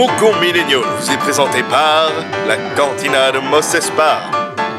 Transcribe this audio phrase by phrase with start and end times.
[0.00, 2.08] Faucon Millennial vous est présenté par
[2.48, 4.22] la cantina de Mos Espa.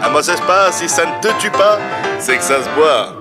[0.02, 1.78] À Mos Espa, si ça ne te tue pas,
[2.18, 3.21] c'est que ça se boit.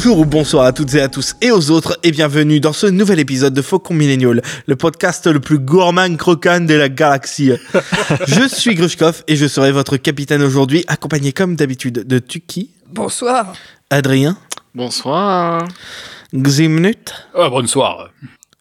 [0.00, 2.86] Bonjour ou bonsoir à toutes et à tous et aux autres et bienvenue dans ce
[2.86, 7.50] nouvel épisode de Faucon Millennial, le podcast le plus gourmand croquant de la galaxie.
[8.28, 13.54] je suis Grushkov et je serai votre capitaine aujourd'hui, accompagné comme d'habitude de Tuki, Bonsoir.
[13.90, 14.38] Adrien,
[14.72, 15.66] Bonsoir.
[16.32, 18.10] Ximnut Ah, bonsoir.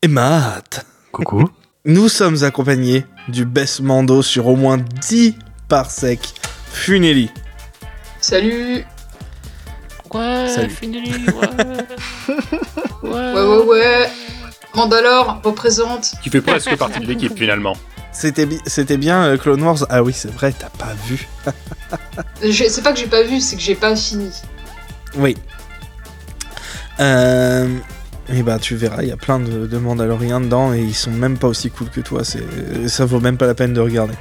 [0.02, 0.88] et Matt.
[1.12, 1.48] Coucou.
[1.86, 5.36] Nous sommes accompagnés du best Mando sur au moins 10
[5.70, 6.34] parsecs
[6.74, 7.30] Funeli.
[8.22, 8.84] Salut.
[10.14, 10.70] Ouais, Salut.
[10.70, 11.66] fini, ouais.
[13.04, 13.10] ouais.
[13.34, 14.10] Ouais, ouais, ouais.
[14.76, 16.14] Mandalore représente.
[16.24, 17.76] Qui fait presque partie de l'équipe finalement.
[18.12, 21.28] C'était bi- c'était bien euh, Clone Wars Ah oui, c'est vrai, t'as pas vu.
[22.42, 24.30] C'est pas que j'ai pas vu, c'est que j'ai pas fini.
[25.16, 25.36] Oui.
[27.00, 27.78] Euh,
[28.30, 31.12] et bah tu verras, il y a plein de, de Mandaloriens dedans et ils sont
[31.12, 32.24] même pas aussi cool que toi.
[32.24, 32.44] C'est,
[32.88, 34.16] ça vaut même pas la peine de regarder.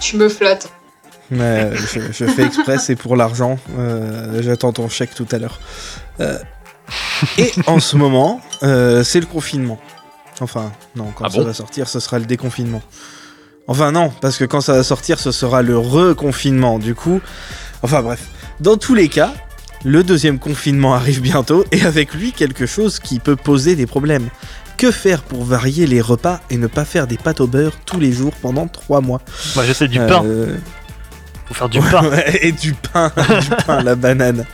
[0.00, 0.70] Tu me flattes.
[1.32, 3.58] Mais je, je fais exprès, c'est pour l'argent.
[3.78, 5.60] Euh, j'attends ton chèque tout à l'heure.
[6.20, 6.38] Euh,
[7.38, 9.80] et en ce moment, euh, c'est le confinement.
[10.40, 12.82] Enfin, non, quand Ah ça bon va sortir, ce sera le déconfinement.
[13.66, 16.78] Enfin non, parce que quand ça va sortir, ce sera le reconfinement.
[16.78, 17.20] Du coup,
[17.82, 18.28] enfin bref,
[18.60, 19.32] dans tous les cas,
[19.84, 24.28] le deuxième confinement arrive bientôt et avec lui quelque chose qui peut poser des problèmes.
[24.76, 28.00] Que faire pour varier les repas et ne pas faire des pâtes au beurre tous
[28.00, 29.20] les jours pendant trois mois?
[29.54, 30.24] Moi, j'essaie du pain.
[31.52, 32.02] Faire du pain.
[32.40, 34.44] Et du pain, du pain à la banane.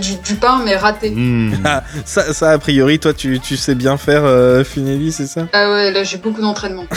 [0.00, 1.10] Du, du pain, mais raté.
[1.10, 1.52] Hmm.
[1.64, 5.48] Ah, ça, ça, a priori, toi, tu, tu sais bien faire, euh, Funeli, c'est ça?
[5.52, 6.86] Ah ouais, là j'ai beaucoup d'entraînement.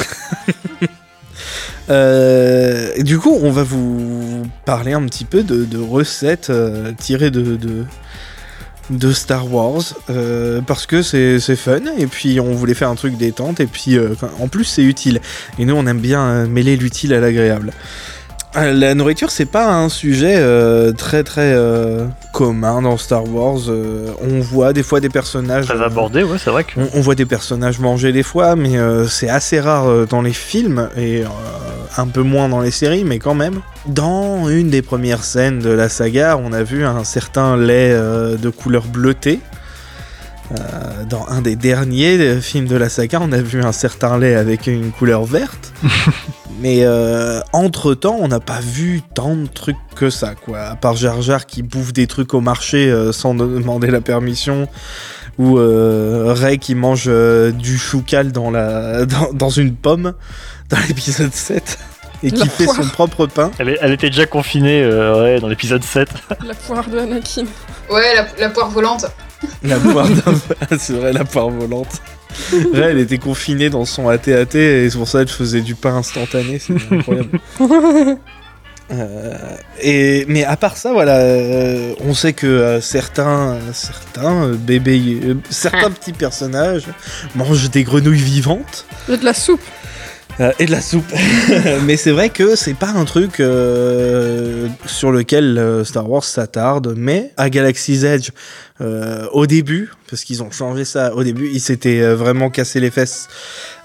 [1.90, 7.30] Euh, Du coup, on va vous parler un petit peu de, de recettes euh, tirées
[7.30, 7.84] de, de,
[8.90, 12.96] de Star Wars, euh, parce que c'est c'est fun, et puis on voulait faire un
[12.96, 15.20] truc détente, et puis euh, en plus c'est utile.
[15.60, 17.74] Et nous, on aime bien mêler l'utile à l'agréable.
[18.56, 23.60] Euh, La nourriture, c'est pas un sujet euh, très très euh, commun dans Star Wars.
[23.70, 25.66] Euh, on voit des fois des personnages.
[25.66, 26.80] Très abordé, ouais, c'est vrai que.
[26.80, 28.78] on, on voit des personnages manger des fois, mais
[29.08, 31.24] c'est assez rare dans les films et
[31.98, 33.60] un peu moins dans les séries, mais quand même.
[33.86, 38.50] Dans une des premières scènes de la saga, on a vu un certain lait de
[38.50, 39.40] couleur bleutée.
[40.52, 44.36] Euh, dans un des derniers films de la saga, on a vu un certain lait
[44.36, 45.74] avec une couleur verte.
[46.64, 50.62] mais euh, entre temps, on n'a pas vu tant de trucs que ça, quoi.
[50.62, 54.68] À part Jar Jar qui bouffe des trucs au marché euh, sans demander la permission
[55.38, 60.14] ou euh, Ray qui mange euh, du choucal dans, la, dans, dans une pomme
[60.70, 61.78] dans l'épisode 7
[62.24, 62.78] et qui La fait poire.
[62.78, 63.52] son propre pain.
[63.60, 66.08] Elle, est- elle était déjà confinée euh, ouais, dans l'épisode 7.
[66.48, 67.44] La poire de Anakin.
[67.92, 69.06] Ouais, la, la poire volante.
[69.64, 72.02] La poire d'un- c'est vrai, la poire volante.
[72.74, 75.96] Ray, elle était confinée dans son AT-AT et c'est pour ça qu'elle faisait du pain
[75.96, 77.40] instantané, c'est incroyable.
[78.92, 79.34] Euh,
[79.82, 85.90] et mais à part ça, voilà, euh, on sait que euh, certains, certains bébés, certains
[85.90, 86.86] petits personnages
[87.36, 88.86] mangent des grenouilles vivantes.
[89.12, 89.64] A de la soupe.
[90.58, 91.14] Et de la soupe.
[91.84, 96.96] Mais c'est vrai que c'est pas un truc sur lequel Star Wars s'attarde.
[96.98, 98.32] Mais à Galaxy's Edge,
[98.84, 102.80] euh, au début, parce qu'ils ont changé ça au début, ils s'étaient euh, vraiment cassé
[102.80, 103.30] les fesses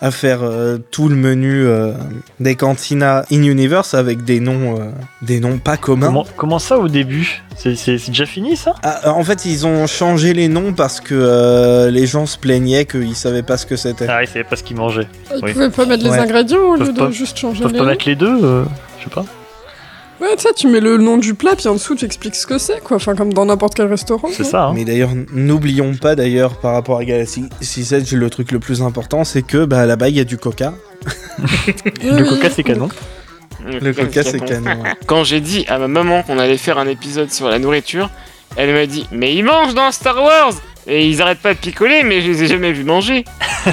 [0.01, 1.93] à faire euh, tout le menu euh,
[2.41, 4.91] des cantinas in-universe avec des noms, euh,
[5.23, 6.07] des noms pas communs.
[6.07, 7.43] Comment, comment ça au début?
[7.57, 8.75] C'est c'est- c'est déjà fini ça?
[8.83, 12.85] Ah, en fait, ils ont changé les noms parce que euh, les gens se plaignaient
[12.85, 14.07] qu'ils savaient pas ce que c'était.
[14.09, 15.09] Ah, ils savaient pas ce qu'ils mangeaient.
[15.37, 15.53] Ils Oui.
[15.53, 16.19] pouvaient pas mettre les Ouais.
[16.19, 17.91] ingrédients au lieu de pas- juste changer Ils peuvent les pas noms.
[17.91, 18.65] mettre les deux euh,
[18.99, 19.25] Je sais pas.
[20.21, 22.47] Ouais, tu sais, tu mets le nom du plat, puis en dessous, tu expliques ce
[22.47, 22.97] que c'est, quoi.
[22.97, 24.29] Enfin, comme dans n'importe quel restaurant.
[24.33, 24.73] C'est ça, hein.
[24.75, 29.23] Mais d'ailleurs, n'oublions pas d'ailleurs par rapport à Galaxy 6 le truc le plus important,
[29.25, 30.75] c'est que bah, là-bas il y a du coca.
[32.03, 32.89] Le coca, c'est canon.
[33.65, 34.83] Le coca c'est canon.
[34.83, 34.95] ouais.
[35.07, 38.11] Quand j'ai dit à ma maman qu'on allait faire un épisode sur la nourriture,
[38.57, 40.55] elle m'a dit Mais ils mangent dans Star Wars
[40.89, 43.25] Et ils arrêtent pas de picoler, mais je les ai jamais vus manger.
[43.67, 43.71] Et,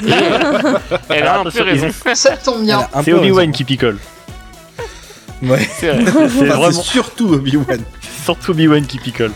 [1.09, 1.88] elle a un peu raison.
[2.13, 2.88] Ça tombe bien.
[3.03, 3.97] C'est Obi-Wan qui picole.
[5.45, 5.68] Ouais.
[5.80, 6.03] C'est vrai.
[6.06, 6.71] C'est Enfin, vraiment.
[6.71, 7.80] c'est surtout Obi-Wan.
[8.24, 9.31] surtout Obi-Wan qui picole.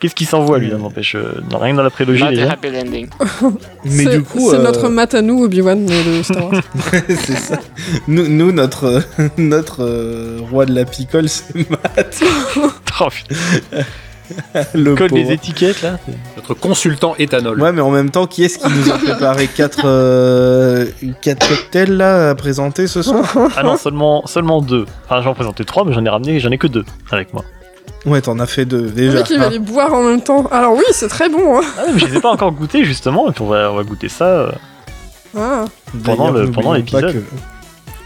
[0.00, 0.76] Qu'est-ce qu'il s'envoie lui, Euh.
[0.76, 2.50] n'empêche euh, Rien que dans la prélogie Not a déjà.
[2.52, 3.08] happy landing.
[3.84, 6.62] Mais C'est- du coup, C'est euh, notre mat à nous, Obi-Wan, de Star Wars.
[7.08, 7.58] c'est ça.
[8.06, 9.02] Nous, nous, notre,
[9.38, 12.22] notre euh, roi de la picole, c'est Matt.
[13.00, 13.08] Oh,
[14.74, 15.98] le colle des étiquettes là.
[16.36, 17.60] Notre consultant éthanol.
[17.60, 20.86] Ouais, mais en même temps, qui est-ce qui nous a préparé quatre, euh,
[21.20, 23.24] quatre cocktails là à présenter ce soir?
[23.56, 24.86] Ah non, seulement, seulement deux.
[25.04, 27.44] Enfin, j'en présentais trois, mais j'en ai ramené, j'en ai que deux avec moi.
[28.06, 29.18] Ouais, t'en as fait deux Le déjà.
[29.18, 29.50] mec, il va hein.
[29.50, 30.46] les boire en même temps.
[30.50, 31.58] Alors oui, c'est très bon.
[31.58, 31.64] Hein.
[31.78, 33.82] Ah, mais je les ai pas encore goûtés justement, et puis on va, on va
[33.82, 34.24] goûter ça.
[34.24, 34.52] euh,
[35.36, 35.64] Ah.
[36.04, 37.24] pendant le- l'épisode.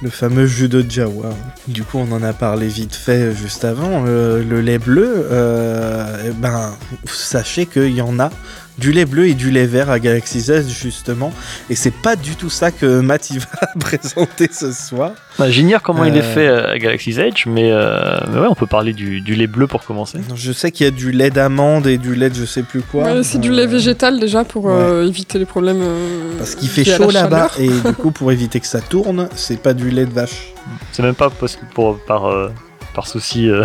[0.01, 1.31] Le fameux jus de Jawa.
[1.67, 4.05] Du coup, on en a parlé vite fait juste avant.
[4.05, 8.31] Le, le lait bleu, euh, eh ben, sachez qu'il y en a
[8.79, 11.33] du lait bleu et du lait vert à Galaxy Z justement.
[11.69, 13.47] Et c'est pas du tout ça que Matt il va
[13.81, 15.13] présenter ce soir.
[15.39, 16.35] bah, J'ignore comment il est Euh.
[16.35, 19.47] fait euh, à Galaxy's Edge, mais, euh, mais ouais, on peut parler du, du lait
[19.47, 20.19] bleu pour commencer.
[20.35, 22.81] Je sais qu'il y a du lait d'amande et du lait de je sais plus
[22.83, 23.03] quoi.
[23.05, 25.81] Ouais, c'est du lait végétal déjà pour euh, éviter les problèmes.
[25.83, 29.61] euh, Parce qu'il fait chaud là-bas et du coup pour éviter que ça tourne, c'est
[29.61, 30.53] pas du lait de vache.
[30.93, 32.51] C'est même pas parce que pour, par, euh,
[32.95, 33.63] par souci euh,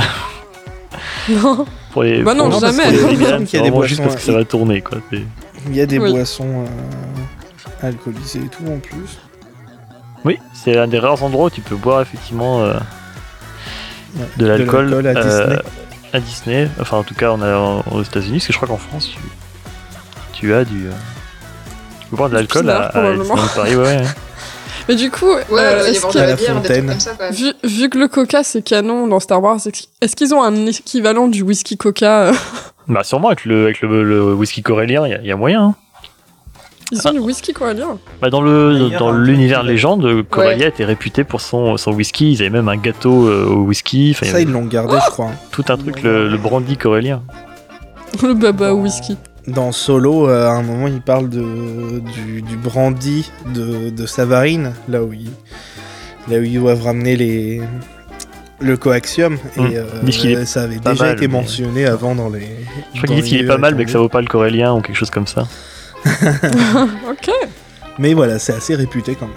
[1.30, 1.66] Non.
[1.92, 2.22] pour les.
[2.24, 2.84] Bah non, pour- jamais.
[2.98, 4.98] pour les véganes, y a des juste parce que ça va tourner quoi.
[5.12, 6.12] Il y a des Oui.
[6.12, 9.20] boissons euh, alcoolisées et tout en plus.
[10.26, 12.74] Oui, c'est un des rares endroits où tu peux boire effectivement euh,
[14.18, 14.26] Ouais.
[14.38, 15.60] de l'alcool à euh, Disney.
[16.14, 16.70] à Disney.
[16.80, 19.20] Enfin, en tout cas, on a aux États-Unis, parce que je crois qu'en France, tu,
[20.34, 20.86] tu as du.
[20.88, 20.92] euh,
[22.02, 22.92] tu peux boire de l'alcool à.
[22.94, 24.04] Disneyland Paris, ouais, ouais.
[24.90, 26.68] Mais du coup, Ouais, euh, est-ce qu'il de y a- la la bière, des trucs
[26.68, 26.88] fontaine.
[26.88, 27.34] comme ça quand même.
[27.34, 29.60] vu, vu que le coca c'est canon dans Star Wars,
[30.02, 32.34] est-ce qu'ils ont un équivalent du whisky coca euh,
[32.88, 35.38] Bah, sûrement avec le, avec le, le whisky corélien, il y, a- il y a
[35.38, 35.62] moyen.
[35.64, 35.76] hein.
[36.92, 37.98] Ils ont du whisky corallien.
[38.22, 42.34] Bah, dans le dans un l'univers légende, Corelia était réputé pour son, son whisky.
[42.34, 44.12] Ils avaient même un gâteau euh, au whisky.
[44.16, 45.32] Enfin, Ça avait ils l'ont gardé je crois.
[45.52, 47.24] tout un truc, le, le brandy corélien.
[48.22, 49.18] Le baba au whisky.
[49.48, 54.72] Dans Solo, euh, à un moment, il parle de, du, du brandy de, de Savarine,
[54.88, 55.30] là où, ils,
[56.30, 57.62] là où ils doivent ramener les,
[58.62, 59.38] le coaxium.
[59.58, 62.30] Et euh, Ils disent qu'il est ça avait déjà mal, été mais- mentionné avant dans
[62.30, 62.48] les.
[62.94, 64.74] Je crois qu'ils disent qu'il est pas mal, mais que ça vaut pas le corélien
[64.74, 65.46] ou quelque chose comme ça.
[66.06, 67.30] ok.
[68.00, 69.36] Mais voilà, c'est assez réputé quand même.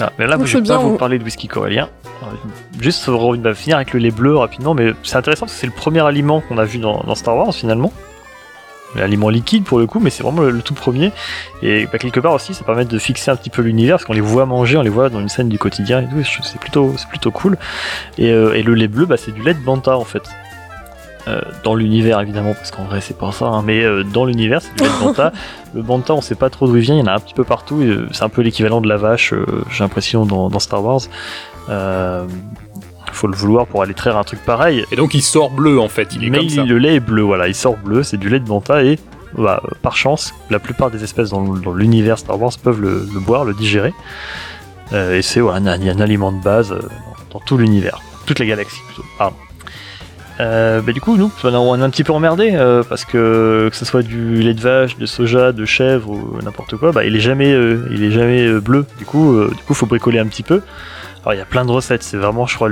[0.00, 1.88] Ah, mais là, moi, je vais pas vous on- parler de whisky corélien.
[2.22, 2.26] Euh,
[2.80, 5.66] Juste, on va finir avec le lait bleu rapidement, mais c'est intéressant parce que c'est
[5.66, 7.92] le premier aliment qu'on a vu dans, dans Star Wars finalement.
[8.96, 11.12] L'aliment liquide pour le coup, mais c'est vraiment le, le tout premier.
[11.62, 14.12] Et bah, quelque part aussi, ça permet de fixer un petit peu l'univers parce qu'on
[14.14, 16.18] les voit manger, on les voit dans une scène du quotidien et tout.
[16.18, 17.56] et je- C'est plutôt, c'est plutôt cool.
[18.18, 20.22] Et, euh, et le lait bleu, bah, c'est du lait de banta en fait.
[21.28, 24.62] Euh, dans l'univers évidemment, parce qu'en vrai c'est pas ça, hein, mais euh, dans l'univers
[24.62, 25.32] c'est du lait de banta.
[25.74, 27.34] le banta, on sait pas trop d'où il vient, il y en a un petit
[27.34, 27.82] peu partout.
[28.10, 31.02] c'est un peu l'équivalent de la vache, euh, j'ai l'impression dans, dans Star Wars.
[33.12, 34.84] Faut le vouloir pour aller traire un truc pareil.
[34.92, 36.64] Et donc il sort bleu en fait, il est mais comme il- ça.
[36.64, 38.98] le lait est bleu, voilà, il sort bleu, c'est du lait de banta et
[39.36, 43.20] bah, par chance, la plupart des espèces dans, dans l'univers Star Wars peuvent le, le
[43.20, 43.92] boire, le digérer.
[44.92, 46.80] Euh, et c'est un, un aliment de base euh,
[47.30, 49.04] dans, dans tout l'univers, toute la galaxie plutôt.
[49.18, 49.36] Pardon.
[50.40, 52.52] Euh, bah, du coup, nous, on est un petit peu emmerdé
[52.88, 56.76] parce que que ce soit du lait de vache, de soja, de chèvre ou n'importe
[56.76, 57.50] quoi, bah, il est jamais,
[57.90, 58.86] il est jamais bleu.
[58.98, 60.62] Du coup, du coup, faut bricoler un petit peu.
[61.22, 62.02] Alors, il y a plein de recettes.
[62.02, 62.68] C'est vraiment, je crois,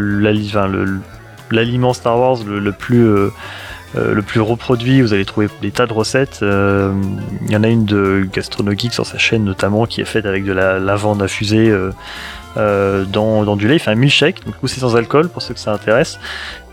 [1.50, 3.30] l'aliment Star Wars le, plus euh,
[3.96, 5.02] euh, le plus reproduit.
[5.02, 6.40] Vous allez trouver des tas de recettes.
[6.42, 6.92] Euh,
[7.46, 10.44] Il y en a une de Gastronogeek sur sa chaîne notamment qui est faite avec
[10.44, 11.74] de la lavande infusée
[12.56, 13.76] dans, dans du lait.
[13.76, 14.44] Il fait un milkshake.
[14.46, 16.18] Donc, c'est sans alcool pour ceux que ça intéresse.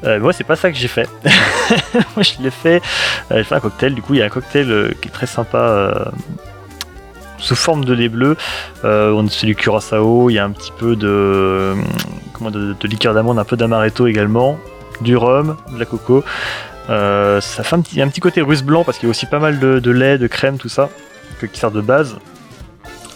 [0.03, 1.09] Moi, c'est pas ça que j'ai fait.
[2.15, 2.81] moi, je l'ai fait.
[3.31, 3.95] j'ai fait un cocktail.
[3.95, 6.13] Du coup, il y a un cocktail qui est très sympa.
[7.37, 8.37] Sous forme de lait bleu,
[8.83, 11.73] euh, on c'est du curaçao, il y a un petit peu de,
[12.33, 14.57] comment, de, liqueur d'amande, un peu d'amaretto également,
[15.01, 16.23] du rhum, de la coco.
[16.89, 19.59] Euh, ça fait un petit, côté russe blanc parce qu'il y a aussi pas mal
[19.59, 20.89] de, lait, de crème, tout ça,
[21.51, 22.17] qui sert de base.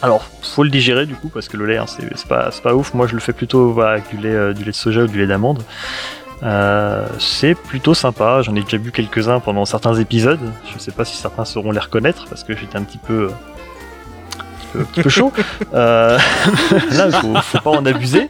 [0.02, 2.94] Alors, faut le digérer du coup parce que le lait, hein, c'est pas, ouf.
[2.94, 5.20] Moi, je le fais plutôt avec du lait, euh, du lait de soja ou du
[5.20, 5.64] lait d'amande.
[6.42, 8.42] Euh, c'est plutôt sympa.
[8.42, 10.40] J'en ai déjà bu quelques-uns pendant certains épisodes.
[10.74, 13.30] Je sais pas si certains sauront les reconnaître parce que j'étais un petit peu,
[14.72, 15.32] peu, un petit peu chaud.
[15.74, 16.18] Euh,
[16.92, 18.30] là, il faut, faut pas en abuser.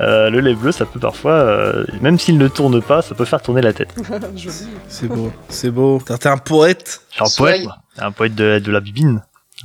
[0.00, 3.24] Euh, le lait bleu, ça peut parfois, euh, même s'il ne tourne pas, ça peut
[3.24, 3.94] faire tourner la tête.
[4.88, 6.00] C'est beau, c'est beau.
[6.04, 7.02] T'es un poète.
[7.10, 7.76] Je suis un poète, moi.
[7.98, 9.22] Un poète de, de la bibine.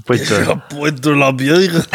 [0.09, 1.57] Euh, un poète de la bière.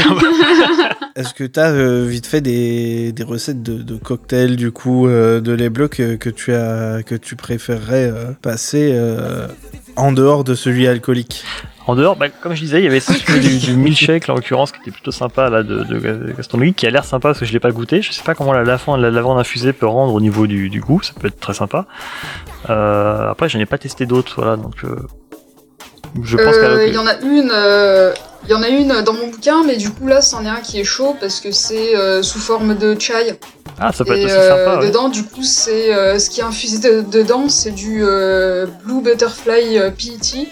[1.16, 5.40] Est-ce que t'as euh, vite fait des, des recettes de, de cocktails du coup euh,
[5.40, 9.48] de lait bleu que, que tu as que tu préférerais euh, passer euh,
[9.96, 11.44] en dehors de celui alcoolique?
[11.88, 14.36] En dehors, bah, comme je disais, il y avait celui du, du milkshake, là, en
[14.36, 17.46] l'occurrence, qui était plutôt sympa, là, de, de gastronomie, qui a l'air sympa parce que
[17.46, 18.02] je l'ai pas goûté.
[18.02, 20.82] Je sais pas comment la, lavande, la lavande infusée peut rendre au niveau du, du
[20.82, 21.86] goût, ça peut être très sympa.
[22.68, 24.96] Euh, après, je n'ai pas testé d'autres, voilà, donc euh,
[26.22, 28.12] je pense Euh, Il y en a une, euh,
[28.44, 30.60] il y en a une dans mon bouquin, mais du coup là, c'en est un
[30.60, 33.38] qui est chaud parce que c'est euh, sous forme de chai.
[33.80, 34.86] Ah, ça peut être Et aussi euh, sympa, ouais.
[34.88, 38.02] dedans, du coup, c'est ce qui est infusé de- dedans, c'est du
[38.84, 40.48] Blue Butterfly PET.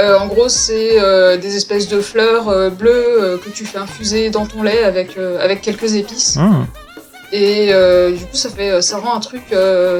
[0.00, 0.96] En gros, c'est
[1.38, 5.94] des espèces de fleurs bleues que tu fais infuser dans ton lait avec, avec quelques
[5.94, 6.36] épices.
[6.36, 6.66] Hum.
[7.32, 7.68] Et
[8.16, 9.42] du coup, ça fait, ça rend un truc,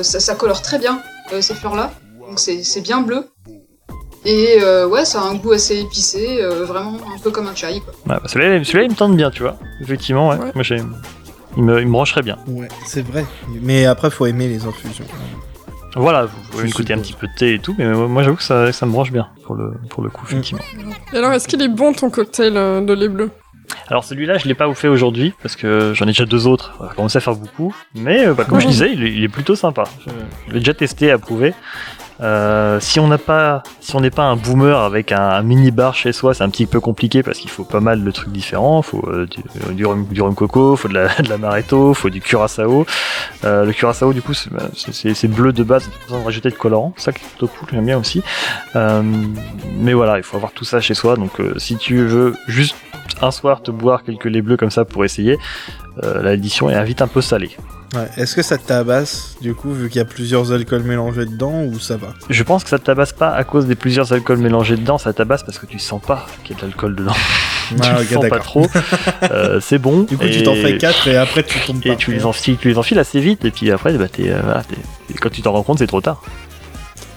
[0.02, 1.00] ça, ça colore très bien
[1.40, 1.92] ces fleurs-là.
[2.28, 3.25] Donc c'est bien bleu.
[4.25, 7.55] Et euh, ouais, ça a un goût assez épicé, euh, vraiment un peu comme un
[7.55, 7.81] chai.
[7.81, 7.95] Quoi.
[8.07, 9.57] Bah, celui-là, celui-là, il me tente bien, tu vois.
[9.81, 10.37] Effectivement, ouais.
[10.37, 10.53] Ouais.
[10.55, 10.79] Moi, j'ai...
[11.57, 12.37] Il me, il me brancherait bien.
[12.47, 13.25] Ouais, c'est vrai.
[13.63, 15.05] Mais après, faut aimer les infusions.
[15.97, 18.37] Voilà, vous pouvez Je écouter un petit peu de thé et tout, mais moi, j'avoue
[18.37, 20.63] que ça, ça me branche bien, pour le, pour le coup, effectivement.
[21.13, 23.31] Et alors, est-ce qu'il est bon ton cocktail euh, de lait bleu?
[23.89, 26.75] Alors celui-là, je l'ai pas fait aujourd'hui parce que j'en ai déjà deux autres.
[26.79, 29.29] Ça commence à faire beaucoup, mais euh, bah, comme je disais, il est, il est
[29.29, 29.85] plutôt sympa.
[30.07, 30.11] Je,
[30.49, 31.55] je l'ai déjà testé, approuvé.
[32.21, 35.95] Euh, si on n'a pas, si on n'est pas un boomer avec un, mini bar
[35.95, 38.83] chez soi, c'est un petit peu compliqué parce qu'il faut pas mal de trucs différents.
[38.83, 42.11] Faut euh, du, euh, du rhum, du rhum coco, faut de la, de l'amaretto, faut
[42.11, 42.87] du curaçao.
[43.45, 46.21] Euh, le curaçao, du coup, c'est, bah, c'est- c'est c'est bleu de base, pas besoin
[46.21, 46.93] de rajouter de colorant.
[46.97, 48.23] Ça qui est plutôt cool, j'aime bien aussi.
[48.75, 51.17] Mais voilà, il faut avoir tout ça chez soi.
[51.17, 52.77] Donc si tu veux juste
[53.21, 55.39] un soir te boire quelques laits bleus comme ça pour essayer,
[56.23, 57.50] l'édition est vite un peu salée.
[57.95, 58.07] Ouais.
[58.19, 61.62] Est-ce que ça te tabasse, du coup, vu qu'il y a plusieurs alcools mélangés dedans,
[61.64, 62.09] ou ça va?
[62.28, 65.12] Je pense que ça te tabasse pas à cause des plusieurs alcools mélangés dedans, ça
[65.14, 67.14] tabasse parce que tu sens pas qu'il y a de l'alcool dedans.
[67.69, 68.67] tu Ah, le ok, sens pas trop.
[69.31, 70.02] Euh, c'est bon.
[70.02, 70.31] Du coup, et...
[70.31, 71.97] tu t'en fais 4 et après tu tombes Et pas.
[71.97, 74.62] tu les, enfiles, tu les enfiles assez vite, et puis après, bah, euh, voilà,
[75.11, 76.23] et quand tu t'en rends compte, c'est trop tard.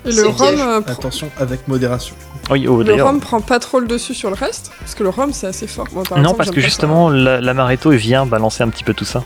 [0.05, 2.15] Et le rhum, euh, pr- Attention, avec modération.
[2.50, 5.10] Oui, oh, le rhum prend pas trop le dessus sur le reste Parce que le
[5.10, 5.88] rhum, c'est assez fort.
[5.93, 8.93] Moi, par Non, exemple, parce que justement, la- l'amaretto il vient balancer un petit peu
[8.93, 9.24] tout ça.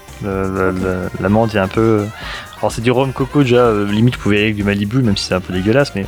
[1.19, 2.05] L'amande vient un peu.
[2.59, 5.01] Alors, c'est du rhum coco déjà, euh, limite, vous pouvez y aller avec du Malibu,
[5.01, 6.05] même si c'est un peu dégueulasse, mais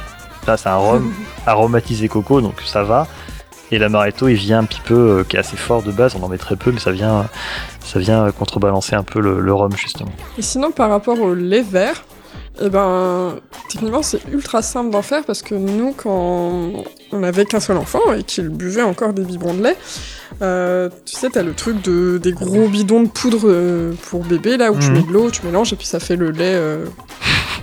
[0.48, 1.12] là, c'est un rhum
[1.46, 3.08] aromatisé coco, donc ça va.
[3.72, 6.24] Et l'amaretto, il vient un petit peu, euh, qui est assez fort de base, on
[6.24, 7.28] en met très peu, mais ça vient,
[7.84, 10.12] ça vient contrebalancer un peu le, le rhum, justement.
[10.38, 12.04] Et sinon, par rapport au lait vert,
[12.62, 13.36] eh ben,
[13.70, 16.72] techniquement, c'est ultra simple d'en faire parce que nous, quand
[17.12, 19.78] on avait qu'un seul enfant et qu'il buvait encore des biberons de lait,
[20.42, 24.58] euh, tu sais, t'as le truc de, des gros bidons de poudre euh, pour bébé,
[24.58, 24.94] là, où tu Mhm.
[24.98, 26.86] mets de l'eau, tu mélanges et puis ça fait le lait euh,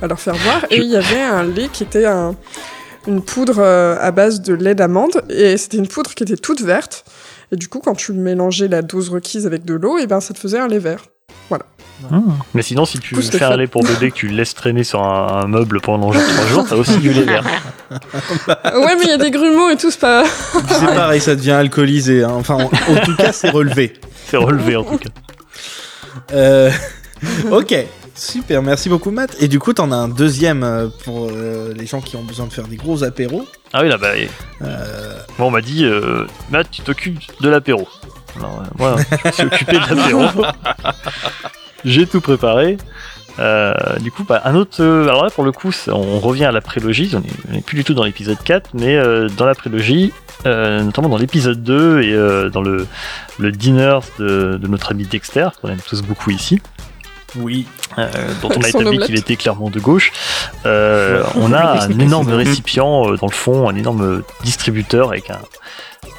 [0.02, 0.64] à leur faire boire.
[0.70, 2.34] Et il y avait un lait qui était un-
[3.06, 6.62] une poudre euh, à base de lait d'amande et c'était une poudre qui était toute
[6.62, 7.04] verte.
[7.52, 10.32] Et du coup, quand tu mélangeais la dose requise avec de l'eau, et ben, ça
[10.34, 11.04] te faisait un lait vert.
[12.54, 15.02] Mais sinon, si tu fais un lait pour bébé que tu le laisses traîner sur
[15.02, 17.44] un, un meuble pendant genre 3 jours, t'as aussi du lait vert.
[17.90, 20.24] ouais, mais il y a des grumeaux et tout, c'est pas.
[20.68, 22.22] C'est pareil, ça devient alcoolisé.
[22.24, 22.32] hein.
[22.34, 23.94] Enfin, en, en tout cas, c'est relevé.
[24.26, 25.10] C'est relevé en tout cas.
[26.32, 26.70] Euh,
[27.50, 27.74] ok,
[28.14, 29.36] super, merci beaucoup Matt.
[29.38, 32.46] Et du coup, t'en as un deuxième euh, pour euh, les gens qui ont besoin
[32.46, 33.46] de faire des gros apéros.
[33.74, 34.12] Ah oui, là, bah,
[34.62, 37.86] Euh, Bon, on m'a dit, euh, Matt, tu t'occupes de l'apéro.
[38.36, 40.22] Alors, euh, moi, je me suis occupé de l'apéro.
[41.84, 42.76] J'ai tout préparé.
[43.40, 44.80] Euh, du coup, bah, un autre.
[44.80, 47.10] euh, alors là, pour le coup, on revient à la prélogie.
[47.14, 50.12] On est- on n'est plus du tout dans l'épisode 4, mais euh, dans la prélogie,
[50.46, 52.86] euh, notamment dans l'épisode 2 et euh, dans le,
[53.40, 56.60] le dinner de, de notre ami Dexter, qu'on aime tous beaucoup ici.
[57.36, 57.66] oui.
[57.98, 58.06] euh,
[58.40, 60.12] dont on a établi qu'il était clairement de gauche.
[60.64, 65.40] Euh, on a un énorme récipient euh, dans le fond, un énorme distributeur avec un,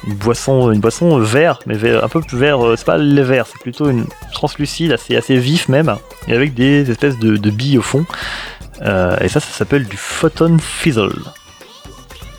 [0.06, 2.64] une boisson, une boisson vert, mais vert- un peu plus vert.
[2.64, 5.96] euh, C'est pas le vert, c'est plutôt une translucide, assez assez vif même,
[6.28, 8.04] et avec des espèces de, de billes au fond.
[8.82, 11.10] Euh, et ça, ça s'appelle du photon fizzle.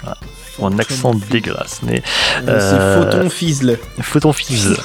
[0.04, 0.18] Voilà.
[0.60, 2.02] En accent dégueulasse, mais
[2.48, 3.78] Euh, C'est photon fizzle.
[4.02, 4.78] photon fizzle.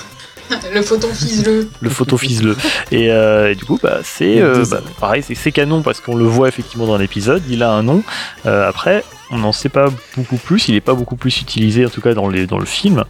[0.74, 1.70] Le photon fizzleux.
[1.80, 2.56] le photo fizzleux.
[2.90, 6.14] Et, euh, et du coup, bah, c'est euh, bah, pareil, c'est c'est canon parce qu'on
[6.14, 7.42] le voit effectivement dans l'épisode.
[7.48, 8.02] Il a un nom.
[8.44, 10.68] Euh, après, on n'en sait pas beaucoup plus.
[10.68, 13.04] Il n'est pas beaucoup plus utilisé, en tout cas dans, les, dans le film.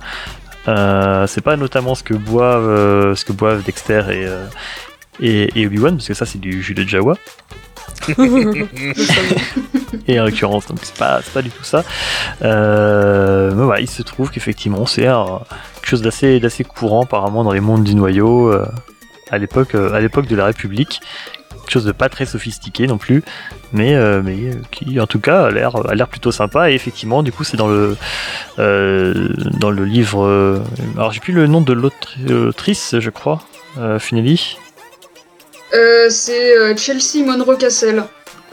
[0.69, 4.47] Euh, c'est pas notamment ce que boivent, euh, ce que boivent Dexter et, euh,
[5.21, 7.17] et, et Obi-Wan, parce que ça c'est du jus de Jawa.
[10.09, 11.85] Et en l'occurrence, donc c'est pas, pas du tout ça.
[12.43, 17.61] Euh, mais voilà, il se trouve qu'effectivement c'est quelque chose d'assez, courant apparemment dans les
[17.61, 18.53] mondes du noyau
[19.31, 21.01] à l'époque de la République.
[21.63, 23.23] Quelque chose de pas très sophistiqué non plus,
[23.73, 26.71] mais, euh, mais euh, qui en tout cas a l'air, a l'air plutôt sympa.
[26.71, 27.97] Et effectivement, du coup, c'est dans le,
[28.59, 29.29] euh,
[29.59, 30.61] dans le livre.
[30.97, 33.43] alors j'ai plus le nom de l'autrice, je crois,
[33.79, 33.99] euh,
[36.11, 38.05] c'est Chelsea Monroe Cassel.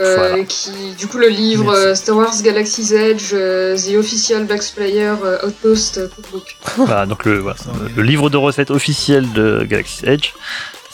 [0.01, 0.45] Voilà.
[0.45, 2.03] qui, du coup, le livre Merci.
[2.03, 5.11] Star Wars Galaxy's Edge, The Official Black Player
[5.45, 6.55] Outpost Cookbook.
[6.77, 7.57] Voilà, donc le, voilà,
[7.97, 10.29] le- livre de recettes officiel de Galaxy Edge,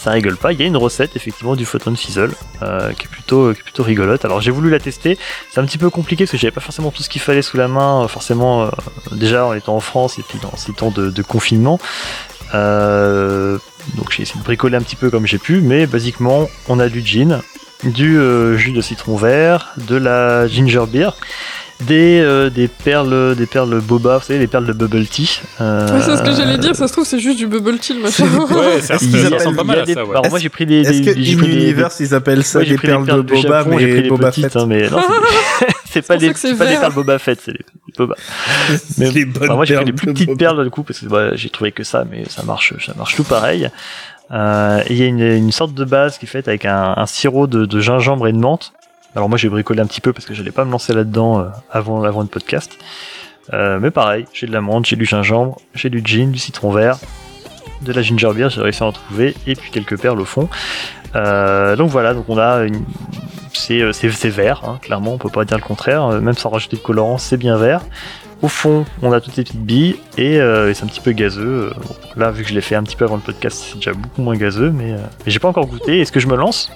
[0.05, 0.53] ça rigole pas.
[0.53, 2.29] Il y a une recette effectivement du photon fizzle
[2.61, 4.23] euh, qui est plutôt qui est plutôt rigolote.
[4.23, 5.17] Alors j'ai voulu la tester.
[5.49, 7.57] C'est un petit peu compliqué parce que j'avais pas forcément tout ce qu'il fallait sous
[7.57, 8.03] la main.
[8.03, 8.69] euh, Forcément, euh,
[9.13, 11.79] déjà en étant en France et puis dans ces temps de, confinement.
[12.53, 13.57] Euh,
[13.95, 16.87] donc j'ai essayé de bricoler un petit peu comme j'ai pu, mais basiquement on a
[16.87, 17.41] du gin,
[17.83, 18.19] du
[18.59, 21.17] jus de citron vert, de la ginger beer,
[21.81, 25.41] des, euh, des perles des perles boba, vous savez les perles de bubble tea.
[25.59, 27.93] euh, Ouais, c'est ce que j'allais dire, ça se trouve, c'est juste du bubble tea
[27.93, 28.25] le machin.
[28.25, 30.11] Ouais, ça, ressemble appellent- pas mal à des- ça, ouais.
[30.11, 32.43] Alors moi j'ai pris des, Est-ce des- que j'ai In pris des- Universe ils appellent
[32.43, 34.55] ça des pris des perles de Boba Japon, j'ai pris mais des Boba petites, Fett
[34.55, 34.99] hein, mais non,
[35.89, 38.15] c'est des- pas des pas des perles Boba Fett, c'est des des Boba.
[38.97, 40.99] Mais- Les bonnes Enfin, moi j'ai pris perles les plus petites perles du coup parce
[40.99, 43.69] que bah, j'ai trouvé que ça, mais ça marche, ça marche tout pareil.
[44.31, 47.05] Euh, Il y a une, une sorte de base qui est faite avec un, un
[47.05, 48.71] sirop de, de gingembre et de menthe.
[49.15, 51.45] Alors moi j'ai bricolé un petit peu parce que j'allais pas me lancer là-dedans euh,
[51.71, 52.77] avant le podcast.
[53.53, 56.71] Euh, mais pareil, j'ai de la menthe, j'ai du gingembre, j'ai du gin, du citron
[56.71, 56.97] vert,
[57.81, 60.49] de la ginger beer, j'ai réussi à en trouver, et puis quelques perles au fond.
[61.15, 62.65] Euh, donc voilà, donc on a
[63.53, 67.17] c'est vert, hein, clairement, on peut pas dire le contraire, même sans rajouter de colorant,
[67.17, 67.81] c'est bien vert.
[68.41, 71.71] Au fond, on a toutes les petites billes et, et c'est un petit peu gazeux.
[72.17, 74.21] Là, vu que je l'ai fait un petit peu avant le podcast, c'est déjà beaucoup
[74.21, 76.01] moins gazeux, mais, mais j'ai pas encore goûté.
[76.01, 76.69] Est-ce que je me lance?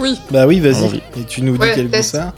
[0.00, 0.96] Oui, Bah oui, vas-y.
[1.18, 2.32] Et tu nous dis Ouais, quel goût ça a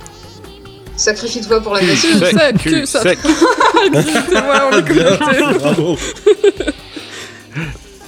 [0.97, 2.19] Sacrifie-toi pour la cul nation.
[2.19, 3.03] Sec, sec, cul cul, ça.
[3.03, 3.19] sec.
[3.87, 4.41] Exactement,
[4.71, 5.59] on est connecté.
[5.59, 5.97] Bravo.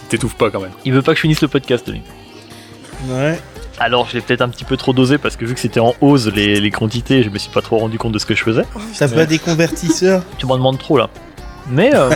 [0.08, 0.70] T'étouffes pas quand même.
[0.84, 2.02] Il veut pas que je finisse le podcast, lui.
[3.08, 3.40] Ouais.
[3.78, 5.94] Alors, je l'ai peut-être un petit peu trop dosé parce que vu que c'était en
[6.00, 8.42] hausse les, les quantités, je me suis pas trop rendu compte de ce que je
[8.44, 8.62] faisais.
[8.98, 10.22] T'as pas des convertisseurs?
[10.38, 11.08] Tu m'en demandes trop là.
[11.68, 12.10] Mais euh,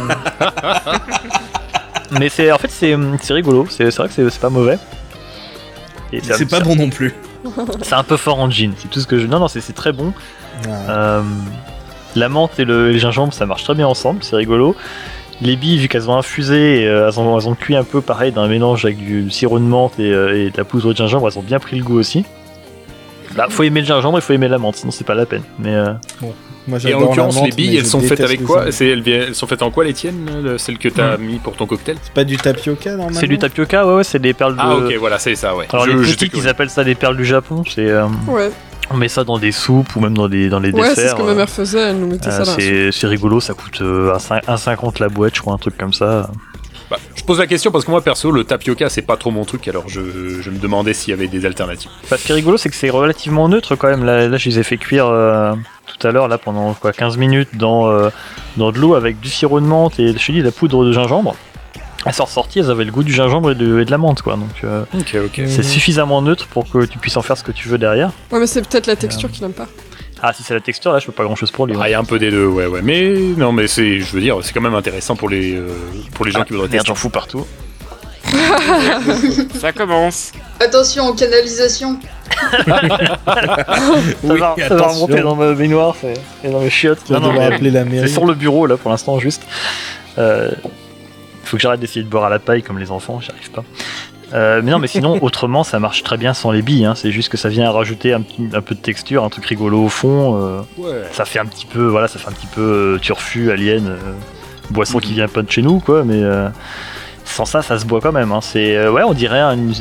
[2.12, 3.66] mais c'est en fait c'est c'est rigolo.
[3.71, 4.78] C'est c'est vrai que c'est c'est pas mauvais.
[6.33, 7.14] C'est pas bon non plus.
[7.83, 8.73] C'est un peu fort en gin.
[8.76, 9.26] C'est tout ce que je.
[9.26, 10.12] Non non c'est très bon.
[10.64, 10.73] Ouais.
[10.88, 11.23] Euh,
[12.17, 14.23] la menthe et le, gingembre ça marche très bien ensemble.
[14.23, 14.75] C'est rigolo.
[15.40, 18.00] Les billes, vu qu'elles ont infusé, et, euh, elles, ont, elles ont cuit un peu
[18.00, 20.93] pareil dans un mélange avec du sirop de menthe et, euh, et de la poudre
[20.93, 22.25] de gingembre, elles ont bien pris le goût aussi.
[23.37, 25.42] Là, faut aimer le gingembre, il faut aimer la menthe, sinon c'est pas la peine.
[25.59, 25.92] Mais euh,
[26.66, 28.70] Moi, Et en l'occurrence, les billes, elles je sont faites avec quoi.
[28.72, 31.57] C'est elles, elles sont faites en quoi les tiennes le- Celles que t'as mis pour
[31.57, 34.55] ton cocktail C'est pas du tapioca normalement c'est du tapioca, ouais, ouais, c'est des perles
[34.55, 34.61] de.
[34.62, 35.66] Ah ok, voilà, c'est ça, ouais.
[35.72, 37.62] Alors Je- les petites, ils appellent ça des perles du Japon.
[37.68, 38.50] C'est euh, Ouais,
[38.90, 41.11] on met ça dans des soupes ou même dans des dans les ouais c'est desserts.
[41.12, 43.53] ce que ma euh, mère faisait, elle nous mettait euh, ça c'est c'est rigolo, ça
[43.55, 46.31] coûte euh, un cin- un 50 la boîte, je crois, un truc comme ça.
[47.18, 49.66] Je pose la question parce que moi perso, le tapioca c'est pas trop mon truc,
[49.68, 50.00] alors je,
[50.40, 51.90] je me demandais s'il y avait des alternatives.
[52.11, 54.04] Bah, ce qui est rigolo, c'est que c'est relativement neutre quand même.
[54.04, 55.52] Là, là je les ai fait cuire euh,
[55.87, 58.09] tout à l'heure là pendant quoi 15 minutes dans euh,
[58.57, 60.85] dans de l'eau avec du sirop de menthe et je te dis de la poudre
[60.85, 61.35] de gingembre.
[62.07, 64.22] Elles sont ressorties, elles avaient le goût du gingembre et de, et de la menthe
[64.22, 64.37] quoi.
[64.37, 65.42] Donc euh, Ok, ok.
[65.48, 68.12] c'est suffisamment neutre pour que tu puisses en faire ce que tu veux derrière.
[68.31, 69.66] Ouais, mais c'est peut-être la texture qu'il aime pas.
[70.22, 71.74] Ah si c'est la texture là, je peux pas grand chose pour lui.
[71.81, 72.81] Ah, il y a un peu des deux, ouais, ouais.
[72.83, 75.68] Mais non, mais c'est, je veux dire, c'est quand même intéressant pour les, euh,
[76.14, 76.88] pour les gens qui voudraient Merde, tester.
[76.88, 77.46] j'en fous partout.
[79.61, 80.33] Ça commence.
[80.61, 81.98] Attention aux canalisations.
[82.66, 82.66] ça
[84.22, 85.04] Oui, va, ça va attention.
[85.07, 86.98] remonter dans ma baignoire c'est- et dans mes chiottes.
[87.07, 88.09] Tu vas Non, non, mais- appeler la C'est mairie.
[88.11, 89.42] sur le bureau là pour l'instant juste.
[90.18, 90.50] Euh,
[91.44, 93.64] faut que j'arrête d'essayer de boire à la paille comme les enfants, j'y arrive pas.
[94.35, 96.85] Euh, mais non, mais sinon, autrement, ça marche très bien sans les billes.
[96.85, 96.95] hein.
[96.95, 99.85] C'est juste que ça vient rajouter un, petit- un peu de texture, un truc rigolo
[99.85, 100.37] au fond.
[100.37, 101.03] euh, Ouais.
[101.12, 103.97] ça fait un petit peu, voilà, ça fait un petit peu euh, turfu, alien,
[104.71, 106.05] boisson qui vient pas de chez nous, quoi.
[106.05, 106.23] Mais
[107.25, 108.33] sans ça, ça se boit quand même.
[108.33, 108.41] hein.
[108.43, 109.73] C'est, ouais, on dirait une,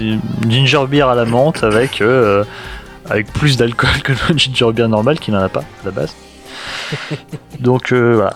[0.43, 2.01] une ginger beer à la menthe avec
[3.09, 6.13] avec plus d'alcool que notre ginger beer normal qui n'en a pas à la base.
[7.59, 8.33] Donc voilà.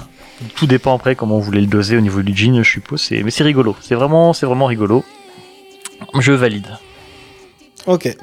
[0.56, 3.08] Tout dépend après comment vous voulez le doser au niveau du gin, je suppose.
[3.12, 3.76] Mais c'est rigolo.
[3.82, 5.04] C'est vraiment, c'est vraiment rigolo.
[6.20, 6.68] Je valide.
[7.88, 8.16] Ok.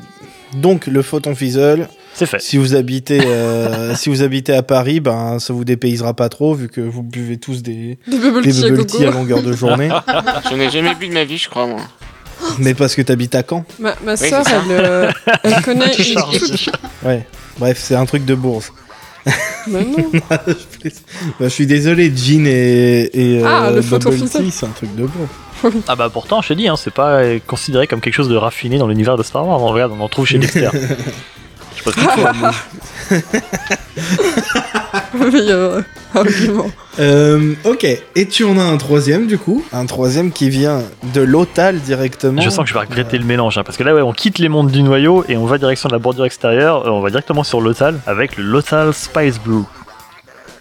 [0.54, 2.40] Donc le photon fizzle, C'est fait.
[2.40, 6.54] si vous habitez euh, si vous habitez à Paris, ben ça vous dépaysera pas trop
[6.54, 9.18] vu que vous buvez tous des, Des bubble des tea à bubble tea à gogo.
[9.18, 9.90] longueur de journée.
[10.50, 11.80] Je n'ai jamais bu de ma vie, je crois, moi.
[12.58, 13.64] mais parce que t'habites à Caen.
[13.78, 15.10] Ma, ma soeur, elle, euh,
[15.42, 16.18] elle connaît Tu une.
[17.04, 17.26] Ouais.
[17.58, 18.72] Bref, c'est un truc de bourse.
[19.66, 20.10] Mais non.
[20.30, 20.40] Bah,
[21.40, 24.44] je suis désolé, gin et, et Ah, euh, le photon bubble fizzle.
[24.44, 25.30] tea, c'est un truc de bourse.
[25.86, 28.36] Ah bah pourtant, je te dis, hein, c'est pas euh, considéré comme quelque chose de
[28.36, 29.62] raffiné dans l'univers de Star Wars.
[29.62, 30.70] On regarde, on en trouve chez Dexter.
[31.78, 32.02] Je qu'il
[36.14, 36.70] argument.
[36.98, 37.84] Euh, ok,
[38.16, 40.82] et tu en as un troisième du coup Un troisième qui vient
[41.14, 42.40] de l'Otal directement.
[42.42, 44.38] Je sens que je vais regretter le mélange, hein, parce que là, ouais, on quitte
[44.38, 46.86] les mondes du noyau et on va direction de la bordure extérieure.
[46.86, 49.64] euh, on va directement sur Lotal avec le Lotal Spice Brew.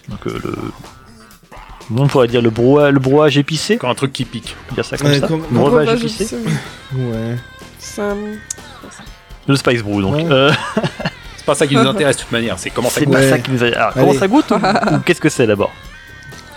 [0.09, 0.53] Donc euh, le.
[1.95, 4.55] On pourrait dire le brouage, le brouage épicé, Encore un truc qui pique.
[4.65, 5.27] on peut dire ça comme Ouais, ça.
[5.27, 6.35] comme- Breuvage épicé.
[6.95, 7.35] Ouais.
[7.79, 8.13] Ça...
[9.47, 10.15] Le Spice Brew, donc.
[10.15, 10.25] Ouais.
[10.29, 10.51] Euh,
[11.45, 13.13] pas ça qui nous intéresse de toute manière, c'est comment ça C'est goûte.
[13.15, 13.67] pas ça qui nous a.
[13.67, 15.71] Alors, comment ça goûte ou, ou qu'est-ce que c'est d'abord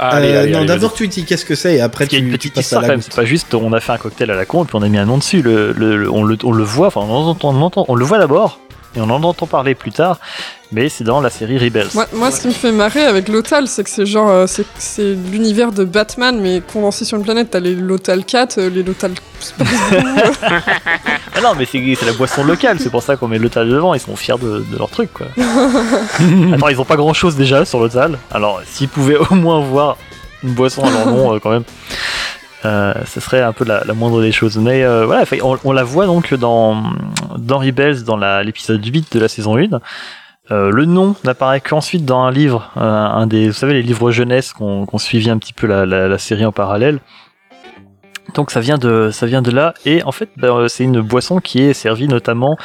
[0.00, 2.22] Allez, Euh, allez, non, d'abord tu dis qu'est-ce que c'est et après Parce qu'il y
[2.22, 3.02] a tu, une tu petite histoire quand même.
[3.02, 4.88] C'est pas juste on a fait un cocktail à la con et puis on a
[4.88, 5.42] mis un nom dessus.
[5.42, 8.04] Le, le- le- on, le, on le voit, enfin on, entend, on, entend- on le
[8.04, 8.58] voit d'abord
[8.96, 10.18] et on en entend parler plus tard.
[10.72, 11.88] Mais c'est dans la série Rebels.
[11.94, 15.14] Moi, moi, ce qui me fait marrer avec Lothal, c'est que c'est genre, euh, c'est
[15.32, 17.50] l'univers de Batman, mais condensé sur une planète.
[17.50, 18.84] T'as les Lothal 4, euh, les
[19.60, 19.64] euh.
[21.34, 23.68] Ah non, mais c'est c'est la boisson locale, c'est pour ça qu'on met le tal
[23.68, 25.26] devant, ils sont fiers de, de leur truc quoi.
[26.52, 29.60] Attends, ils ont pas grand chose déjà sur le tal, alors s'ils pouvaient au moins
[29.60, 29.96] voir
[30.42, 31.64] une boisson à leur nom euh, quand même,
[32.64, 34.58] euh, ce serait un peu la, la moindre des choses.
[34.58, 36.82] Mais euh, voilà, on, on la voit donc dans,
[37.38, 39.80] dans Rebels, dans l'épisode 8 de la saison 1.
[40.50, 44.10] Euh, le nom n'apparaît qu'ensuite dans un livre, euh, un des, vous savez, les livres
[44.10, 46.98] jeunesse qu'on qu'on suivit un petit peu la, la, la série en parallèle.
[48.34, 51.00] Donc ça vient de ça vient de là et en fait ben, euh, c'est une
[51.00, 52.56] boisson qui est servie notamment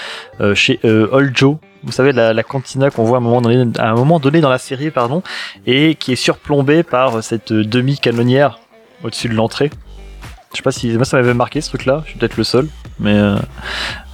[0.53, 1.57] chez Old Joe.
[1.83, 4.41] Vous savez la, la cantina qu'on voit à un moment donné à un moment donné
[4.41, 5.21] dans la série pardon
[5.67, 8.59] et qui est surplombée par cette demi canonnière
[9.03, 9.69] au-dessus de l'entrée.
[10.55, 12.43] Je sais pas si moi ça m'avait marqué ce truc là, je suis peut-être le
[12.45, 13.35] seul mais euh,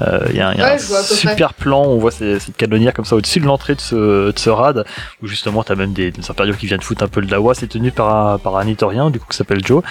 [0.02, 0.80] euh, il y a, un- y a Ouais,
[1.16, 4.50] super plan, on voit cette canonnière comme ça au-dessus de l'entrée de ce, de ce
[4.50, 4.84] rad
[5.22, 7.68] où justement t'as même des, des impériaux qui viennent foutre un peu le dawa, c'est
[7.68, 9.84] tenu par un, par un itorien du coup qui s'appelle Joe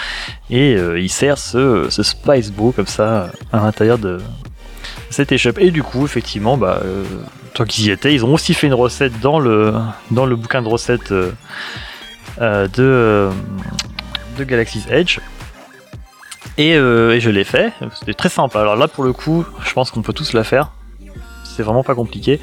[0.50, 4.18] et euh, il sert ce, ce Spice Brew comme ça à l'intérieur de
[5.08, 5.58] cette échoppe.
[5.58, 7.04] Et du coup, effectivement, bah, euh,
[7.54, 9.72] tant qu'ils y étaient, ils ont aussi fait une recette dans le,
[10.10, 11.12] dans le bouquin de recettes
[12.40, 13.28] de,
[14.38, 15.18] de Galaxy's Edge.
[16.60, 18.58] Et, euh, et je l'ai fait, c'était très simple.
[18.58, 20.72] Alors là, pour le coup, je pense qu'on peut tous la faire.
[21.42, 22.38] C'est vraiment pas compliqué.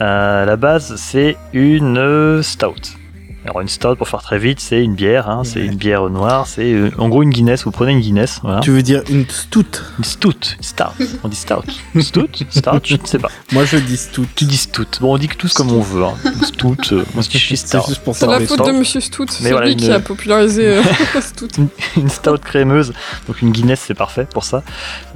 [0.00, 2.96] Euh, la base, c'est une euh, stout.
[3.44, 5.28] Alors une stout, pour faire très vite, c'est une bière.
[5.28, 5.66] hein, C'est Ouais.
[5.66, 6.46] une bière noire.
[6.46, 7.64] C'est euh, en gros une Guinness.
[7.64, 8.38] Vous prenez une Guinness.
[8.44, 8.60] Voilà.
[8.60, 9.82] Tu veux dire une stout?
[9.98, 10.84] Une stout, une stout.
[11.24, 11.54] On dit stout.
[12.00, 13.30] Stout, stout, je ne sais pas.
[13.52, 14.26] Moi je dis stout.
[14.36, 14.86] Tu dis stout.
[15.00, 16.04] Bon, on dit que tous comme on veut.
[16.04, 16.14] Hein.
[16.42, 17.82] Stout, euh, moi je dis C'est stout.
[17.88, 18.64] juste pour C'est la faute stouts.
[18.66, 20.82] de Monsieur Stout, c'est voilà, lui une- qui a popularisé euh,
[21.20, 21.48] Stout.
[21.96, 22.92] une stout crémeuse,
[23.26, 24.62] donc une Guinness c'est parfait pour ça.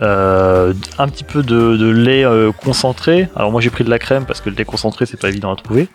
[0.03, 3.29] Euh, un petit peu de, de lait euh, concentré.
[3.37, 5.53] Alors moi j'ai pris de la crème parce que le lait concentré c'est pas évident
[5.53, 5.89] à trouver.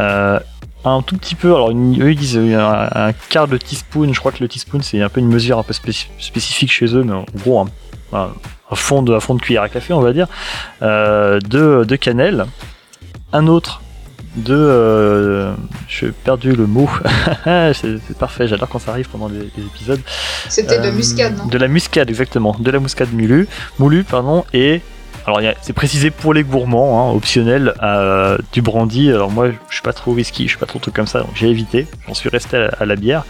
[0.00, 0.40] Euh,
[0.84, 1.74] un tout petit peu, alors eux
[2.12, 4.12] ils disent euh, un, un quart de teaspoon.
[4.12, 6.86] Je crois que le teaspoon c'est un peu une mesure un peu spéci- spécifique chez
[6.94, 7.66] eux, mais en gros un,
[8.12, 8.30] un-
[8.70, 10.26] un fond de fond de cuillère à café on va dire
[10.82, 12.46] euh, de, de cannelle.
[13.32, 13.80] Un autre
[14.36, 15.54] de euh,
[15.88, 16.90] j'ai perdu le mot
[17.44, 20.00] c'est parfait j'adore quand ça arrive pendant les, les épisodes
[20.48, 21.46] C'était de euh, muscade, non?
[21.46, 22.56] De la muscade, exactement.
[22.58, 23.46] De la muscade moulue,
[23.78, 24.82] moulue, pardon, et
[25.26, 29.10] alors c'est précisé pour les gourmands, hein, optionnel, euh, du brandy.
[29.10, 31.30] Alors moi, je suis pas trop whisky, je suis pas trop truc comme ça, donc
[31.34, 31.86] j'ai évité.
[32.06, 33.24] J'en suis resté à la, bière.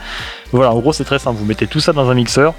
[0.51, 1.39] Voilà, en gros, c'est très simple.
[1.39, 2.55] Vous mettez tout ça dans un mixeur,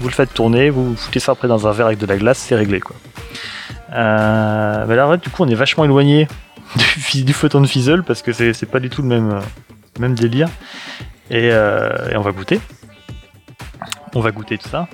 [0.00, 2.38] vous le faites tourner, vous foutez ça après dans un verre avec de la glace,
[2.38, 2.96] c'est réglé, quoi.
[3.92, 6.26] Euh, mais là, ouais, du coup, on est vachement éloigné
[7.14, 9.40] du, photon de fizzle parce que c'est pas du tout le même,
[10.00, 10.48] même délire.
[11.30, 12.60] Et, euh, et on va goûter.
[14.14, 14.88] On va goûter tout ça.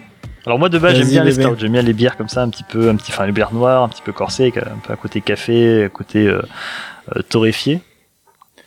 [0.46, 2.48] Alors moi de base j'aime bien les stouts, j'aime bien les bières comme ça, un
[2.48, 4.96] petit peu, un petit, enfin les bières noires, un petit peu corsées, un peu à
[4.96, 6.42] côté café, à côté euh,
[7.16, 7.80] euh, torréfié.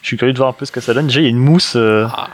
[0.02, 1.08] Je suis curieux de voir un peu ce que ça donne.
[1.08, 2.30] Déjà il y a une mousse, euh, Ah.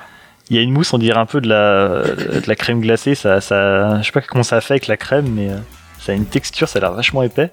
[0.50, 3.16] il y a une mousse, on dirait un peu de la, de la crème glacée.
[3.16, 5.58] Ça, ça, je sais pas comment ça a fait avec la crème, mais euh,
[6.00, 7.50] ça a une texture, ça a l'air vachement épais.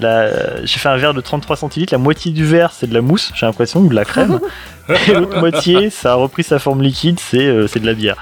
[0.00, 2.94] Là, euh, j'ai fait un verre de 33 centilitres, la moitié du verre c'est de
[2.94, 4.40] la mousse, j'ai l'impression, ou de la crème.
[5.08, 8.16] et l'autre moitié, ça a repris sa forme liquide, c'est euh, c'est de la bière.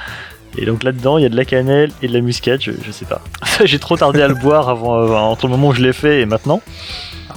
[0.59, 2.91] Et donc là-dedans, il y a de la cannelle et de la muscade, je, je
[2.91, 3.21] sais pas.
[3.65, 6.21] J'ai trop tardé à le boire avant, euh, entre le moment où je l'ai fait
[6.23, 6.63] et maintenant.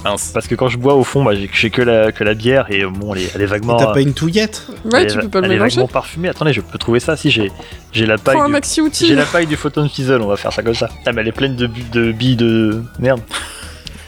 [0.04, 0.30] Mince.
[0.32, 2.66] Parce que quand je bois, au fond, bah, j'ai j'ai que la, que la bière
[2.70, 3.76] et euh, bon, elle est, elle est vaguement.
[3.76, 4.66] T'as pas une touillette?
[4.90, 6.28] Ouais, tu peux pas le elle est vaguement parfumée.
[6.30, 7.52] Attendez, je peux trouver ça si j'ai
[7.92, 8.36] j'ai la paille.
[8.36, 9.14] Prends un maxi J'ai outil.
[9.14, 10.88] la paille du photon fizzle, on va faire ça comme ça.
[11.04, 13.20] Ah, mais elle est pleine de, bu- de billes de merde.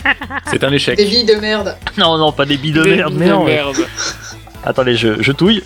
[0.47, 0.97] C'est un échec.
[0.97, 1.77] Des billes de merde.
[1.99, 3.45] Non, non, pas des billes de Des merde, billes mais de non.
[3.45, 3.77] merde.
[4.65, 5.63] Attendez, je, je touille.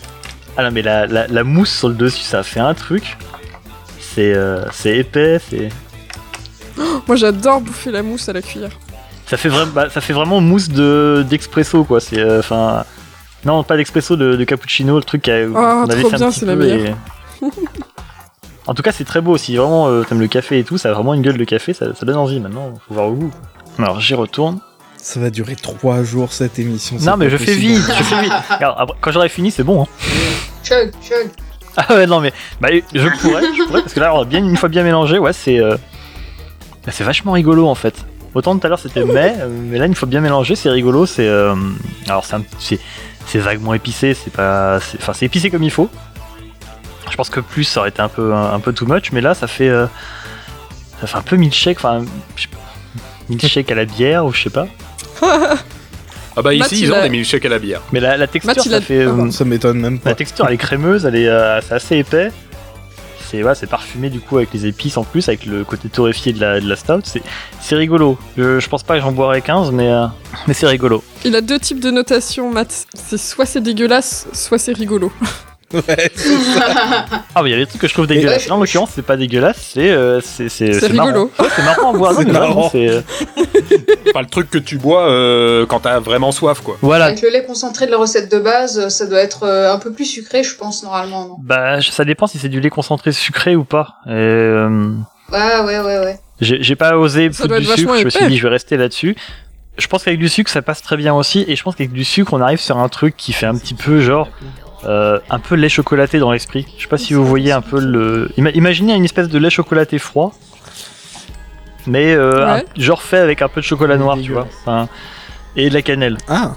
[0.57, 3.17] Ah non, mais la, la, la mousse sur le dessus, ça fait un truc.
[4.17, 5.69] C'est euh, c'est épais, c'est.
[7.07, 8.71] Moi j'adore bouffer la mousse à la cuillère.
[9.27, 12.01] Ça fait, vraiment bah, ça fait vraiment mousse de d'expresso, quoi.
[12.01, 12.19] C'est.
[12.19, 12.41] euh,
[13.45, 16.31] non, pas d'expresso, de, de cappuccino, le truc qu'on Ah, avait trop fait un bien,
[16.31, 16.61] petit c'est la peu.
[16.61, 16.97] meilleure.
[17.43, 17.47] et-
[18.67, 19.37] en tout cas, c'est très beau.
[19.37, 21.75] Si vraiment euh, t'aimes le café et tout, ça a vraiment une gueule de café,
[21.75, 22.73] ça, ça donne envie maintenant.
[22.89, 23.31] Faut voir au goût.
[23.79, 24.61] Alors, j'y retourne.
[24.97, 26.97] Ça va durer 3 jours cette émission.
[27.03, 28.33] Non, mais je fais vite, je fais vite.
[29.03, 29.83] Quand j'aurai fini, c'est bon.
[29.83, 29.87] Hein.
[30.65, 31.29] Chug, chug.
[31.77, 34.69] Ah ouais, non, mais bah, je pourrais, je pourrais, parce que là, bien, une fois
[34.69, 35.77] bien mélangé, ouais, c'est euh,
[36.87, 38.07] bah, c'est vachement rigolo en fait.
[38.35, 41.07] Autant tout à l'heure c'était mais, euh, mais là, une fois bien mélangé, c'est rigolo.
[41.07, 41.55] C'est euh,
[42.07, 42.25] alors
[42.59, 42.79] c'est
[43.27, 45.91] c'est vaguement épicé, c'est pas, enfin c'est épicé comme il faut.
[47.11, 49.35] Je pense que plus ça aurait été un peu un, peu too much, mais là
[49.35, 49.87] ça fait euh,
[51.01, 52.05] ça fait un peu milkshake, enfin
[53.29, 54.67] milkshake à la bière ou je sais pas.
[56.37, 57.81] Ah bah Matt, ici, il ils ont a- des milkshakes à la bière.
[57.93, 59.05] Mais la, la texture, Matt, il ça a- fait.
[59.07, 60.11] euh, Ça m'étonne même pas.
[60.11, 62.31] La texture elle est crémeuse, elle est, euh, c'est assez épais.
[63.29, 66.33] C'est ouais, c'est parfumé du coup avec les épices en plus, avec le côté torréfié
[66.33, 67.01] de la, de la stout.
[67.05, 67.23] C'est,
[67.61, 68.17] c'est rigolo.
[68.37, 70.07] Je, je pense pas que j'en boirais 15, mais, euh,
[70.47, 71.03] mais c'est rigolo.
[71.25, 72.87] Il a deux types de notation, Matt.
[72.95, 75.11] C'est soit c'est dégueulasse, soit c'est rigolo.
[75.75, 76.11] Ouais.
[77.35, 78.45] Ah, mais il y a des trucs que je trouve dégueulasses.
[78.45, 81.25] Ouais, Là, en l'occurrence, c'est pas dégueulasse, c'est, euh, c'est, c'est, C'est marrant.
[81.25, 82.13] Ouais, c'est marrant à boire.
[82.13, 82.69] non, C'est marrant.
[82.71, 83.01] c'est, euh,
[84.13, 86.77] Pas le truc que tu bois euh, quand t'as vraiment soif, quoi.
[86.83, 87.07] Voilà.
[87.07, 89.93] Avec le lait concentré de la recette de base, ça doit être euh, un peu
[89.93, 91.27] plus sucré, je pense, normalement.
[91.29, 91.37] Non?
[91.43, 93.97] Bah, ça dépend si c'est du lait concentré sucré ou pas.
[94.07, 94.91] Et, euh,
[95.33, 96.19] ouais, ouais, ouais, ouais.
[96.41, 98.77] J'ai j'ai pas osé Ça foutre du sucre, je me suis dit je vais rester
[98.77, 99.17] là-dessus.
[99.79, 102.05] Je pense qu'avec du sucre ça passe très bien aussi, et je pense qu'avec du
[102.05, 104.29] sucre on arrive sur un truc qui fait un petit peu genre
[104.85, 106.67] euh, un peu lait chocolaté dans l'esprit.
[106.77, 108.31] Je sais pas si vous voyez un peu le.
[108.39, 110.33] Ima- imaginez une espèce de lait chocolaté froid,
[111.87, 112.65] mais euh, Ouais.
[112.77, 114.89] un- genre fait avec un peu de chocolat noir, tu vois, Enfin,
[115.57, 116.17] et de la cannelle.
[116.29, 116.53] Ah,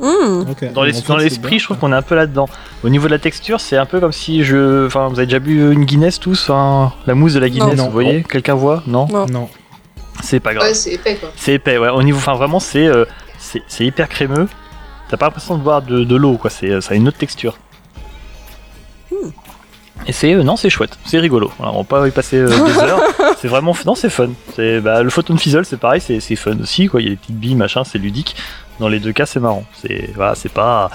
[0.00, 0.72] Mmh.
[0.74, 0.82] Dans
[1.16, 2.48] l'esprit, je trouve qu'on est un peu là-dedans.
[2.82, 4.86] Au niveau de la texture, c'est un peu comme si je.
[4.86, 7.84] Enfin, vous avez déjà bu une Guinness tous, hein, la mousse de la Guinness, Non.
[7.86, 8.82] vous voyez Quelqu'un voit?
[8.88, 9.06] Non?
[9.08, 9.26] Non.
[9.26, 9.48] Non.
[10.20, 10.66] C'est pas grave.
[10.66, 11.30] Ouais, c'est épais, quoi.
[11.36, 11.90] C'est épais, ouais.
[11.90, 13.04] Au niveau, enfin vraiment, c'est euh,
[13.38, 14.48] c'est c'est hyper crémeux.
[15.14, 16.50] T'as pas l'impression de boire de, de l'eau, quoi.
[16.50, 17.56] C'est ça a une autre texture.
[20.06, 21.52] Et c'est euh, non, c'est chouette, c'est rigolo.
[21.56, 23.00] Voilà, on va pas y passer euh, des heures.
[23.40, 24.30] C'est vraiment non, c'est fun.
[24.56, 27.00] C'est bah, le photon fizzle, c'est pareil, c'est c'est fun aussi, quoi.
[27.00, 28.34] Il y a des petites billes, machin, c'est ludique.
[28.80, 29.64] Dans les deux cas, c'est marrant.
[29.80, 30.90] C'est voilà, c'est pas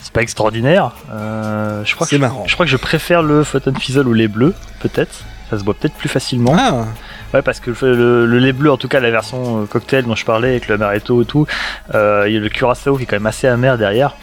[0.00, 0.92] c'est pas extraordinaire.
[1.12, 2.44] Euh, je crois que C'est je- marrant.
[2.46, 5.22] Je crois que je préfère le photon fizzle ou les bleus, peut-être.
[5.50, 6.56] Ça se boit peut-être plus facilement.
[6.58, 6.86] Ah,
[7.34, 10.24] Ouais, parce que le, lait bleu, en tout cas la version euh, cocktail dont je
[10.24, 11.46] parlais avec le amaretto et tout,
[11.94, 14.16] euh, il y a le curaçao qui est quand même assez amer derrière.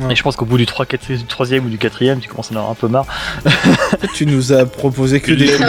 [0.00, 0.12] Ouais.
[0.12, 2.50] Et je pense qu'au bout du, 3, 4, du troisième ou du quatrième, tu commences
[2.52, 3.06] à en avoir un peu marre.
[4.14, 5.68] tu nous as proposé que des trucs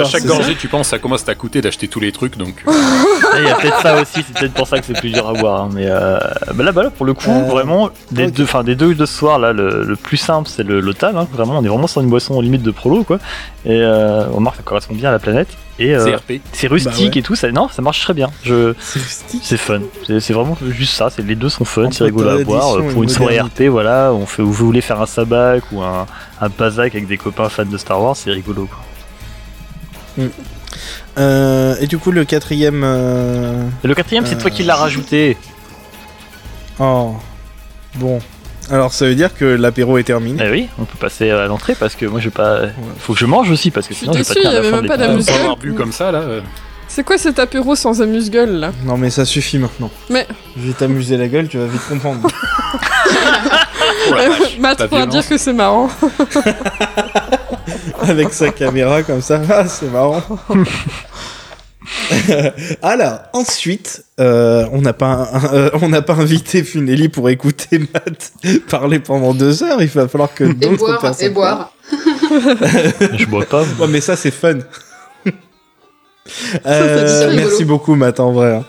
[0.00, 2.62] à chaque gorgée, tu penses à comment ça t'a coûté d'acheter tous les trucs, donc.
[2.68, 2.72] euh,
[3.38, 5.32] Il y a peut-être ça aussi, c'est peut-être pour ça que c'est plus dur à
[5.32, 5.62] boire.
[5.62, 6.18] hein, mais euh,
[6.54, 9.06] bah là, bah là, pour le coup, Euh, vraiment, des deux, enfin des deux de
[9.06, 11.16] ce soir là, le, le plus simple c'est le lotal.
[11.16, 13.18] Hein, vraiment, on est vraiment sur une boisson limite de prolo quoi.
[13.64, 15.48] Et euh, on remarque que ça correspond bien à la planète.
[15.78, 16.16] Et euh,
[16.52, 17.18] c'est rustique Bah ouais.
[17.18, 18.30] et tout, ça, non, ça marche très bien.
[18.44, 19.40] Je, C'est rustique.
[19.42, 19.80] C'est fun,
[20.20, 23.08] c'est vraiment juste ça, c'est les deux sont fun, c'est rigolo à et Pour une
[23.08, 23.40] soirée.
[23.40, 26.06] RP, voilà, on fait, vous voulez faire un sabac ou un,
[26.40, 30.26] un Bazac avec des copains fans de Star Wars, c'est rigolo quoi.
[31.18, 32.82] Euh, et du coup, le quatrième.
[32.84, 35.36] euh, Et le quatrième, c'est Euh, toi qui l'as rajouté.
[36.78, 37.14] Oh.
[37.96, 38.18] Bon.
[38.70, 40.42] Alors, ça veut dire que l'apéro est terminé.
[40.46, 42.60] Eh oui, on peut passer à l'entrée parce que moi je vais pas.
[42.98, 44.56] Faut que je mange aussi parce que Je suis sinon je vais pas il y
[44.56, 45.10] avait même de pas l'épisode.
[45.10, 46.20] d'amuse- Pour avoir bu comme ça, là.
[46.20, 46.40] euh,
[46.88, 48.72] C'est quoi cet apéro sans amuse-gueule là?
[48.84, 49.90] Non, mais ça suffit maintenant.
[50.10, 52.20] Mais- Je vais t'amuser la gueule, tu vas vite comprendre.
[54.08, 55.90] oh vache, Matt pourra dire que c'est marrant.
[58.02, 59.40] Avec sa caméra comme ça.
[59.50, 60.22] Ah, c'est marrant.
[62.82, 67.78] Alors, ensuite, euh, on n'a pas, un- euh, on n'a pas invité Funeli pour écouter
[67.78, 68.32] Matt
[68.68, 69.80] parler pendant deux heures.
[69.82, 71.26] Il va falloir que d'autres boire, personnes.
[71.26, 71.72] et boire.
[71.92, 73.62] Je bois pas.
[73.78, 74.58] Ouais, mais ça, c'est fun.
[76.66, 78.56] Euh, merci beaucoup, Matt, en vrai.
[78.56, 78.64] hein.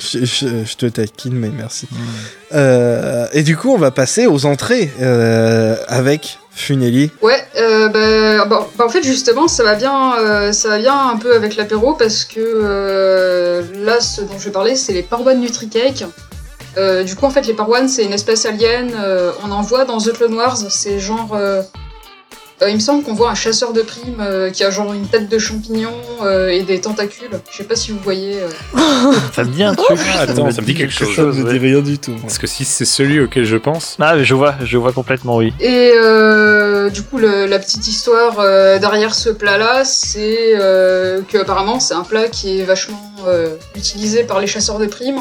[0.00, 1.88] Je, je- je te taquine, mais merci.
[2.54, 7.12] Euh, et du coup, on va passer aux entrées euh, avec Funeli.
[7.22, 11.16] Ouais, euh, bah, bah, bah, en fait justement ça va bien, euh, ça va un
[11.16, 15.40] peu avec l'apéro parce que euh, là ce dont je vais parler c'est les Parwan
[15.40, 16.04] Nutricake.
[16.76, 18.92] Euh, du coup en fait les Parwan c'est une espèce alien,
[19.44, 21.38] on en voit dans The Clone Wars, c'est genre...
[22.62, 25.06] euh, il me semble qu'on voit un chasseur de primes euh, qui a genre une
[25.06, 25.92] tête de champignon
[26.22, 27.30] euh, et des tentacules.
[27.50, 28.40] Je sais pas si vous voyez.
[28.40, 28.48] euh.
[29.34, 29.98] Ça me dit un truc.
[30.18, 31.14] attends, ça me dit quelque chose.
[31.14, 31.52] Ça ne me ouais.
[31.52, 32.14] dit rien du tout.
[32.22, 33.96] Parce que si c'est celui auquel je pense.
[34.00, 35.52] Ah, mais je vois, je vois complètement, oui.
[35.60, 41.38] Et euh, du coup, le- la petite histoire euh, derrière ce plat-là, c'est euh, que
[41.38, 45.20] apparemment c'est un plat qui est vachement euh, utilisé par les chasseurs de primes,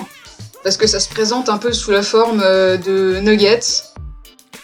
[0.64, 3.60] parce que ça se présente un peu sous la forme euh, de nuggets.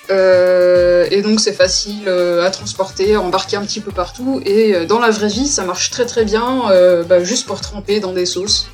[0.09, 4.41] Euh, et donc c'est facile euh, à transporter, à embarquer un petit peu partout.
[4.45, 7.61] Et euh, dans la vraie vie, ça marche très très bien, euh, bah, juste pour
[7.61, 8.67] tremper dans des sauces.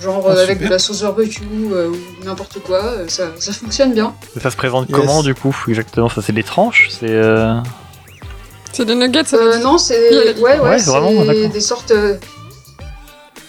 [0.00, 3.92] Genre Ah, avec de la sauce barbecue euh, ou n'importe quoi, euh, ça, ça fonctionne
[3.94, 4.14] bien.
[4.36, 4.98] Et Ça se présente Yes.
[4.98, 7.10] comment du coup Exactement, ça c'est des tranches C'est.
[7.10, 7.54] euh,
[8.72, 11.92] C'est des nuggets, ça Euh, non, c'est ouais, ouais, des sortes.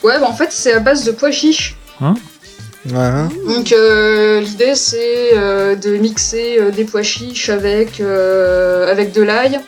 [0.04, 1.76] Ouais, bah en fait, c'est à base de pois chiches.
[2.86, 9.60] Donc euh, l'idée, c'est euh, de mixer euh, des pois chiches avec avec de l'ail,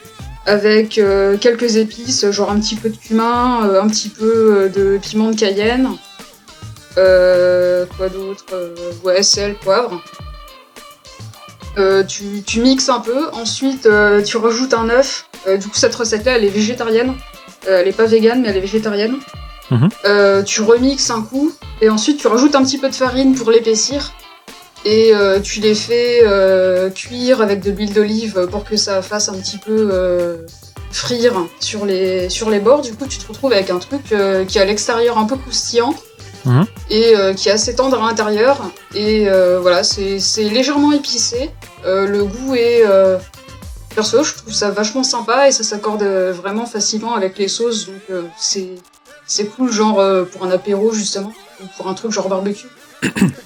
[0.45, 1.01] avec
[1.41, 5.89] quelques épices, genre un petit peu de cumin, un petit peu de piment de Cayenne.
[6.95, 8.45] Quoi d'autre
[9.03, 10.01] Ouais, sel, poivre.
[12.07, 13.89] Tu, tu mixes un peu, ensuite
[14.25, 15.27] tu rajoutes un œuf.
[15.59, 17.13] Du coup, cette recette-là, elle est végétarienne.
[17.67, 19.17] Elle est pas végane, mais elle est végétarienne.
[19.71, 19.89] Mhm.
[20.05, 21.51] Euh, tu remixes un coup,
[21.81, 24.13] et ensuite tu rajoutes un petit peu de farine pour l'épaissir.
[24.85, 29.27] Et euh, tu les fais euh, cuire avec de l'huile d'olive pour que ça fasse
[29.27, 30.37] un petit peu
[30.91, 32.81] frire sur les, sur les bords.
[32.81, 34.03] Du coup, tu te retrouves avec un truc
[34.47, 35.93] qui est à l'extérieur un peu croustillant
[36.45, 36.65] Mhm.
[36.91, 38.61] et qui est assez tendre à l'intérieur.
[38.95, 39.27] Et
[39.61, 41.49] voilà, c'est légèrement épicé.
[41.83, 42.83] Le goût est.
[43.93, 47.87] perso, je trouve ça vachement sympa et ça s'accorde vraiment facilement avec les sauces.
[47.87, 48.75] Donc c'est
[49.27, 52.67] c'est cool, genre euh, pour un apéro justement, ou pour un truc genre barbecue.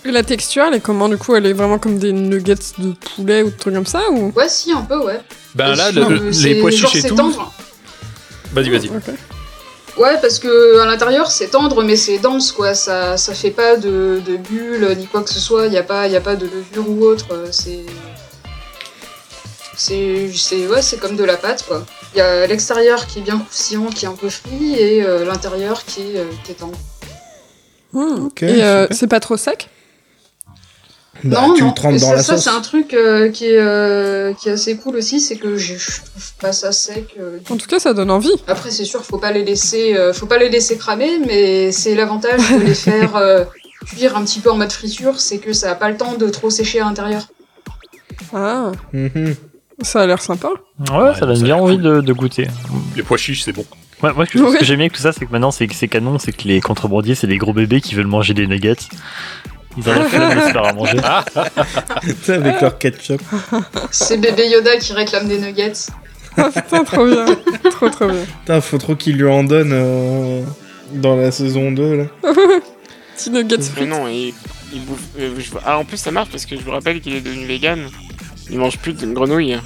[0.06, 2.94] Et la texture, elle est comment du coup Elle est vraiment comme des nuggets de
[3.16, 4.32] poulet ou de trucs comme ça ou?
[4.36, 5.20] Ouais, si, un peu, ouais.
[5.56, 7.16] Ben Et là, le- euh, les pois chiches et c'est tout.
[7.16, 7.52] tendre.
[8.54, 8.88] Vas-y, vas-y.
[8.90, 9.14] Ok.
[9.98, 12.74] Ouais, parce que à l'intérieur c'est tendre, mais c'est dense quoi.
[12.74, 15.68] Ça, ça fait pas de, de bulles ni quoi que ce soit.
[15.68, 17.26] Il y a pas, y a pas de levure ou autre.
[17.34, 17.86] euh, C'est,
[19.76, 21.86] c'est, c'est, ouais, c'est comme de la pâte quoi.
[22.14, 25.24] Il y a l'extérieur qui est bien croustillant, qui est un peu frit, et euh,
[25.26, 26.78] l'intérieur qui est, euh, qui est tendre.
[27.94, 28.26] Hmm.
[28.26, 29.70] Ok, Et euh, c'est pas trop sec?
[31.24, 31.74] Bah, non, tu non.
[31.92, 32.44] le dans ça, la ça, sauce.
[32.46, 35.76] c'est un truc euh, qui est, euh, qui est assez cool aussi, c'est que je,
[35.76, 37.16] trouve pas ça sec.
[37.20, 38.32] euh, En tout cas, ça donne envie.
[38.48, 41.94] Après, c'est sûr, faut pas les laisser, euh, faut pas les laisser cramer, mais c'est
[41.96, 43.44] l'avantage de les faire euh,
[43.86, 46.28] cuire un petit peu en mode friture, c'est que ça a pas le temps de
[46.30, 47.28] trop sécher à l'intérieur.
[48.34, 49.36] Ah, Mhm.
[49.84, 50.50] Ça a l'air sympa.
[50.92, 51.84] Ouais, ça ça donne bien envie cool.
[51.84, 52.48] de, de goûter.
[52.96, 53.66] Les pois chiches, c'est bon.
[54.04, 54.58] Ouais, moi, ce que, Ouais.
[54.58, 56.60] que j'aime bien avec tout ça, c'est que maintenant, c'est c'est canon, c'est que les
[56.62, 58.76] contrebandiers, c'est des gros bébés qui veulent manger des nuggets.
[59.78, 60.98] Ils ont la flemme de se faire à manger.
[62.24, 63.22] Sais, avec leur ketchup.
[63.92, 65.72] C'est bébé Yoda qui réclame des nuggets.
[66.38, 67.26] Ah putain, trop bien.
[67.72, 68.24] trop trop bien.
[68.42, 70.42] Putain, faut trop qu'il lui en donne euh,
[70.94, 72.04] dans la saison 2 là.
[73.16, 74.34] Petit nuggets Mais non, et
[74.74, 75.00] il bouffe.
[75.20, 77.46] euh, je- Ah, en plus, ça marche parce que je vous rappelle qu'il est devenu
[77.46, 77.80] vegan.
[78.52, 79.58] Il mange plus de grenouilles.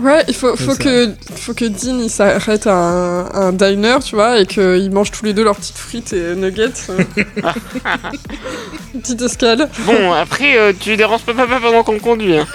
[0.00, 4.14] Ouais, il faut, que, faut que Dean il s'arrête à un, à un diner, tu
[4.14, 6.68] vois, et qu'ils mangent tous les deux leurs petites frites et nuggets.
[6.90, 7.02] euh.
[8.94, 9.68] Une Petite escale.
[9.86, 12.36] Bon, après, euh, tu déranges pas papa pendant qu'on conduit.
[12.38, 12.46] Hein.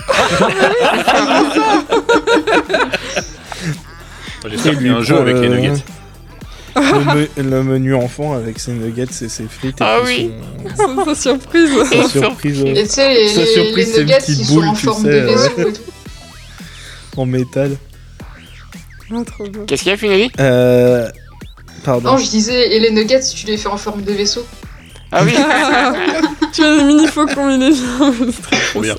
[4.50, 5.84] J'espère Et qu'il y a un jeu avec les nuggets.
[6.76, 9.80] Le, me- le menu enfant avec ses nuggets et ses frites.
[9.80, 10.32] et Ah oui.
[10.76, 11.70] son- C'est sa surprise.
[11.90, 14.74] sa surprise Et euh, tu sais, les, Sa les- surprise, les une petite boule, en
[14.74, 15.34] tu forme sais, de ouais.
[15.36, 15.82] vaisseau et tout.
[17.18, 17.78] en métal.
[19.12, 19.62] Ah, trop bien.
[19.68, 21.10] Qu'est-ce qu'il y a, Funali Euh...
[21.84, 22.12] Pardon.
[22.14, 24.46] Non, je disais, et les nuggets, tu les fais en forme de vaisseau.
[25.12, 25.34] Ah oui
[26.54, 27.06] tu as des mini.
[27.12, 28.96] C'est très Trop bien.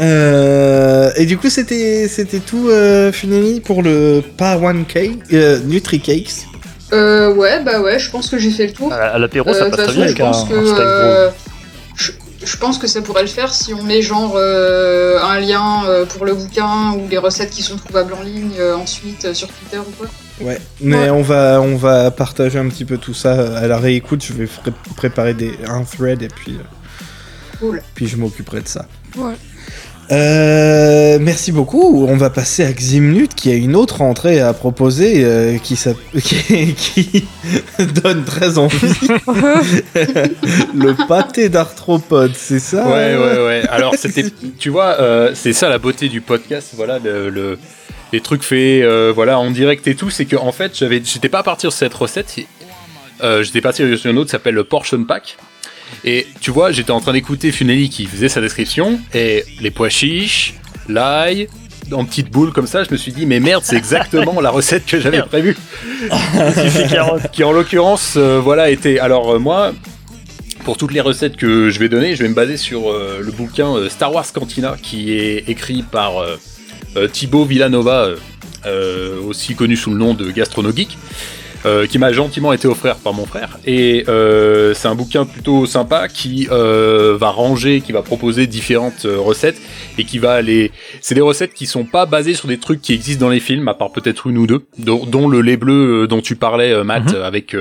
[0.00, 5.58] Euh, et du coup, c'était c'était tout, euh, Funeli, pour le Par One Cake, euh,
[5.64, 6.46] Nutri Cakes.
[6.92, 8.92] Euh, ouais, bah ouais, je pense que j'ai fait le tour.
[8.92, 10.44] À, à l'apéro, ça Euh, de passe toute très bien façon, avec je un, pense
[10.44, 11.30] un que euh,
[11.96, 12.12] je,
[12.44, 16.04] je pense que ça pourrait le faire si on met genre euh, un lien euh,
[16.04, 19.48] pour le bouquin ou les recettes qui sont trouvables en ligne euh, ensuite euh, sur
[19.48, 20.08] Twitter ou quoi.
[20.40, 20.58] Ouais.
[20.80, 21.10] Mais Ouais.
[21.10, 24.22] on va on va partager un petit peu tout ça à la réécoute.
[24.24, 24.48] Je vais
[24.96, 26.64] préparer des, un thread et puis euh,
[27.60, 27.82] Cool.
[27.94, 28.86] puis je m'occuperai de ça.
[29.16, 29.34] Ouais.
[30.10, 32.06] Euh, merci beaucoup.
[32.06, 35.96] On va passer à Ximnut qui a une autre entrée à proposer euh, qui, s'app-
[36.22, 37.24] qui, qui
[38.02, 38.76] donne très envie.
[40.74, 42.86] le pâté d'arthropode, c'est ça?
[42.88, 43.62] Ouais, ouais, ouais.
[43.70, 44.24] Alors, c'était,
[44.58, 46.70] tu vois, euh, c'est ça la beauté du podcast.
[46.76, 47.58] Voilà, le, le-
[48.12, 48.84] les trucs faits,
[49.14, 50.10] voilà, en direct et tout.
[50.10, 52.36] C'est que, en fait, j'avais, j'étais pas parti sur cette recette.
[53.40, 55.38] J'étais parti sur une autre qui s'appelle le Portion Pack.
[56.04, 59.00] Et tu vois, j'étais en train d'écouter Funeli qui faisait sa description.
[59.14, 60.54] Et les pois chiches,
[60.88, 61.48] l'ail,
[61.92, 64.86] en petites boules comme ça, je me suis dit, mais merde, c'est exactement la recette
[64.86, 65.56] que j'avais prévue.
[67.32, 69.72] qui en l'occurrence euh, voilà était alors euh, moi
[70.64, 73.30] pour toutes les recettes que je vais donner je vais me baser sur euh, le
[73.30, 76.14] bouquin Star Wars Cantina qui est écrit par
[77.12, 78.08] Thibaut Villanova
[79.26, 80.98] aussi connu sous le nom de Gastronogeek
[81.66, 85.66] euh, qui m'a gentiment été offert par mon frère et euh, c'est un bouquin plutôt
[85.66, 89.60] sympa qui euh, va ranger qui va proposer différentes euh, recettes
[89.98, 90.70] et qui va aller
[91.00, 93.68] c'est des recettes qui sont pas basées sur des trucs qui existent dans les films,
[93.68, 96.82] à part peut-être une ou deux, dont, dont le lait bleu euh, dont tu parlais,
[96.84, 97.22] Matt, Mhm.
[97.22, 97.56] avec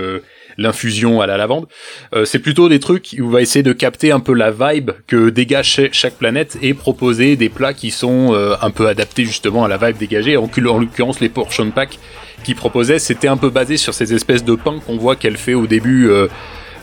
[0.58, 1.66] l'infusion à la lavande.
[2.14, 4.92] Euh, c'est plutôt des trucs où on va essayer de capter un peu la vibe
[5.08, 9.26] que dégage cha- chaque planète et proposer des plats qui sont euh, un peu adaptés
[9.26, 10.38] justement à la vibe dégagée.
[10.38, 11.98] En, en l'occurrence, les portion pack
[12.44, 15.54] qui proposaient, c'était un peu basé sur ces espèces de pains qu'on voit qu'elle fait
[15.54, 16.28] au début euh,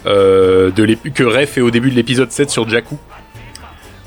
[0.07, 2.97] euh, de que Ray fait au début de l'épisode 7 sur Jakku.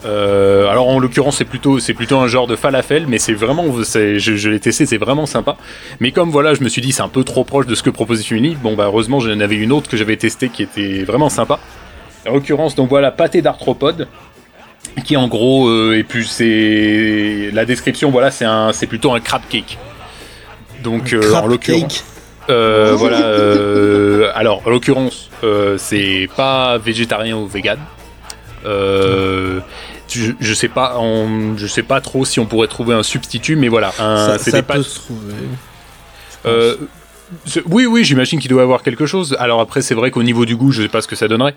[0.03, 4.59] Euh, alors en l'occurrence c'est plutôt un genre de falafel mais c'est vraiment je, l'ai
[4.59, 5.57] testé c'est vraiment sympa.
[5.99, 7.91] Mais comme voilà je me suis dit c'est un peu trop proche de ce que
[7.91, 11.29] proposait Funny bon bah heureusement j'en avais une autre que j'avais testée qui était vraiment
[11.29, 11.59] sympa.
[12.27, 14.07] En l'occurrence donc voilà pâté d'arthropode
[15.05, 19.77] qui en gros et puis c'est la description voilà c'est plutôt un crab cake
[20.81, 22.03] donc euh, en l'occurrence.
[22.49, 23.21] Euh, voilà.
[23.23, 25.29] euh, alors, en l'occurrence,
[25.77, 27.79] c'est pas végétarien ou vegan.
[30.13, 33.55] Je, je sais pas, on- je sais pas trop si on pourrait trouver un substitut,
[33.55, 34.83] mais voilà, un, ça c'est ça des peut pâtes.
[34.83, 35.33] se trouver.
[37.57, 39.35] Euh, oui, oui, j'imagine qu'il doit y avoir quelque chose.
[39.39, 41.55] Alors après, c'est vrai qu'au niveau du goût, je sais pas ce que ça donnerait.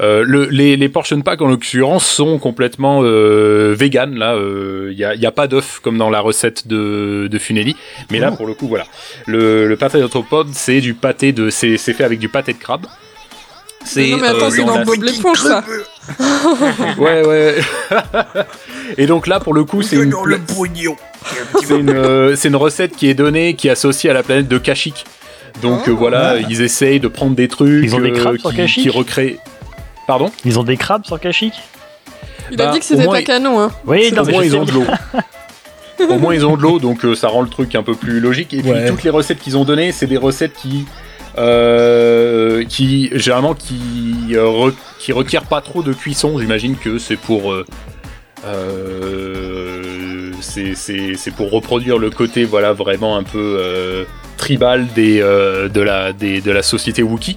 [0.00, 4.14] Euh, le, les, les portion packs, en l'occurrence, sont complètement euh, vegan.
[4.14, 4.36] Là,
[4.90, 7.76] il y, a, y a pas d'œuf comme dans la recette de, de Funeli.
[8.10, 8.86] Mais là, pour le coup, voilà.
[9.26, 12.58] Le, le pâté d'arthropode, c'est du pâté de, c'est c'est fait avec du pâté de
[12.58, 12.86] crabe.
[13.84, 15.64] C'est Non mais attends, euh, c'est dans dans Bob l'éponge ça.
[16.98, 17.54] Ouais, ouais.
[18.98, 20.92] Et donc là, pour le coup, c'est une, pla- c'est une, euh,
[22.36, 25.04] c'est une recette qui est donnée, qui est associée à la planète de Kashyyyk.
[25.62, 25.90] Donc Oh.
[25.90, 26.38] euh, voilà, Ah.
[26.48, 29.36] ils essayent de prendre des trucs Ils ont des euh, crabes sur qui, recréent.
[30.06, 30.30] Pardon?
[30.44, 31.54] Ils ont des crabes sur Kashyyyk?
[32.50, 33.70] Il a Bah, dit que c'était pas il- canon hein.
[33.86, 34.84] Oui, non, Au moins ils ont de l'eau.
[36.08, 38.20] Au moins ils ont de l'eau, donc euh, ça rend le truc un peu plus
[38.20, 38.54] logique.
[38.54, 38.88] Et puis Ouais.
[38.88, 40.86] toutes les recettes qu'ils ont données, c'est des recettes qui,
[41.36, 43.74] euh, qui généralement qui,
[44.32, 46.38] euh, re- qui requièrent pas trop de cuisson.
[46.38, 47.66] J'imagine que c'est pour euh,
[48.46, 49.67] euh,
[50.40, 54.04] c'est- pour reproduire le côté voilà vraiment un peu euh,
[54.36, 57.36] tribal euh, de la société Wookie.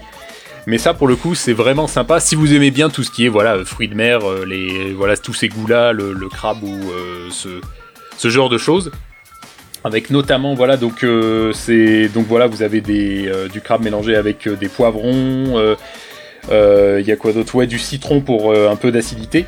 [0.67, 2.19] Mais ça, pour le coup, c'est vraiment sympa.
[2.19, 5.33] Si vous aimez bien tout ce qui est voilà fruits de mer, euh, voilà tous
[5.33, 6.79] ces goûts-là, le, le crabe ou
[7.31, 8.91] ce, genre de choses,
[9.83, 11.03] avec notamment voilà donc
[11.53, 15.75] c'est donc voilà vous avez du crabe mélangé avec des poivrons.
[16.49, 17.65] Il y a quoi d'autre?
[17.65, 19.47] Du citron pour un peu d'acidité.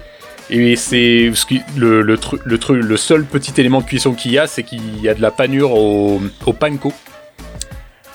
[0.50, 1.32] Et c'est
[1.76, 5.10] le, le, le, le seul petit élément de cuisson qu'il y a, c'est qu'il y
[5.10, 6.94] a de la panure au, au panko.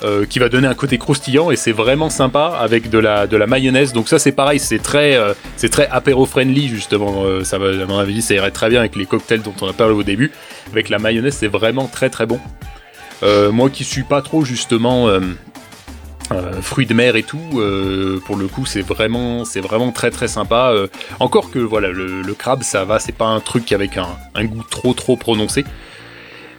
[0.03, 3.37] euh, qui va donner un côté croustillant et c'est vraiment sympa avec de la, de
[3.37, 3.93] la mayonnaise.
[3.93, 5.33] Donc ça c'est pareil, c'est très, euh,
[5.71, 7.23] très apéro friendly justement.
[7.25, 9.93] Euh, à mon avis, ça irait très bien avec les cocktails dont on a parlé
[9.93, 10.31] au début.
[10.71, 12.39] Avec la mayonnaise, c'est vraiment très très bon.
[13.23, 15.09] Euh, moi qui suis pas trop justement
[16.31, 20.11] euh, fruits de mer et tout, euh, pour le coup c'est vraiment, c'est vraiment très
[20.11, 20.71] très sympa.
[20.73, 20.87] Euh,
[21.19, 24.93] encore que voilà, le, crabe ça va, c'est pas un truc avec un, goût trop
[24.93, 25.65] trop prononcé.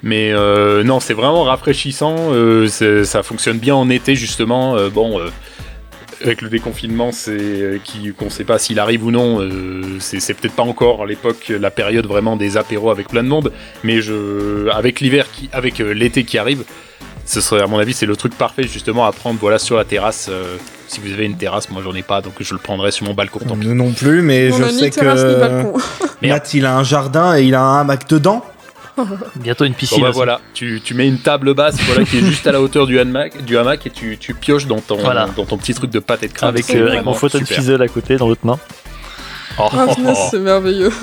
[0.02, 0.32] Mais
[0.82, 2.32] non, c'est vraiment rafraîchissant.
[2.68, 4.76] ça fonctionne bien en été justement.
[4.88, 5.20] bon,
[6.22, 9.46] avec le déconfinement, c'est qui qu'on sait pas s'il arrive ou non.
[10.00, 13.52] c'est peut-être pas encore à l'époque la période vraiment des apéros avec plein de monde.
[13.84, 14.00] Mais
[14.72, 16.64] avec l'hiver qui, avec l'été qui arrive,
[17.30, 19.84] ce serait à mon avis c'est le truc parfait justement à prendre voilà sur la
[19.84, 20.28] terrasse.
[20.30, 20.56] euh,
[20.88, 23.14] si vous avez une terrasse, moi j'en ai pas, donc je le prendrai sur mon
[23.14, 23.38] balcon.
[23.38, 23.68] tant pis.
[23.68, 25.72] Nous non plus, mais On je sais que.
[26.26, 28.44] Matt, il a un jardin et il a un hamac dedans.
[29.36, 30.02] Bientôt une Bon piscine.
[30.02, 32.88] bah voilà, tu, tu mets une table basse voilà, qui est juste à la hauteur
[32.88, 35.28] du hamac, du hamac et tu, tu pioches dans ton, Voilà.
[35.36, 36.50] dans ton petit truc de pâte et de crabe.
[36.54, 37.56] Avec, C'est euh, avec mon fauteuil super.
[37.56, 38.58] fizzle à côté dans l'autre main.
[39.60, 40.14] Oh, Ah oh, oh.
[40.32, 40.90] c'est merveilleux.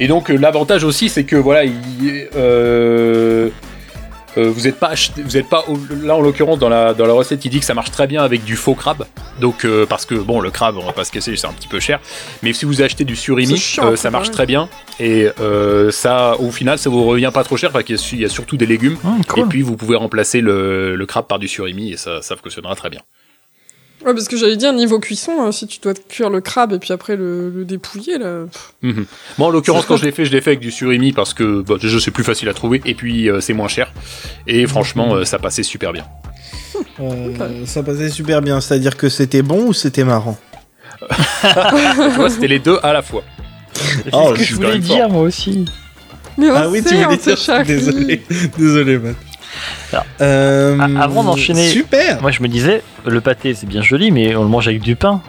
[0.00, 3.50] Et donc euh, l'avantage aussi c'est que voilà, il, euh,
[4.38, 5.64] euh, vous êtes pas acheté- vous êtes pas
[6.02, 8.22] là en l'occurrence dans la dans la recette il dit que ça marche très bien
[8.22, 9.04] avec du faux crabe.
[9.40, 11.68] Donc euh, parce que bon le crabe on va pas se casser c'est un petit
[11.68, 12.00] peu cher,
[12.42, 14.68] mais si vous achetez du surimi chiant, euh, à ça marche très bien
[15.00, 18.26] et euh, ça au final ça vous revient pas trop cher parce qu'il y a
[18.26, 18.96] y surtout des légumes.
[19.04, 22.36] Hum, Et puis vous pouvez remplacer le, le crabe par du surimi et ça, ça
[22.36, 23.00] fonctionnera très bien.
[24.04, 26.78] Ouais, parce que j'allais dire, niveau cuisson, euh, si tu dois cuire le crabe et
[26.78, 28.44] puis après le, le dépouiller, là.
[28.50, 29.06] pff, Mhm.
[29.38, 31.62] Moi en l'occurrence quand je l'ai fait, je l'ai fait avec du surimi parce que
[31.62, 33.92] bah, déjà c'est plus facile à trouver et puis euh, c'est moins cher.
[34.46, 36.04] Et franchement euh, ça passait super bien.
[37.00, 40.36] Euh, Ça passait super bien, c'est-à-dire que c'était bon ou c'était marrant?
[40.98, 43.22] Tu vois c'était les deux à la fois.
[43.74, 45.64] C'est Oh, ce que je voulais dire moi aussi.
[46.38, 47.64] Mais on Ah oui, tu voulais dire.
[47.66, 48.22] Désolé,
[48.58, 49.16] désolé, Matt.
[49.92, 52.20] Alors, Euh, avant d'enchaîner- Super.
[52.22, 54.96] Moi je me disais, le pâté c'est bien joli, mais on le mange avec du
[54.96, 55.20] pain.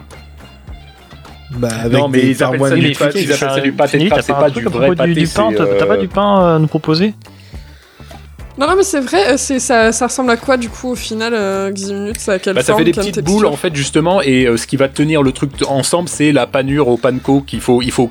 [1.50, 3.98] Bah, avec Non, mais des ils appellent ça du pâté, ils appellent ça du pâté.
[3.98, 5.24] De c'est pas du vrai pâté,
[5.78, 7.14] t'as pas euh, du pain à nous proposer
[8.56, 10.94] Non, non, mais c'est vrai, euh, c'est, ça, ça ressemble à quoi du coup au
[10.94, 14.22] final, euh, minutes Ça a quelle Bah, ça fait des petites boules en fait justement
[14.22, 17.60] et euh, ce qui va tenir le truc ensemble c'est la panure au panko qu'il
[17.60, 18.10] faut il faut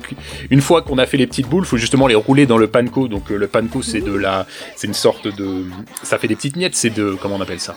[0.50, 3.08] une fois qu'on a fait les petites boules faut justement les rouler dans le panko.
[3.08, 5.64] Donc euh, le panko c'est de la c'est une sorte de
[6.02, 7.74] ça fait des petites miettes c'est de comment on appelle ça?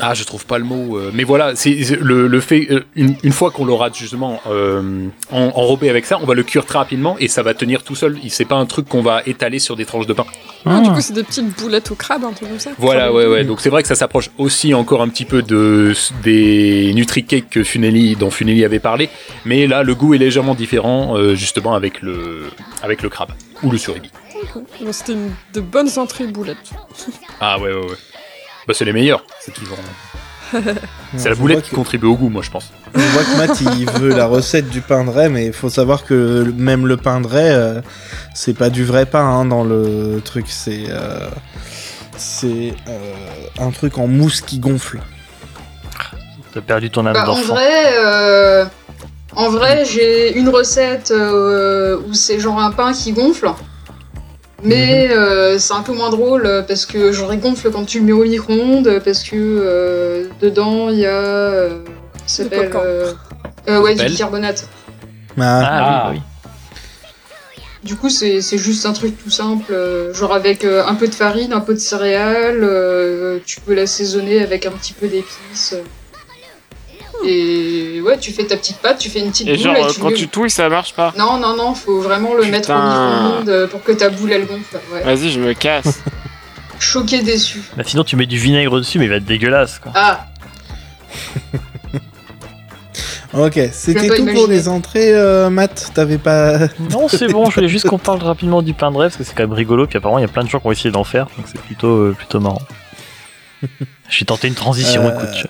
[0.00, 3.14] Ah je trouve pas le mot euh, mais voilà c'est le, le fait euh, une,
[3.22, 6.78] une fois qu'on l'aura justement euh, en- enrobé avec ça on va le cuire très
[6.78, 9.58] rapidement et ça va tenir tout seul Il- c'est pas un truc qu'on va étaler
[9.58, 10.24] sur des tranches de pain
[10.64, 10.94] Ah, du Ah.
[10.94, 13.44] coup, c'est des petites boulettes au crabe, un truc comme ça voilà, ouais, ouais.
[13.44, 17.62] Donc c'est vrai que ça s'approche aussi encore un petit peu de des Nutri-Cake que
[17.64, 19.08] Funeli, dont Funeli avait parlé,
[19.44, 22.44] mais là le goût est légèrement différent, euh, justement avec le
[22.82, 23.32] avec le crabe
[23.62, 24.10] ou le surimi.
[24.80, 25.14] Bon, c'était
[25.54, 26.56] de bonnes entrées boulettes.
[27.40, 27.96] Ah ouais, ouais, ouais.
[28.66, 29.78] Bah c'est les meilleurs, c'est toujours.
[31.16, 32.72] C'est la boulette qui que- contribue au goût, moi, je pense.
[32.94, 35.70] Je vois que Matt il veut la recette du pain de raie, mais il faut
[35.70, 37.80] savoir que même le pain de raie, euh,
[38.34, 41.28] c'est pas du vrai pain hein, dans le truc, c'est euh,
[42.18, 43.14] c'est euh,
[43.60, 45.00] un truc en mousse qui gonfle.
[46.52, 48.66] T'as perdu ton âme Bah, en vrai, euh,
[49.34, 53.50] en vrai, j'ai une recette euh, où c'est genre un pain qui gonfle.
[54.64, 55.16] Mais Mhm.
[55.18, 58.04] euh, c'est un peu moins drôle euh, parce que genre il gonfle quand tu le
[58.04, 61.78] mets au micro-ondes parce que euh, dedans il y a euh,
[62.26, 63.12] ça s'appelle euh,
[63.68, 64.16] euh, ouais du Belle.
[64.16, 64.68] carbonate.
[65.38, 66.20] Ah, Ah, oui,
[67.82, 69.74] Du coup c'est c'est juste un truc tout simple
[70.14, 74.40] genre avec euh, un peu de farine, un peu de céréales, euh, tu peux l'assaisonner
[74.42, 75.74] avec un petit peu d'épices.
[77.24, 79.92] Et ouais, tu fais ta petite pâte, tu fais une petite Et boule genre, et
[79.92, 81.12] tu quand le- tu touilles, ça marche pas.
[81.16, 84.46] Non, non, non, faut vraiment le mettre au micro-ondes euh, pour que ta boule elle
[84.46, 84.78] gonfle.
[84.92, 85.02] Ouais.
[85.04, 86.00] Vas-y, je me casse.
[86.80, 87.62] Choqué déçu.
[87.76, 89.92] Bah, sinon, tu mets du vinaigre dessus, mais il va être dégueulasse, quoi.
[89.94, 90.26] Ah,
[93.34, 95.90] ok, c'était tout pour les entrées, euh, Matt.
[95.94, 96.58] T'avais pas.
[96.90, 99.24] Non, c'est bon, je voulais juste qu'on parle rapidement du pain de rêve, parce que
[99.24, 100.90] c'est quand même rigolo, puis apparemment, il y a plein de gens qui ont essayé
[100.90, 102.62] d'en faire, donc c'est plutôt, euh, plutôt marrant.
[104.10, 105.46] J'ai tenté une transition, Euh, écoute.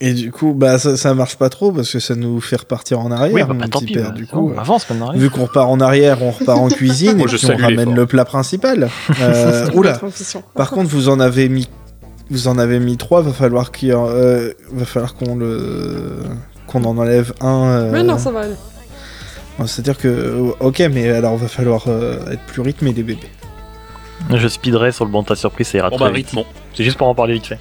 [0.00, 3.00] Et du coup, bah ça, ça marche pas trop parce que ça nous fait repartir
[3.00, 3.32] en arrière.
[3.34, 3.94] Oui, bah, mon bah, tant petit pis.
[3.94, 5.12] père, bah, du coup, euh, avance maintenant.
[5.12, 8.04] vu qu'on repart en arrière, on repart en cuisine Moi, et puis on ramène le
[8.06, 8.90] plat principal.
[9.22, 9.98] Euh, oula.
[10.54, 11.68] Par contre, vous en avez mis,
[12.30, 13.22] vous en avez mis trois.
[13.22, 16.18] Va falloir qu'il, euh, va falloir qu'on le,
[16.66, 17.64] qu'on en enlève un.
[17.64, 18.54] euh, Oui, non, ça va aller.
[19.64, 23.30] C'est-à-dire que, euh, ok, mais alors va falloir euh, être plus rythmé les bébés.
[24.34, 26.30] Je speederai sur le bon tas surprise, ça ira Bon, très bah, vite.
[26.74, 27.58] C'est juste pour en parler vite fait.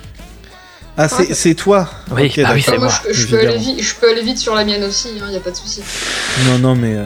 [0.97, 1.89] Ah, c'est, c'est toi.
[2.11, 2.93] Oui, ah oui, c'est moi, moi.
[3.11, 5.35] je, je peux aller vite, je peux aller vite sur la mienne aussi, il y
[5.35, 5.81] a pas de souci.
[6.47, 6.93] Non, non, mais.
[6.95, 7.03] euh.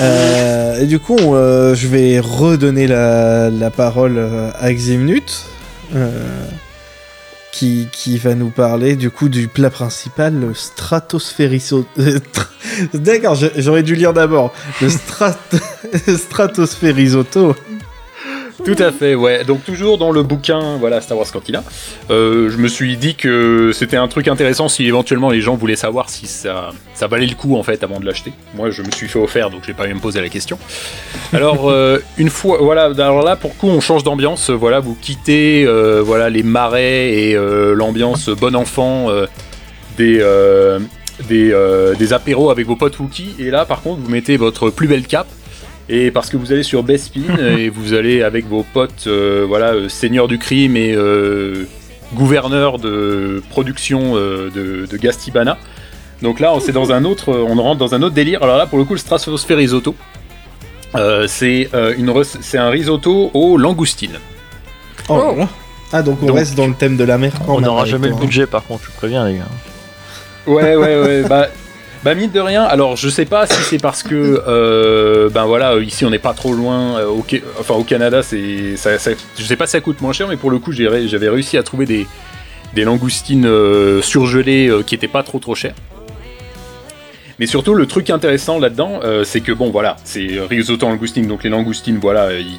[0.00, 4.24] Euh, et du coup, euh, je vais redonner la, la parole
[4.58, 5.44] à Ximnut,
[5.96, 6.44] euh,
[7.52, 11.84] qui, qui va nous parler du coup du plat principal, le stratosphériso...
[11.98, 12.46] tra-
[12.94, 14.54] D'accord, j'aurais dû lire d'abord.
[14.80, 15.36] Le strat...
[16.16, 17.54] stratosphérisotto.
[18.64, 19.42] Tout à fait, ouais.
[19.42, 21.64] Donc toujours dans le bouquin, voilà, Star Wars Cantina,
[22.10, 25.74] euh, je me suis dit que c'était un truc intéressant si éventuellement les gens voulaient
[25.74, 26.70] savoir si ça,
[27.10, 28.32] valait le coup en fait avant de l'acheter.
[28.54, 30.58] Moi, je me suis fait offert, donc j'ai pas eu à me poser la question.
[31.32, 34.48] Alors euh, une fois, voilà, alors là pour coup, on change d'ambiance.
[34.50, 37.34] Voilà, vous quittez, euh, voilà, les marais et
[37.74, 39.08] l'ambiance bon enfant
[39.96, 40.24] des
[41.28, 43.34] des, des apéros avec vos potes Wookie.
[43.40, 45.28] Et là, par contre, vous mettez votre plus belle cape.
[45.88, 47.20] Et parce que vous allez sur Bespin
[47.58, 51.64] et vous allez avec vos potes, euh, voilà, euh, seigneur du crime et euh,
[52.14, 55.58] gouverneur de production euh, de, de Gastibana.
[56.22, 58.42] Donc là, on- c'est dans un autre, on rentre dans un autre délire.
[58.42, 59.94] Alors là, pour le coup, le Stratosphère Risotto,
[60.94, 64.18] euh, c'est euh, une rec- c'est un risotto aux langoustines.
[65.08, 65.44] Oh, Oh.
[65.94, 67.84] Ah, donc on Donc- reste dans le thème de la mer quand On même n'aura
[67.84, 68.24] jamais le toi, hein.
[68.24, 69.44] budget, par contre, je préviens, les gars.
[70.46, 71.22] Ouais, ouais, ouais.
[71.28, 71.48] bah,
[72.04, 72.62] bah, mine de rien.
[72.64, 76.34] Alors, je sais pas si c'est parce que, euh, ben voilà, ici on n'est pas
[76.34, 76.98] trop loin.
[76.98, 77.08] euh,
[77.60, 80.50] enfin, au Canada, c'est, ça, je sais pas si ça coûte moins cher, mais pour
[80.50, 82.06] le coup, j'avais réussi à trouver des,
[82.74, 85.74] des langoustines euh, surgelées qui étaient pas trop trop chères.
[87.38, 91.50] Mais surtout, le truc intéressant là-dedans, c'est que bon, voilà, c'est risotto langoustine, donc les
[91.50, 92.58] langoustines, voilà, ils-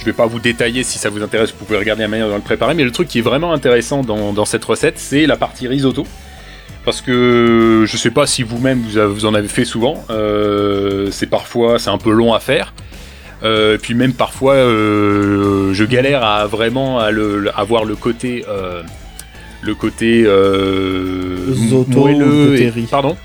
[0.00, 2.34] je vais pas vous détailler si ça vous intéresse, vous pouvez regarder la manière dont
[2.34, 5.36] le préparer, mais le truc qui est vraiment intéressant dans, dans cette recette, c'est la
[5.36, 6.04] partie risotto.
[6.84, 11.28] Parce que je sais pas si vous-même vous, vous en avez fait souvent, euh, c'est
[11.28, 12.74] parfois c'est un peu long à faire.
[13.44, 18.44] Euh, puis même parfois euh, je galère à vraiment à, le, à voir le côté
[19.62, 20.26] le côté
[22.16, 23.16] ou le côté et- riz pardon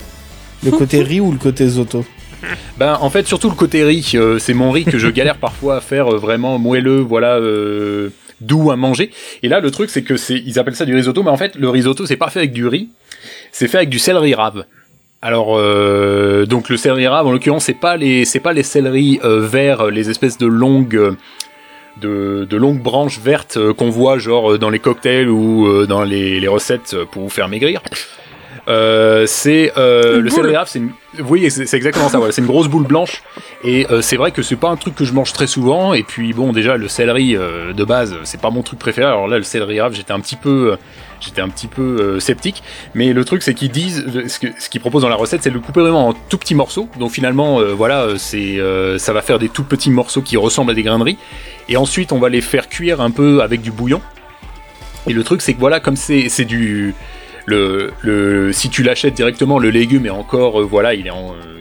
[0.63, 2.03] Le côté riz ou le côté zoto
[2.77, 5.77] ben, en fait, surtout le côté riz, euh, c'est mon riz que je galère parfois
[5.77, 8.09] à faire euh, vraiment moelleux, voilà, euh,
[8.41, 9.09] doux à manger.
[9.41, 11.55] Et là, le truc, c'est que c'est, ils appellent ça du risotto, mais en fait,
[11.55, 12.89] le risotto, c'est pas fait avec du riz,
[13.57, 14.65] c'est fait avec du céleri rave.
[15.19, 19.19] Alors, euh, donc le céleri rave, en l'occurrence, c'est pas les, c'est pas les céleris
[19.23, 21.17] euh, verts, les espèces de longues, euh,
[21.99, 25.87] de, de longues branches vertes euh, qu'on voit genre euh, dans les cocktails ou euh,
[25.87, 27.81] dans les, les recettes euh, pour vous faire maigrir.
[28.67, 30.91] Euh, c'est euh, le céleri rave, c'est une...
[31.27, 32.19] oui, c'est exactement ça.
[32.19, 33.23] Voilà, c'est une grosse boule blanche
[33.63, 35.95] et euh, c'est vrai que c'est pas un truc que je mange très souvent.
[35.95, 39.07] Et puis bon, déjà le céleri euh, de base, c'est pas mon truc préféré.
[39.07, 40.75] Alors là, le céleri rave, j'étais un petit peu, euh,
[41.19, 42.63] j'étais un petit peu euh, sceptique.
[42.93, 45.59] Mais le truc, c'est qu'ils disent, ce qu'ils proposent dans la recette, c'est de le
[45.59, 46.87] couper vraiment en tout petits morceaux.
[46.99, 48.59] Donc finalement, euh, voilà, euh, c'est,
[48.99, 51.17] ça va faire des tout petits morceaux qui ressemblent à des grains de riz.
[51.69, 54.01] Et ensuite, on va les faire cuire un peu avec du bouillon.
[55.07, 56.93] Et le truc, c'est que voilà, comme c'est, du
[57.45, 61.11] le, le, si tu l'achètes directement, le légume est encore, voilà, il est,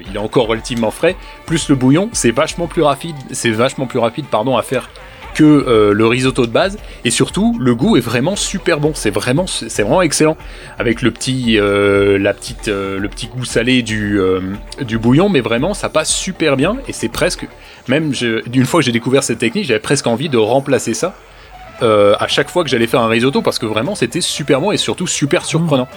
[0.09, 1.15] il est encore relativement frais.
[1.47, 4.91] Plus le bouillon, c'est vachement plus rapide, c'est vachement plus rapide, pardon, à faire
[5.37, 6.78] que euh, le risotto de base.
[7.05, 8.93] Et surtout, le goût est vraiment super bon.
[8.95, 10.37] C'est vraiment, c'est vraiment excellent.
[10.78, 14.41] Avec le petit, euh, la petite, euh, le petit goût salé du, euh,
[14.82, 16.76] du bouillon, mais vraiment, ça passe super bien.
[16.89, 17.47] Et c'est presque,
[17.87, 21.14] même je- d'une fois que j'ai découvert cette technique, j'avais presque envie de remplacer ça.
[21.82, 24.72] euh, à chaque fois que j'allais faire un risotto parce que vraiment c'était super bon
[24.72, 25.89] et surtout super surprenant.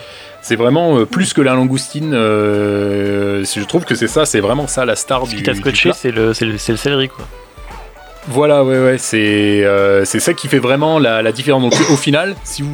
[0.41, 2.11] C'est vraiment euh, plus que la langoustine.
[2.13, 5.55] euh, je trouve que c'est ça, c'est vraiment ça la star Ce du, qui t'a
[5.55, 7.25] scotché, c'est le, c'est le, c'est le céleri, quoi.
[8.31, 11.63] Voilà, ouais, ouais, c'est euh, c'est ça qui fait vraiment la, la différence.
[11.63, 12.69] Donc au final, si vous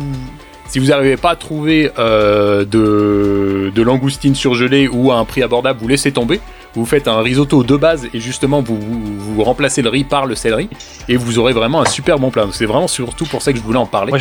[0.67, 5.43] si vous n'arrivez pas à trouver euh, de, de langoustine surgelée ou à un prix
[5.43, 6.39] abordable, vous laissez tomber.
[6.73, 9.01] Vous faites un risotto de base et justement vous, vous,
[9.35, 10.67] vous remplacez le riz par le céleri
[11.07, 12.43] et vous aurez vraiment un super bon plat.
[12.43, 14.11] Donc, C'est vraiment surtout pour ça que je voulais en parler.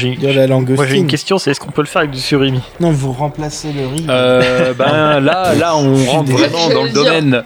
[0.76, 2.60] Moi, j'ai une question, c'est est-ce qu'on peut le faire avec du surimi?
[2.78, 4.06] Non, vous remplacez le riz.
[4.08, 7.42] Euh, ben là, là, on rentre vraiment dans le domaine.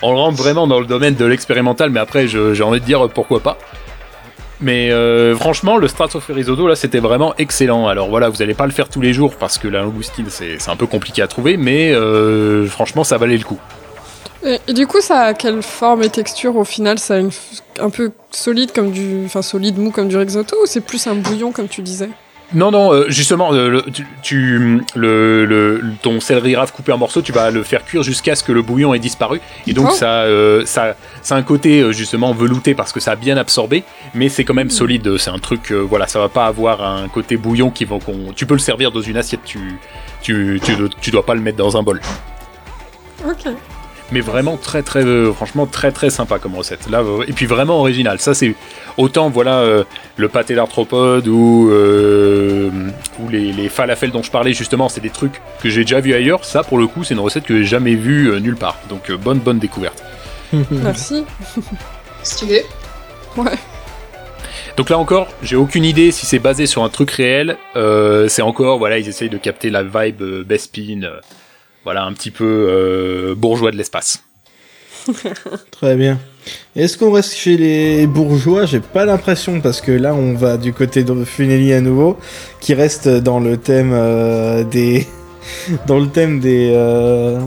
[0.00, 3.08] On rentre vraiment dans le domaine de l'expérimental, mais après, je- j'ai envie de dire
[3.08, 3.58] pourquoi pas.
[4.62, 7.88] Mais euh, franchement, le Stratosphere Risotto, là, c'était vraiment excellent.
[7.88, 10.56] Alors voilà, vous allez pas le faire tous les jours parce que la langoustine, c'est
[10.68, 13.58] un peu compliqué à trouver, mais euh, franchement, ça valait le coup.
[14.44, 18.12] Et, du coup, ça a quelle forme et texture au final Ça a un peu
[18.30, 21.68] solide comme du, enfin solide mou comme du risotto ou c'est plus un bouillon comme
[21.68, 22.10] tu disais?
[22.54, 26.98] Non, non, euh, justement, euh, le, tu, tu- le, le- ton céleri rave coupé en
[26.98, 29.40] morceaux, tu vas le faire cuire jusqu'à ce que le bouillon ait disparu.
[29.66, 29.94] Et donc, Oh.
[29.94, 33.84] ça, euh, ça, ça a un côté justement velouté parce que ça a bien absorbé,
[34.14, 35.16] mais c'est quand même solide.
[35.16, 37.98] C'est un truc, voilà, ça va pas avoir un côté bouillon qui va.
[37.98, 39.58] qu'on- Tu peux le servir dans une assiette, tu,
[40.20, 42.00] tu, tu, tu dois pas le mettre dans un bol.
[43.26, 43.52] Ok.
[44.10, 46.90] Mais vraiment très très euh, franchement très très sympa comme recette.
[46.90, 48.18] Là euh, et puis vraiment original.
[48.20, 48.54] Ça c'est
[48.98, 49.84] autant voilà euh,
[50.16, 52.70] le pâté d'arthropode ou euh,
[53.20, 56.12] ou les, les falafels dont je parlais justement, c'est des trucs que j'ai déjà vu
[56.14, 56.44] ailleurs.
[56.44, 58.78] Ça pour le coup, c'est une recette que j'ai jamais vue euh, nulle part.
[58.90, 60.02] Donc euh, bonne bonne découverte.
[60.70, 61.24] Merci.
[62.22, 62.64] Stylé.
[63.36, 63.52] Ouais.
[64.76, 67.56] Donc là encore, j'ai aucune idée si c'est basé sur un truc réel.
[67.76, 71.20] Euh, c'est encore voilà, ils essayent de capter la vibe euh, Bespin, euh,
[71.84, 74.22] voilà un petit peu euh, bourgeois de l'espace.
[75.70, 76.18] Très bien.
[76.76, 78.66] Est-ce qu'on reste chez les bourgeois?
[78.66, 82.18] J'ai pas l'impression parce que là on va du côté de Funeli à nouveau,
[82.60, 85.06] qui reste dans le thème euh, des,
[85.86, 87.38] dans le thème des euh,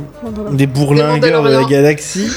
[0.52, 2.30] des bourlingueurs de la galaxie.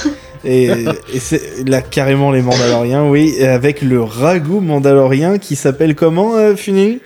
[0.45, 0.67] Et,
[1.13, 6.37] et c'est là carrément les Mandaloriens, oui, et avec le ragoût mandalorien qui s'appelle comment,
[6.37, 7.01] euh, Funeli?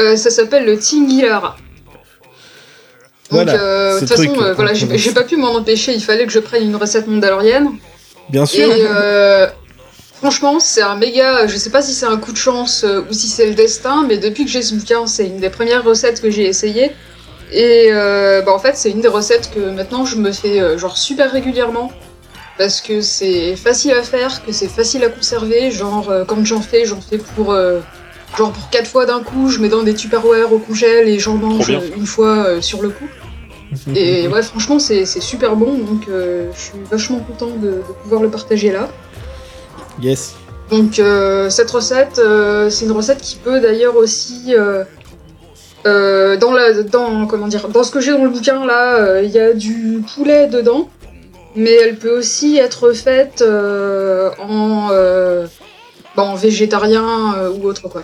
[0.00, 1.56] Euh, ça s'appelle le Tingilara.
[3.30, 6.02] Donc, Voilà, euh, de toute façon, euh, qu'on voilà, j'ai pas pu m'en empêcher, il
[6.02, 7.70] fallait que je prenne une recette mandalorienne.
[8.28, 8.68] Bien Et sûr.
[8.72, 9.46] euh,
[10.16, 11.46] franchement, c'est un méga.
[11.46, 14.04] Je sais pas si c'est un coup de chance euh, ou si c'est le destin,
[14.08, 16.90] mais depuis que j'ai ce bouquin, c'est une des premières recettes que j'ai essayées.
[17.52, 20.76] Et euh, bah, en fait, c'est une des recettes que maintenant je me fais euh,
[20.78, 21.92] genre super régulièrement.
[22.58, 25.70] Parce que c'est facile à faire, que c'est facile à conserver.
[25.70, 27.52] Genre, euh, quand j'en fais, j'en fais pour.
[27.52, 27.78] euh,
[28.36, 31.34] genre pour 4 fois d'un coup, je mets dans des Tupperware au congèle et j'en
[31.34, 33.08] mange une fois sur le coup.
[33.94, 38.22] Et ouais, franchement, c'est super bon, donc euh, je suis vachement content de, de pouvoir
[38.22, 38.88] le partager là.
[40.00, 40.34] Yes.
[40.70, 44.84] Donc euh, cette recette, euh, c'est une recette qui peut d'ailleurs aussi euh,
[45.86, 49.22] euh, dans la dans comment dire dans ce que j'ai dans le bouquin là, euh,
[49.24, 50.88] il y a du poulet dedans,
[51.56, 55.46] mais elle peut aussi être faite euh, en euh,
[56.16, 58.02] bah, en végétarien ou autre quoi.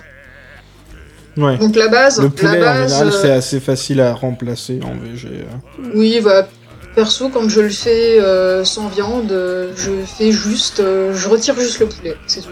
[1.37, 1.59] Ouais.
[1.59, 4.95] Donc la base, Le poulet la en général euh, c'est assez facile à remplacer en
[4.95, 5.29] VG.
[5.29, 5.89] euh.
[5.95, 6.49] Oui, bah,
[6.95, 9.31] perso, quand je le fais euh, sans viande,
[9.77, 12.49] je fais juste, euh, je retire juste le poulet, c'est tout.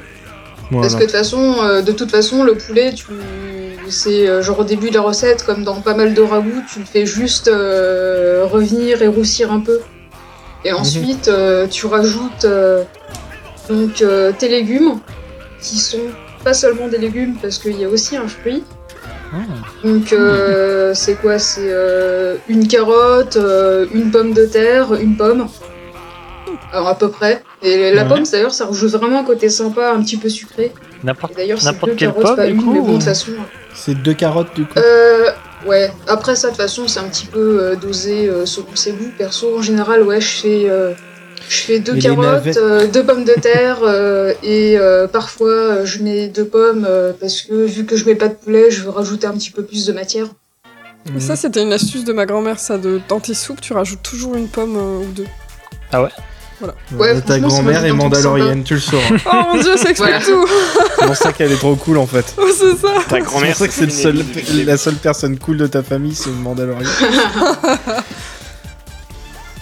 [0.70, 0.82] Voilà.
[0.82, 3.06] Parce que de toute façon, euh, de toute façon, le poulet, tu,
[3.88, 6.84] c'est genre au début de la recette, comme dans pas mal de ragoûts, tu le
[6.86, 9.80] fais juste revenir et roussir un peu.
[10.64, 10.76] Et Mhm.
[10.78, 11.30] ensuite,
[11.70, 12.46] tu rajoutes
[13.68, 14.04] donc
[14.38, 14.98] tes légumes,
[15.60, 15.98] qui sont
[16.42, 18.62] pas seulement des légumes, parce qu'il y a aussi un fruit.
[19.82, 21.38] Donc euh, c'est quoi?
[21.38, 25.46] C'est euh, une carotte, euh, une pomme de terre, une pomme.
[26.72, 27.42] Alors à peu près.
[27.62, 28.08] Et la Ouais.
[28.08, 30.72] pomme d'ailleurs ça rajoute vraiment un côté sympa, un petit peu sucré.
[31.02, 33.02] N'importe d'ailleurs c'est deux quelle carottes, pomme, pas du une, coup, mais bon de toute
[33.02, 33.32] façon.
[33.74, 34.78] C'est deux carottes du coup?
[34.78, 35.30] Euh,
[35.66, 35.90] ouais.
[36.06, 39.10] Après ça de toute façon c'est un petit peu euh, dosé euh, selon ses goûts.
[39.18, 40.92] Perso en général ouais je fais euh,
[41.48, 45.98] je fais deux Et carottes, euh, deux pommes de terre euh, et euh, parfois je
[46.02, 48.90] mets deux pommes euh, parce que vu que je mets pas de poulet je veux
[48.90, 50.26] rajouter un petit peu plus de matière.
[51.12, 52.78] Mais Ça, c'était une astuce de ma grand-mère, ça.
[52.78, 55.26] De, dans tes soupes, tu rajoutes toujours une pomme euh, ou deux.
[55.92, 56.08] ouais,
[56.96, 59.02] Ouais, ta franchement, ça grand-mère est mandalorienne, tu le sauras.
[59.26, 60.20] Oh mon dieu, ça explique Voilà.
[60.24, 60.46] tout
[60.98, 62.24] c'est pour ça qu'elle est trop cool en fait.
[62.38, 64.12] Oh, c'est ça Ta C'est grand-mère, pour ça que c'est
[64.64, 66.88] la seule personne cool de ta famille, c'est une mandalorienne.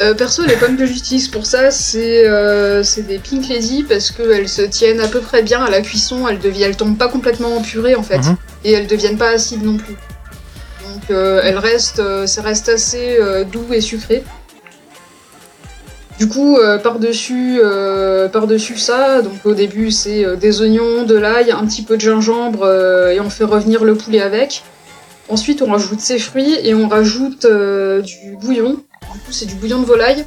[0.02, 4.10] Euh, perso, les pommes que j'utilise pour ça, c'est euh, c'est des Pink Lady parce
[4.10, 6.26] qu'elles se tiennent à peu près bien à la cuisson.
[6.26, 8.18] Elles, deviennent, elles tombent pas complètement en purée en fait.
[8.18, 8.36] Mhm.
[8.64, 9.94] Et elles deviennent pas acides non plus.
[9.94, 13.18] Donc euh, elles restent, euh, ça reste assez
[13.52, 14.24] doux et sucré.
[16.18, 17.60] Du coup, par-dessus
[18.32, 22.68] par-dessus ça, donc au début c'est des oignons, de l'ail, un petit peu de gingembre
[23.10, 24.62] et on fait revenir le poulet avec.
[25.28, 28.76] Ensuite, on rajoute ses fruits et on rajoute du bouillon.
[29.12, 30.24] Du coup, c'est du bouillon de volaille.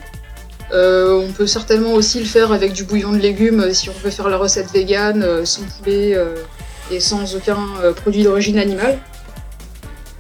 [0.74, 3.94] Euh, on peut certainement aussi le faire avec du bouillon de légumes euh, si on
[4.04, 6.18] veut faire la recette végane, euh, sans poulet
[6.92, 7.60] et sans aucun
[7.96, 9.00] produit d'origine animale.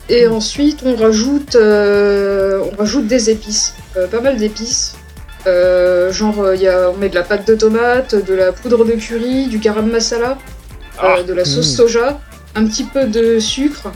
[0.10, 4.96] Et ensuite, on rajoute, euh, on rajoute des épices, euh, pas mal d'épices.
[5.48, 8.94] Euh, genre, y a, on met de la pâte de tomate, de la poudre de
[8.94, 10.38] curry, du garam masala,
[11.00, 11.22] Ah.
[11.28, 11.76] de la sauce Mm.
[11.76, 12.20] soja,
[12.56, 13.92] un petit peu de sucre.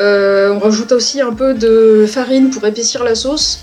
[0.00, 3.60] On rajoute aussi un peu de farine pour épaissir la sauce.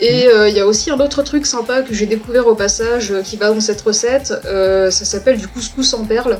[0.00, 3.22] Et il y a aussi un autre truc sympa que j'ai découvert au passage euh,
[3.22, 4.32] qui va dans cette recette.
[4.44, 6.38] Euh, ça s'appelle du couscous en perles.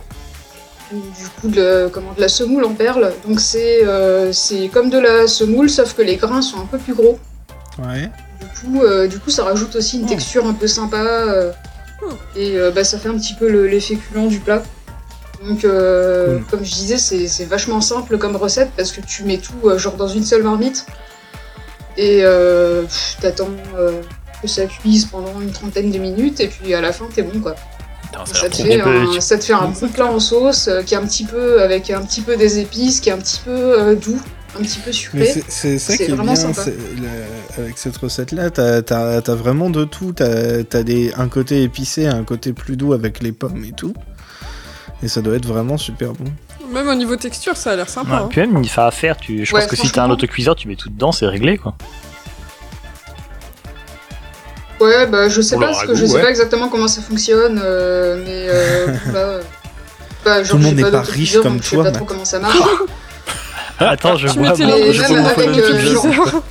[0.93, 3.13] Du coup, de, comment, de la semoule en perles.
[3.27, 6.79] Donc c'est euh, c'est comme de la semoule, sauf que les grains sont un peu
[6.79, 7.19] plus gros.
[7.79, 8.11] Ouais.
[8.41, 10.09] Du coup, euh, du coup ça rajoute aussi une Oh.
[10.09, 10.97] texture un peu sympa.
[11.03, 11.53] euh,
[12.01, 12.07] Oh.
[12.37, 14.63] et euh, bah, ça fait un petit peu le- les féculents du plat.
[15.45, 16.45] Donc, euh, Cool.
[16.51, 19.79] comme je disais, c'est c'est vachement simple comme recette parce que tu mets tout euh,
[19.79, 20.87] genre dans une seule marmite.
[21.99, 22.85] Et euh,
[23.21, 24.01] t'attends euh,
[24.41, 27.41] que ça cuise pendant une trentaine de minutes et puis à la fin t'es bon
[27.41, 27.55] quoi.
[28.05, 30.95] Putain, ça te, fait un, ça te fait un bon plat en sauce euh, qui
[30.95, 33.51] est un petit peu avec un petit peu des épices, qui est un petit peu
[33.51, 34.19] euh, doux,
[34.59, 35.45] un petit peu Mais sucré.
[35.49, 36.53] c'est- ça qui est vraiment bien
[37.03, 38.51] la- avec cette recette-là.
[38.51, 40.13] T'as as, vraiment de tout.
[40.13, 43.93] T'as as des un côté épicé, un côté plus doux avec les pommes et tout.
[45.03, 46.31] Et ça doit être vraiment super bon.
[46.71, 48.11] Même au niveau texture, ça a l'air sympa.
[48.11, 48.27] Ouais, hein.
[48.31, 49.17] puis même, ça à faire.
[49.17, 49.45] Tu...
[49.45, 51.75] Je Ouais, pense que si t'as un autocuiseur, tu mets tout dedans, c'est réglé quoi.
[54.81, 56.23] Ouais, bah je sais Pour pas, parce que je sais ouais.
[56.23, 59.43] pas exactement comment ça fonctionne, euh, mais euh, là, euh,
[60.25, 62.05] bah, genre, Tout le monde n'est pas riche comme donc je sais toi, pas trop
[62.05, 62.57] comment ça marche.
[63.81, 64.57] Attends, je Tu vois.
[64.57, 64.71] même
[65.27, 66.43] avec, euh, genre- cuiseur.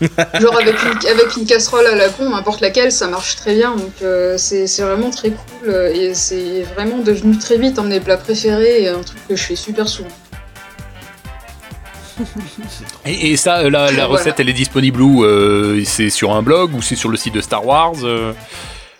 [0.40, 3.74] Genre avec une, avec une casserole à la con, n'importe laquelle, ça marche très bien.
[3.76, 8.00] Donc euh, c'est vraiment très cool et c'est vraiment devenu très vite un de mes
[8.00, 10.08] plats préférés et un truc que je fais super souvent.
[13.04, 14.06] Et, et ça, euh, la, Voilà.
[14.06, 17.34] recette, elle est disponible où Euh, C'est sur un blog ou c'est sur le site
[17.34, 18.32] de Star Wars euh?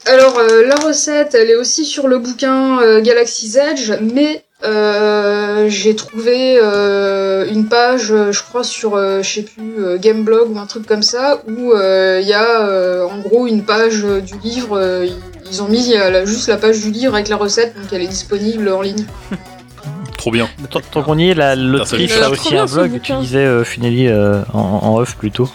[0.05, 6.59] Alors la recette, elle est aussi sur le bouquin Galaxy's Edge, mais euh, j'ai trouvé
[6.63, 10.67] euh, une page, euh, je crois sur, euh, je sais plus, euh, Gameblog ou un
[10.67, 14.35] truc comme ça, où euh, il y a euh, en gros une page euh, du
[14.43, 14.79] livre.
[14.79, 15.07] euh,
[15.51, 18.03] ils- ont mis euh, la- juste la page du livre avec la recette, donc elle
[18.03, 19.05] est disponible en ligne.
[20.19, 20.49] Trop bien.
[20.71, 21.83] Tant, tant qu'on y est, la- ne a
[22.31, 25.49] aussi un blog, tu disais euh, Finelli euh, en, en off plutôt.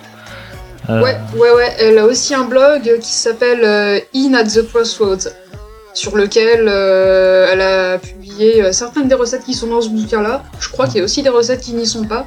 [0.89, 1.73] Euh, Ouais, ouais, ouais.
[1.79, 5.27] Elle a aussi un blog qui s'appelle euh, In at the Crossroads,
[5.93, 10.43] sur lequel euh, elle a publié euh, certaines des recettes qui sont dans ce bouquin-là.
[10.59, 12.25] Je crois qu'il y a aussi des recettes qui n'y sont pas.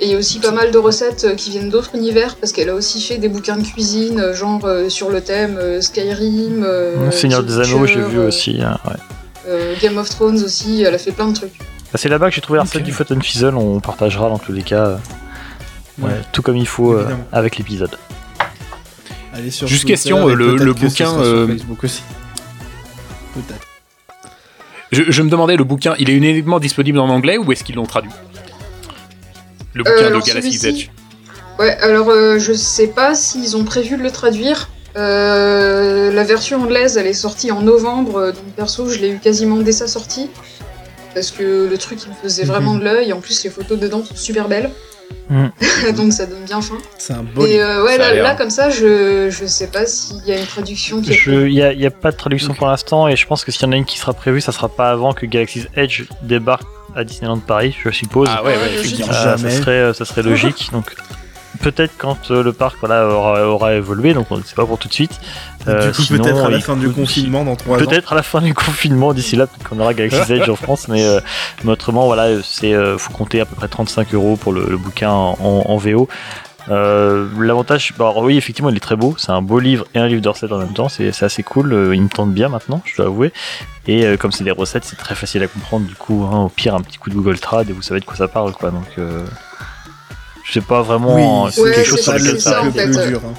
[0.00, 2.52] Et il y a aussi pas mal de recettes euh, qui viennent d'autres univers, parce
[2.52, 6.62] qu'elle a aussi fait des bouquins de cuisine, genre euh, sur le thème euh, Skyrim,
[6.64, 8.60] euh, Seigneur des Anneaux, j'ai vu aussi.
[8.62, 8.94] hein, ouais.
[9.48, 11.58] euh, Game of Thrones aussi, elle a fait plein de trucs.
[11.58, 12.84] Bah, c'est là-bas que j'ai trouvé la recette Ok.
[12.86, 14.86] du Photon Fizzle, on partagera dans tous les cas.
[14.86, 14.96] euh,
[15.98, 16.20] ouais, Ouais.
[16.32, 17.98] tout comme il faut euh, avec l'épisode.
[19.34, 22.02] Allez sur Juste question, le- bouquin, sera sur Facebook aussi.
[23.34, 23.66] Peut-être.
[24.92, 27.74] Je, je me demandais, le bouquin, il est uniquement disponible en anglais ou est-ce qu'ils
[27.76, 28.10] l'ont traduit?
[29.74, 30.88] Le bouquin Euh, de Galaxy's Edge.
[31.58, 34.70] Ouais, alors euh, je sais pas s'ils ont prévu de le traduire.
[34.96, 39.56] Euh, la version anglaise, elle est sortie en novembre, donc perso, je l'ai eu quasiment
[39.58, 40.30] dès sa sortie.
[41.14, 42.48] Parce que le truc, il me faisait Mhm.
[42.50, 43.12] vraiment de l'œil.
[43.12, 44.70] En plus, les photos dedans sont super belles.
[45.30, 45.50] Mhm.
[45.96, 46.78] donc ça donne bien faim.
[46.98, 50.32] C'est un beau Et euh, ouais, là, comme ça, je, je sais pas s'il y
[50.32, 53.08] a une traduction qui est Il n'y a, y a pas de traduction pour l'instant
[53.08, 54.90] et je pense que s'il y en a une qui sera prévue, ça sera pas
[54.90, 58.28] avant que Galaxy's Edge débarque à Disneyland Paris, je suppose.
[58.30, 59.12] Ah ouais, ouais, Ouais, effectivement.
[59.12, 59.50] Euh, ça, Jamais.
[59.50, 60.70] serait, euh, ça serait logique.
[60.72, 60.94] donc
[61.60, 64.78] peut-être quand euh, le parc voilà, aura, aura évolué, donc on ne sait pas pour
[64.78, 65.20] tout de suite.
[65.66, 67.80] Euh, du coup, sinon, peut-être à la fin du confinement dans 3 ans.
[67.80, 70.88] Peut-être à la fin du confinement, d'ici là, peut-être qu'on aura Galaxy's Edge en France,
[70.88, 71.20] mais, euh,
[71.64, 74.76] mais autrement, voilà, c'est euh, faut compter à peu près 35 euros pour le, le
[74.76, 76.08] bouquin en, en VO.
[76.70, 79.14] Euh, L'avantage, bah, oui, effectivement, il est très beau.
[79.16, 80.88] C'est un beau livre et un livre de recettes en même temps.
[80.88, 81.72] C'est assez cool.
[81.72, 83.32] euh, il me tente bien maintenant, je dois avouer.
[83.86, 85.86] Et euh, comme c'est des recettes, c'est très facile à comprendre.
[85.86, 88.04] Du coup, hein, au pire, un petit coup de Google Trad et vous savez de
[88.04, 88.70] quoi ça parle, quoi.
[88.70, 88.98] Donc,
[90.48, 92.34] euh, je sais pas vraiment Oui, euh, c'est Ouais, quelque chose c'est sur ça, lequel
[92.40, 93.20] c'est ça le plus dur.
[93.26, 93.34] hein.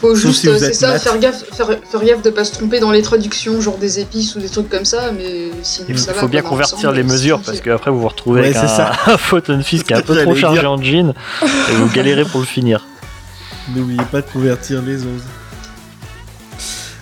[0.00, 1.02] Faut Sauf juste, si euh, c'est ça, maths.
[1.02, 4.34] faire gaffe, faire, faire gaffe de pas se tromper dans les traductions, genre des épices
[4.34, 6.20] ou des trucs comme ça, mais sinon Il ça va.
[6.22, 8.68] faut bien convertir les c'est mesures parce qu'après vous vous retrouvez Ouais, avec c'est un,
[8.68, 8.92] ça.
[9.12, 10.70] un Photon Fist qui est un peu trop chargé dire.
[10.70, 11.12] en jean
[11.42, 12.86] et vous galérez pour le finir.
[13.76, 15.22] N'oubliez pas de convertir les os.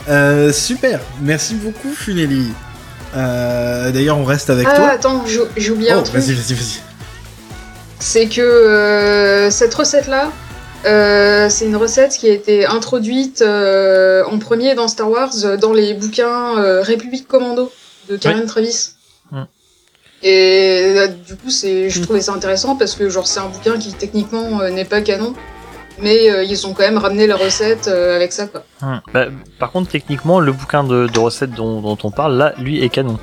[0.08, 2.48] Euh, super, merci beaucoup Funeli.
[3.16, 4.88] Euh, D'ailleurs, on reste avec Ah, toi.
[4.90, 5.24] attends,
[5.56, 6.14] j'ai oublié un Oh, truc.
[6.20, 6.80] vas-y, vas-y, vas-y.
[7.98, 10.30] C'est que euh, cette recette-là,
[10.86, 15.56] euh, c'est une recette qui a été introduite euh, en premier dans Star Wars euh,
[15.56, 17.72] dans les bouquins euh, République Commando
[18.08, 18.92] de Karen Travis.
[19.32, 19.44] Hmm.
[20.22, 23.76] Et euh, du coup, c'est, je trouvais ça intéressant parce que genre c'est un bouquin
[23.78, 25.34] qui techniquement euh, n'est pas canon,
[26.00, 28.62] mais euh, ils ont quand même ramené la recette euh, avec ça quoi.
[28.82, 29.00] Hum.
[29.12, 29.26] Bah,
[29.58, 32.88] par contre, techniquement, le bouquin de, de recettes dont, dont on parle, là, lui, est
[32.88, 33.18] canon.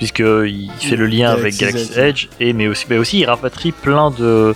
[0.00, 2.24] Puisque il fait le lien avec Galaxy's Edge.
[2.24, 4.54] Edge, et, mais, aussi, mais aussi il rapatrie plein de,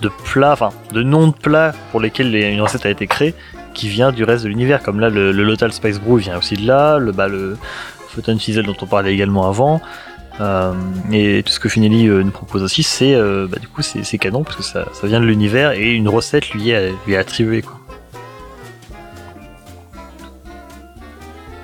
[0.00, 3.34] de plats, enfin, de noms de plats pour lesquels les- une recette a été créée,
[3.74, 4.82] qui vient du reste de l'univers.
[4.82, 7.56] Comme là, le, le Lothal Spice Brew vient aussi de là, le, bah, le
[8.08, 9.80] Photon Fizzle dont on parlait également avant.
[10.40, 10.72] Euh,
[11.12, 14.02] et tout ce que Finelli euh, nous propose aussi, c'est euh, bah, du coup c'est
[14.04, 17.12] c'est canon parce que ça, ça vient de l'univers et une recette lui est, lui
[17.12, 17.78] est attribuée quoi.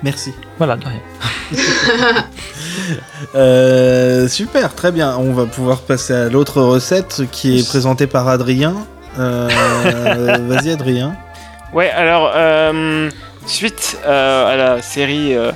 [0.03, 0.31] Merci.
[0.59, 1.01] Voilà, de rien.
[3.35, 5.15] Euh, super, très bien.
[5.17, 8.75] On va pouvoir passer à l'autre recette qui est présentée par Adrien.
[9.19, 9.47] Euh,
[10.47, 11.15] Vas-y, Adrien.
[11.73, 13.09] Ouais, alors, euh,
[13.45, 15.51] suite euh, à la série euh,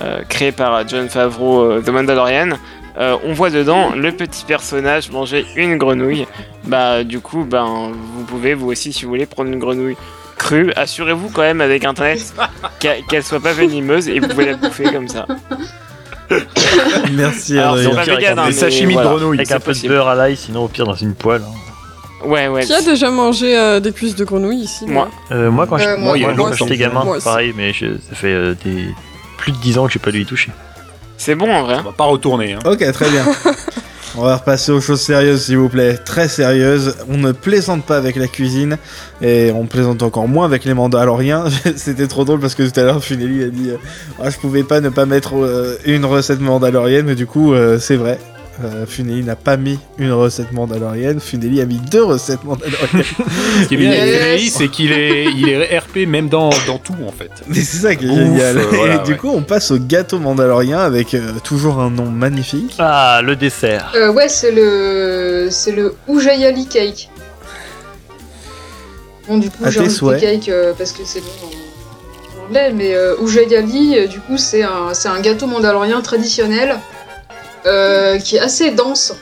[0.00, 2.50] euh, créée par John Favreau, euh, The Mandalorian,
[2.98, 6.26] euh, on voit dedans le petit personnage manger une grenouille.
[6.64, 9.96] Bah, du coup, ben, vous pouvez, vous aussi, si vous voulez, prendre une grenouille
[10.38, 10.72] crue.
[10.76, 12.34] Assurez-vous quand même avec internet
[12.78, 15.26] qu'elle qu'elle soit pas venimeuse et vous pouvez la bouffer comme ça.
[17.12, 19.10] Merci, Alors, c'est pas vegan, hein, Des mais sashimi voilà.
[19.10, 19.38] de grenouille.
[19.38, 19.94] Avec un peu de possible.
[19.94, 21.42] beurre à l'ail, sinon au pire dans une poêle.
[21.44, 22.26] hein.
[22.26, 22.64] Ouais, ouais.
[22.64, 25.08] Qui a déjà mangé euh, des cuisses de grenouille ici Moi.
[25.30, 26.64] Euh, moi quand Euh, j'étais moi, moi, il y a moi, quand longtemps.
[26.66, 27.24] j'étais gamin, Moi aussi.
[27.24, 28.86] pareil, mais je- ça fait euh, des
[29.36, 30.50] plus de 10 ans que j'ai pas dû y toucher.
[31.18, 31.76] C'est bon en vrai.
[31.78, 32.54] On va pas retourner.
[32.54, 32.58] Hein.
[32.64, 33.24] Ok, très bien.
[34.18, 35.98] On va repasser aux choses sérieuses, s'il vous plaît.
[35.98, 36.96] Très sérieuses.
[37.10, 38.78] On ne plaisante pas avec la cuisine
[39.20, 41.44] et on plaisante encore moins avec les mandaloriens.
[41.76, 43.76] C'était trop drôle parce que tout à l'heure, Funeli a dit euh,
[44.22, 47.78] Ah, je pouvais pas ne pas mettre euh, une recette mandalorienne, mais du coup, euh,
[47.78, 48.18] c'est vrai.
[48.64, 51.20] Euh, Funeli n'a pas mis une recette mandalorienne.
[51.20, 53.04] Funeli a mis deux recettes mandaloriennes.
[53.62, 56.94] Ce qui est bien avec c'est qu'il est, il est RP même dans, dans tout
[57.06, 57.30] en fait.
[57.48, 58.56] Mais c'est ça qui est Ouf, génial.
[58.58, 59.18] euh, voilà, et du ouais.
[59.18, 62.74] coup, on passe au gâteau mandalorien avec euh, toujours un nom magnifique.
[62.78, 63.92] Ah, le dessert.
[63.94, 67.10] Euh, ouais, c'est le c'est le Ujayali cake.
[69.28, 70.20] Bon, du coup, j'ai souhaits.
[70.20, 71.26] cake euh, parce que c'est bon
[72.42, 76.78] en, anglais, mais euh, Ujayali, du coup, c'est un, c'est un gâteau mandalorien traditionnel
[77.66, 79.12] euh, qui est assez dense.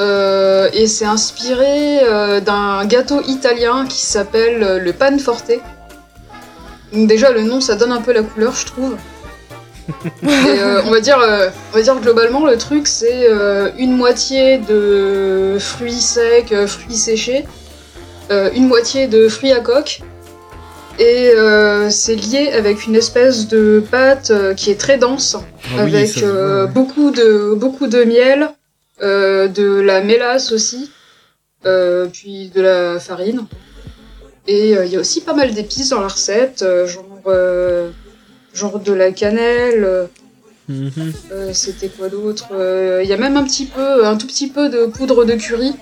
[0.00, 5.52] euh, et c'est inspiré euh, d'un gâteau italien qui s'appelle le pan forte.
[6.92, 8.96] Donc déjà le nom ça donne un peu la couleur je trouve.
[10.22, 13.28] Et, on va dire, on va dire globalement le truc c'est
[13.78, 17.44] une moitié de fruits secs, fruits séchés,
[18.30, 20.00] une moitié de fruits à coque,
[20.98, 25.36] et euh, c'est lié avec une espèce de pâte euh, qui est très dense,
[25.76, 28.50] Ah oui, avec euh, beaucoup de beaucoup de miel,
[29.02, 30.90] euh, de la mélasse aussi,
[31.66, 33.46] euh, puis de la farine.
[34.46, 37.90] Et euh, il y a aussi pas mal d'épices dans la recette, euh, genre euh,
[38.52, 39.84] genre de la cannelle.
[39.84, 40.06] euh,
[40.66, 41.12] Mhm.
[41.32, 44.48] euh, C'était quoi d'autre Euh, Il y a même un petit peu, un tout petit
[44.48, 45.74] peu de poudre de curry.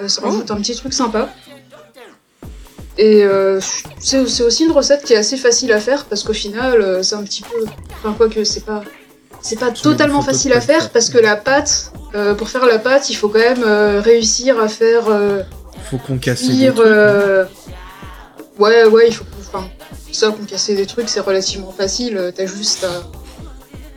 [0.00, 1.28] Euh, ça rajoute un petit truc sympa.
[2.98, 3.58] Et euh,
[3.98, 7.14] c'est aussi une recette qui est assez facile à faire parce qu'au final, euh, c'est
[7.14, 7.64] un petit peu.
[7.98, 8.82] Enfin, quoi que c'est pas.
[9.40, 13.10] C'est pas totalement facile à faire parce que la pâte, euh, pour faire la pâte,
[13.10, 15.42] il faut quand même euh, réussir à faire euh,
[15.90, 16.74] Faut qu'on casse des cuire.
[16.74, 16.86] trucs.
[16.86, 17.44] euh,
[18.58, 19.24] Ouais, ouais, il faut.
[19.52, 19.66] Enfin,
[20.12, 22.32] ça, qu'on casser des trucs, c'est relativement facile.
[22.36, 22.86] T'as juste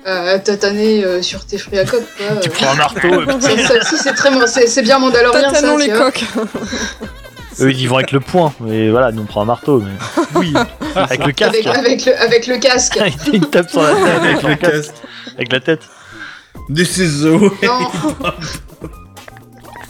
[0.05, 2.37] à, à, tataner euh, sur tes fruits à coque, quoi.
[2.41, 3.09] Tu prends un marteau,
[3.41, 5.61] Ça, ça aussi, c'est très, c'est c'est bien mandalorien, ça.
[5.61, 6.23] Tatanons tu les coques.
[7.61, 10.23] eux ils y vont avec le poing, mais voilà, nous on prend un marteau, mais
[10.35, 10.53] Oui,
[10.95, 11.65] avec le casque.
[11.65, 12.99] Avec, avec, le, avec le casque.
[13.33, 14.93] Il tape sur la tête avec le le casque, casque.
[15.35, 15.81] avec la tête.
[16.69, 17.51] Des ciseaux.
[17.63, 17.91] Non.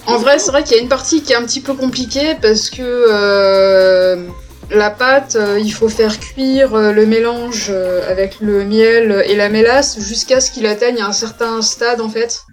[0.08, 2.36] En vrai, c'est vrai qu'il y a une partie qui est un petit peu compliquée
[2.42, 4.28] parce que euh,
[4.72, 9.36] la pâte, euh, il faut faire cuire euh, le mélange euh, avec le miel et
[9.36, 12.44] la mélasse jusqu'à ce qu'il atteigne un certain stade en fait,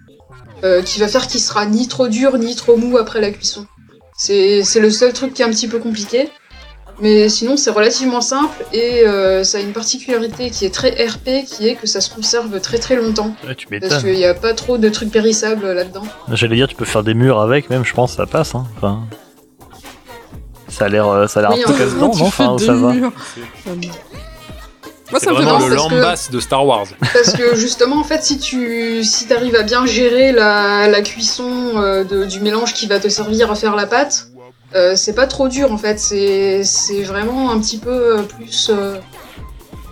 [0.63, 3.65] euh, qui va faire qu'il sera ni trop dur ni trop mou après la cuisson.
[4.15, 6.29] C'est c'est le seul truc qui est un petit peu compliqué.
[6.99, 11.43] Mais sinon, c'est relativement simple et euh, ça a une particularité qui est très RP,
[11.45, 13.35] qui est que ça se conserve très très longtemps.
[13.47, 16.03] Ouais, tu Parce qu'il n'y a pas trop de trucs périssables là-dedans.
[16.31, 18.53] J'allais dire, tu peux faire des murs avec, même, je pense, ça passe.
[18.53, 18.67] Hein.
[18.77, 19.01] Enfin,
[20.67, 22.73] ça a l'air, euh, ça a l'air Oui, un peu casse-dents, Tu non Enfin, ça
[22.73, 22.93] va.
[25.13, 26.87] Moi, C'est ça me vraiment le lambas de Star Wars.
[27.13, 31.49] Parce que justement, en fait, si tu si arrives à bien gérer la, la cuisson
[31.77, 34.27] euh, de- du mélange qui va te servir à faire la pâte,
[34.75, 38.71] Euh, c'est pas trop dur en fait, c'est c'est vraiment un petit peu euh, plus.
[38.71, 38.95] euh,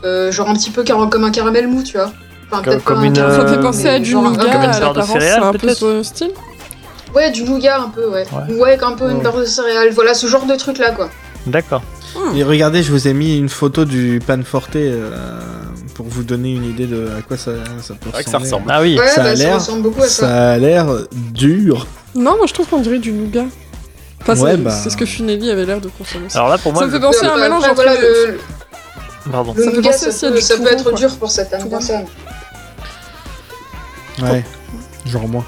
[0.04, 2.12] euh, genre un petit peu car- comme un caramel mou, tu vois.
[2.52, 5.02] Enfin, Comme- comme un une, Ça fait penser à du nougat, comme une barre de
[5.04, 6.32] céréales, c'est un peu peut-être ce style.
[7.16, 8.26] Ouais, du nougat un peu, ouais.
[8.50, 8.56] Ouais.
[8.56, 9.92] Ouais, un peu une barre de céréales.
[9.92, 11.10] Voilà, ce genre de truc là, quoi.
[11.46, 11.84] D'accord.
[12.36, 15.10] Et regardez, je vous ai mis une photo du pan forte euh,
[15.96, 17.52] pour vous donner une idée de à quoi ça,
[17.82, 18.44] ça peut que ça ressembler.
[18.46, 18.66] ressemble.
[18.70, 18.98] Ah oui.
[19.00, 20.28] Ouais, ça a bah, ça l'air- ressemble beaucoup à ça.
[20.28, 20.88] Ça a l'air
[21.34, 21.88] dur.
[22.16, 23.46] Non, moi je trouve qu'on dirait du nougat.
[24.22, 24.72] Enfin, Ouais, c'est bah.
[24.90, 26.28] ce que Funeli avait l'air de consommer.
[26.36, 28.40] Alors là, pour moi, ça me fait penser à un mélange entre voilà, le-
[29.32, 29.54] pardon.
[29.58, 30.94] le Ça nougat, penser aussi ça peut, ça peut être quoi.
[30.94, 32.06] dur pour certaines personnes.
[34.22, 34.44] Ouais.
[35.06, 35.44] Genre moi.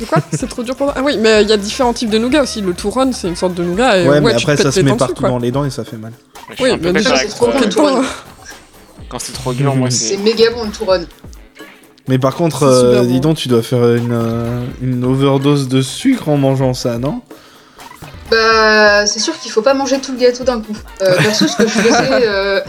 [0.00, 2.10] De quoi C'est trop dur pour toi Ah oui, mais il y a différents types
[2.10, 2.60] de nougat aussi.
[2.60, 3.98] Le touron, c'est une sorte de nougat.
[3.98, 5.28] Et ouais, ouais, mais après ça se met partout quoi.
[5.28, 6.12] dans les dents et ça fait mal.
[6.58, 7.50] Je Oui, mais déjà, c'est trop
[9.08, 10.16] Quand c'est trop gluant, moi, C'est c'est.
[10.18, 11.06] méga bon le touron.
[12.08, 16.28] Mais par contre, euh, dis donc, tu dois faire une, euh, une overdose de sucre
[16.28, 17.20] en mangeant ça, non?
[18.30, 20.76] Bah, c'est sûr qu'il faut pas manger tout le gâteau d'un coup.
[21.02, 21.92] Euh, perso, ce que je faisais,
[22.26, 22.60] euh...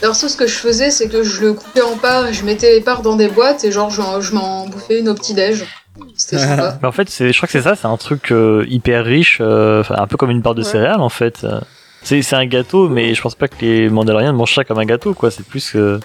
[0.00, 2.80] perso, ce que je faisais, c'est que je le coupais en parts, je mettais les
[2.80, 5.58] parts dans des boîtes et genre, j'en- je m'en bouffais une au petit-déj.
[5.58, 5.68] C'était
[6.16, 6.78] sympa.
[6.82, 9.82] Mais en fait, je crois que c'est ça, c'est un truc euh, hyper riche, euh,
[9.90, 10.68] un peu comme une barre de Ouais.
[10.68, 11.44] céréales en fait.
[11.44, 11.60] Euh,
[12.02, 14.84] C'est, c'est un gâteau, mais je pense pas que les Mandaloriens mangent ça comme un
[14.84, 15.30] gâteau, quoi.
[15.30, 15.98] C'est plus que.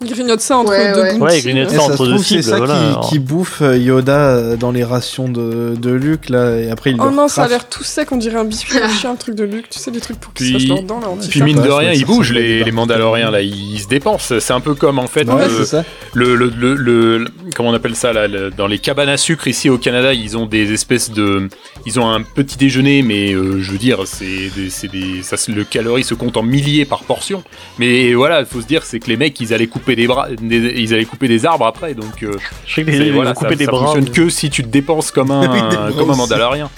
[0.00, 1.14] Ils grignotent ça entre Ouais, deux ouais.
[1.18, 1.80] Ouais, ils grignotent Et là.
[1.82, 3.08] ça ça se entre deux trouve, c'est cibles, ça voilà, qui, alors.
[3.10, 6.96] qui bouffe euh, Yoda euh, dans les rations de, de Luke, là, et après il
[7.00, 9.34] Oh non, ça a l'air tout sec, on dirait un biscuit de chien, un truc
[9.34, 9.68] de Luc.
[9.70, 11.60] Tu sais, des trucs pour qu'ils se Puis- fassent leurs dents là en puis mine
[11.60, 12.70] de rien, ils bougent les, les.
[12.70, 14.38] Mandaloriens là, ils se dépensent.
[14.38, 15.84] C'est un peu comme en fait Ouais, le, c'est ça.
[16.14, 17.24] le, le, le, le-
[17.56, 20.36] comment on appelle ça là, le- dans les cabanes à sucre ici au Canada, ils
[20.38, 21.48] ont des espèces de,
[21.86, 25.36] ils ont un petit déjeuner, mais euh, je veux dire, c'est des, c'est des, ça,
[25.36, 27.42] se- le calorie se compte en milliers par portion.
[27.80, 30.28] Mais voilà, il faut se dire, c'est que les mecs, ils allaient couper des bras,
[30.30, 32.32] des- ils allaient couper des arbres après, donc euh,
[32.66, 33.84] Je sais que les voilà, couper ça, des ça bras.
[33.86, 36.16] fonctionne mais- que si tu te dépenses comme un, comme un.
[36.16, 36.70] Mandalorien.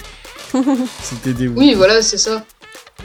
[1.01, 2.43] C'était des Oui, voilà, c'est ça.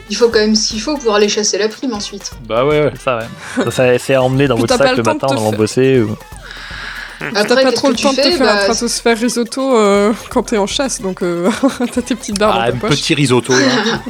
[0.09, 2.31] Il faut quand même ce qu'il faut pour aller chasser la prime ensuite.
[2.47, 2.93] Bah ouais, ouais.
[3.03, 3.63] Ça, ouais.
[3.65, 6.01] ça, ça, c'est à emmener dans Puis votre sac le matin avant de bosser.
[6.01, 6.15] Ou...
[7.19, 8.73] T'as Après, pas qu'est-ce trop que le tu temps de te fais faire Bah, un
[8.73, 11.49] stratosphère risotto euh, quand t'es en chasse, donc euh,
[11.93, 13.53] t'as tes petites barres Ah, dans un petit risotto.
[13.53, 14.01] là.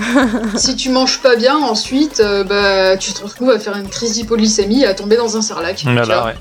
[0.55, 4.13] Si tu manges pas bien, ensuite, euh, bah, tu te retrouves à faire une crise
[4.13, 5.83] d'hypoglycémie et à tomber dans un sarlac.
[5.85, 6.35] Voilà, ouais.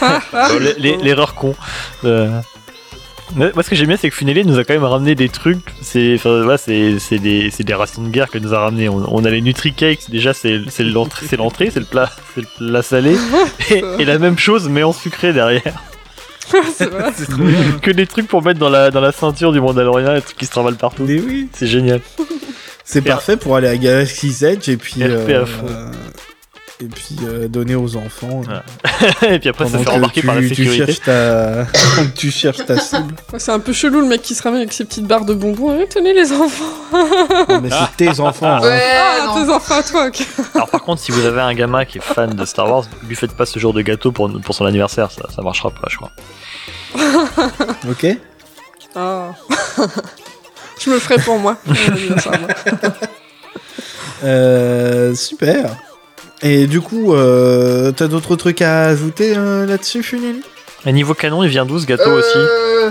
[0.00, 0.48] Ah, ah.
[0.78, 1.54] L'erreur con.
[2.04, 2.28] Euh,
[3.36, 5.28] mais Moi, ce que j'aime bien, c'est que Funeli nous a quand même ramené des
[5.28, 5.58] trucs.
[5.82, 8.88] C'est, enfin, voilà, c'est, c'est des, c'est des racines de guerre que nous a ramené.
[8.88, 10.10] On, on a les Nutri-Cakes.
[10.10, 13.16] Déjà, c'est, c'est l'entrée, c'est l'entrée, c'est le plat, c'est le plat salé.
[13.70, 15.82] Et, et la même chose, mais en sucré derrière.
[16.74, 17.10] c'est vrai.
[17.82, 20.46] que des trucs pour mettre dans la, dans la ceinture du Mandalorian, des trucs qui
[20.46, 21.04] se travaillent partout.
[21.06, 22.00] Mais oui, C'est génial.
[22.84, 25.66] c'est parfait pour aller à Galaxy's Edge et puis, RP à fond.
[26.80, 28.42] Euh, et puis euh, donner aux enfants.
[29.22, 29.28] Ouais.
[29.34, 30.86] et puis après, ça fait que remarquer tu, par la tu sécurité.
[30.86, 31.66] cherches ta...
[32.16, 33.14] tu cherches ta cible.
[33.38, 35.78] C'est un peu chelou le mec qui se ramène avec ses petites barres de bonbons.
[35.80, 36.64] Eh, tenez les enfants.
[37.48, 38.56] Non, mais c'est tes enfants.
[38.56, 38.60] hein.
[38.62, 40.10] Ouais, Ah, tes enfants à toi.
[40.54, 43.14] Alors par contre, si vous avez un gamin qui est fan de Star Wars, lui
[43.16, 45.96] faites pas ce genre de gâteau pour, pour son anniversaire, ça, ça marchera pas, je
[45.96, 46.10] crois.
[47.90, 48.06] Ok
[48.96, 49.30] Ah.
[50.80, 51.56] Je me le ferai pour moi.
[54.22, 55.70] Euh, super.
[56.44, 60.42] Et du coup, euh, t'as d'autres trucs à ajouter euh, là-dessus, Funeli
[60.84, 62.36] Et niveau canon, il vient d'où ce gâteau aussi?
[62.36, 62.90] Euh...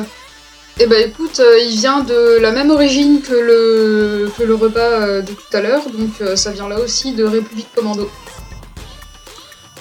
[0.79, 4.79] Eh ben écoute, euh, il vient de la même origine que le, que le repas
[4.79, 8.09] euh, de tout à l'heure, donc euh, ça vient là aussi de République Commando.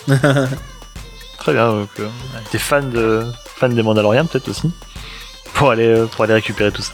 [1.38, 2.08] Très bien, donc euh,
[2.50, 3.22] t'es fan, de,
[3.56, 4.70] fan des Mandaloriens peut-être aussi
[5.54, 6.92] pour aller, euh, pour aller récupérer tout ça.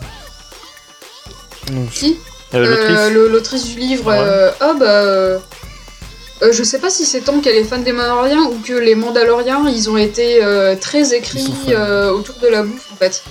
[1.93, 2.19] Qui?
[2.55, 4.17] Euh, l'autrice Euh, du livre, Ouais.
[4.21, 5.41] euh, ah bah...
[6.43, 8.95] euh, je sais pas si c'est tant qu'elle est fan des Mandaloriens ou que les
[8.95, 13.23] Mandaloriens, ils ont été euh, très écrits euh, autour de la bouffe, en fait.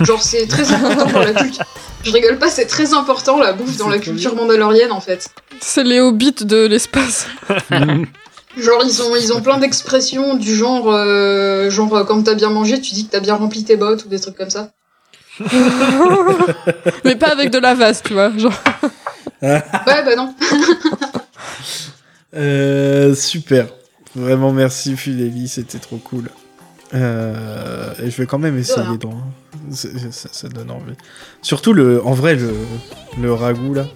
[0.04, 1.64] Genre, c'est très important dans la culture...
[2.04, 5.28] Je rigole pas, c'est très important, la bouffe, dans la culture mandalorienne, en fait.
[5.60, 7.26] C'est les hobbits de l'espace.
[8.56, 12.78] Genre, ils ont, ils ont plein d'expressions du genre, euh, genre, quand t'as bien mangé,
[12.80, 14.72] tu dis que t'as bien rempli tes bottes ou des trucs comme ça.
[17.04, 18.30] Mais pas avec de la vase, tu vois.
[18.36, 18.52] Genre.
[19.40, 20.34] Ouais, bah non.
[22.34, 23.66] Euh, super.
[24.14, 26.30] Vraiment merci Funeli, c'était trop cool.
[26.94, 29.14] Euh, et je vais quand même essayer d'en.
[29.70, 30.92] c'est- Ça, ça donne envie.
[31.40, 32.52] Surtout le, en vrai le,
[33.20, 33.86] le ragoût là,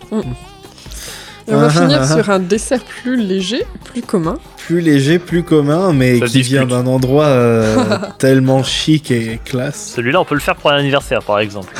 [1.49, 2.15] Et on va Ah, finir ah, ah.
[2.17, 4.37] sur un dessert plus léger, plus commun.
[4.59, 6.57] plus léger, plus commun, mais Ça qui discute.
[6.59, 9.93] vient d'un endroit euh, tellement chic et classe.
[9.95, 11.73] Celui-là, on peut le faire pour un anniversaire par exemple.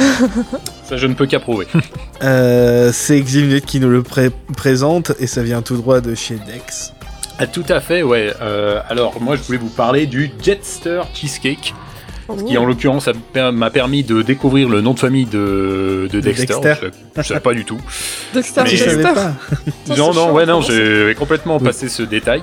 [0.89, 1.67] Ça, je ne peux qu'approuver.
[2.23, 6.37] Euh, c'est Ximnet qui nous le pré- présente et ça vient tout droit de chez
[6.47, 6.95] Dex.
[7.39, 8.33] Ah, tout à fait, ouais.
[8.41, 11.75] Euh, alors, moi, je voulais vous parler du Jetster Cheesecake.
[12.29, 12.35] Oh.
[12.35, 13.09] qui en l'occurrence
[13.53, 16.55] m'a permis de découvrir le nom de famille de, de Dexter.
[16.61, 16.75] Dexter.
[17.17, 17.79] Je, je savais pas du tout.
[18.35, 19.15] Dexter, Mais- Je savais Dexter.
[19.15, 19.97] pas.
[19.97, 21.65] Non, non, ouais, non, j'ai complètement Oui.
[21.65, 22.43] passé ce détail.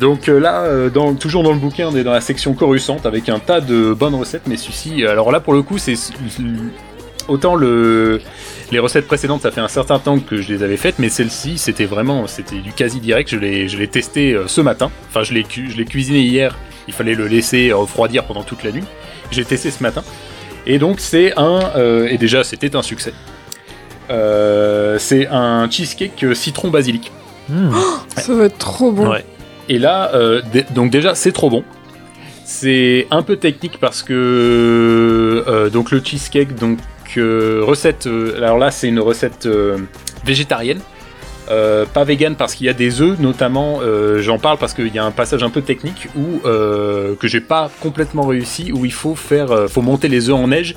[0.00, 3.06] Donc euh, là, euh, dans, toujours dans le bouquin, on est dans la section coruscante
[3.06, 5.94] avec un tas de bonnes recettes, mais celui-ci, alors là pour le coup, c'est
[7.28, 8.20] autant le
[8.72, 11.58] les recettes précédentes, ça fait un certain temps que je les avais faites, mais celle-ci,
[11.58, 13.28] c'était vraiment, c'était du quasi direct.
[13.28, 14.90] Je l'ai, je l'ai testé euh, ce matin.
[15.08, 16.56] Enfin, je l'ai, cu- je l'ai cuisiné hier.
[16.88, 18.84] Il fallait le laisser refroidir pendant toute la nuit.
[19.30, 20.02] J'ai testé ce matin.
[20.66, 23.12] Et donc c'est un, euh, et déjà c'était un succès.
[24.10, 27.12] Euh, c'est un cheesecake euh, citron basilic.
[27.48, 27.70] Hmm.
[28.16, 29.08] Ça va être trop bon.
[29.10, 29.24] Ouais.
[29.68, 30.42] Et là, euh,
[30.74, 31.62] donc déjà, c'est trop bon.
[32.44, 36.78] C'est un peu technique parce que euh, donc le cheesecake, donc
[37.16, 38.08] euh, recette.
[38.08, 39.78] euh, alors là, c'est une recette euh,
[40.24, 40.80] végétarienne,
[41.50, 43.80] euh, pas vegan parce qu'il y a des œufs, notamment.
[43.82, 47.26] euh, J'en parle parce qu'il y a un passage un peu technique où euh, que
[47.28, 50.74] j'ai pas complètement réussi, où il faut faire, euh, faut monter les œufs en neige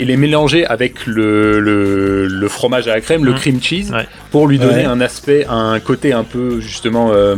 [0.00, 3.36] et les mélanger avec le, le, le fromage à la crème, le Mhm.
[3.38, 4.06] cream cheese, Ouais.
[4.30, 4.84] pour lui donner Ouais.
[4.84, 7.34] un aspect, un côté un peu justement, euh,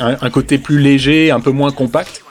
[0.00, 2.22] un, un côté plus léger, un peu moins compact.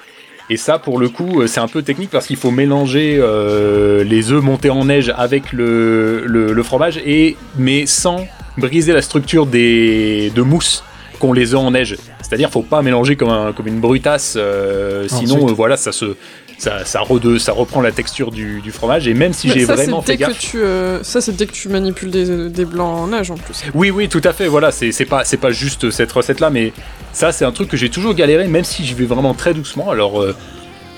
[0.49, 4.32] Et ça, pour le coup, c'est un peu technique parce qu'il faut mélanger euh, les
[4.32, 8.26] œufs montés en neige avec le, le, le fromage, et mais sans
[8.58, 10.84] briser la structure des, de mousse
[11.20, 11.97] qu'ont les œufs en neige.
[12.22, 16.16] C'est-à-dire, faut pas mélanger comme, un, comme une brutasse, euh, sinon, euh, voilà, ça se
[16.58, 19.08] ça, ça, rede- ça reprend la texture du, du fromage.
[19.08, 20.39] Et même si j'ai ça, vraiment c'est fait dès que gaffe.
[20.39, 23.64] tu, euh, ça, c'est dès que tu manipules des, des blancs en neige en plus.
[23.74, 24.47] Oui, oui, tout à fait.
[24.47, 26.72] Voilà, c'est c'est pas, c'est pas juste cette recette-là, mais
[27.12, 29.89] ça, c'est un truc que j'ai toujours galéré, même si j'y vais vraiment très doucement.
[29.89, 30.24] Alors,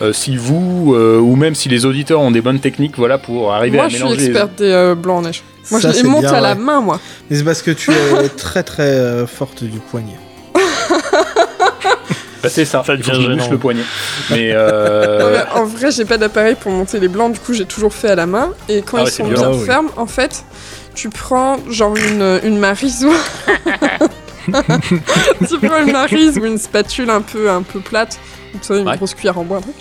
[0.01, 3.53] euh, si vous, euh, ou même si les auditeurs ont des bonnes techniques, voilà, pour
[3.53, 4.21] arriver Moi, à je suis mélanger.
[4.21, 5.43] les- experte des euh, blancs en neige.
[5.71, 6.99] Moi, Ça, je les monte bien, à la main, moi.
[7.29, 10.17] Mais c'est parce que tu es très très euh, forte du poignet.
[12.43, 12.83] Bah, c'est ça.
[12.85, 13.49] Ça devient je gênant.
[13.49, 13.81] le poignet.
[14.29, 17.65] Mais Non, mais en vrai, j'ai pas d'appareil pour monter les blancs, du coup, j'ai
[17.65, 18.49] toujours fait à la main.
[18.69, 19.65] Et quand Ah ils ouais, sont violent, bien oui.
[19.65, 20.43] fermes, en fait,
[20.93, 22.59] tu prends genre une, une.
[25.47, 28.19] tu prends une marise ou une spatule un peu, un peu plate,
[28.69, 28.97] une Ouais.
[28.97, 29.75] grosse cuillère en bois, un truc.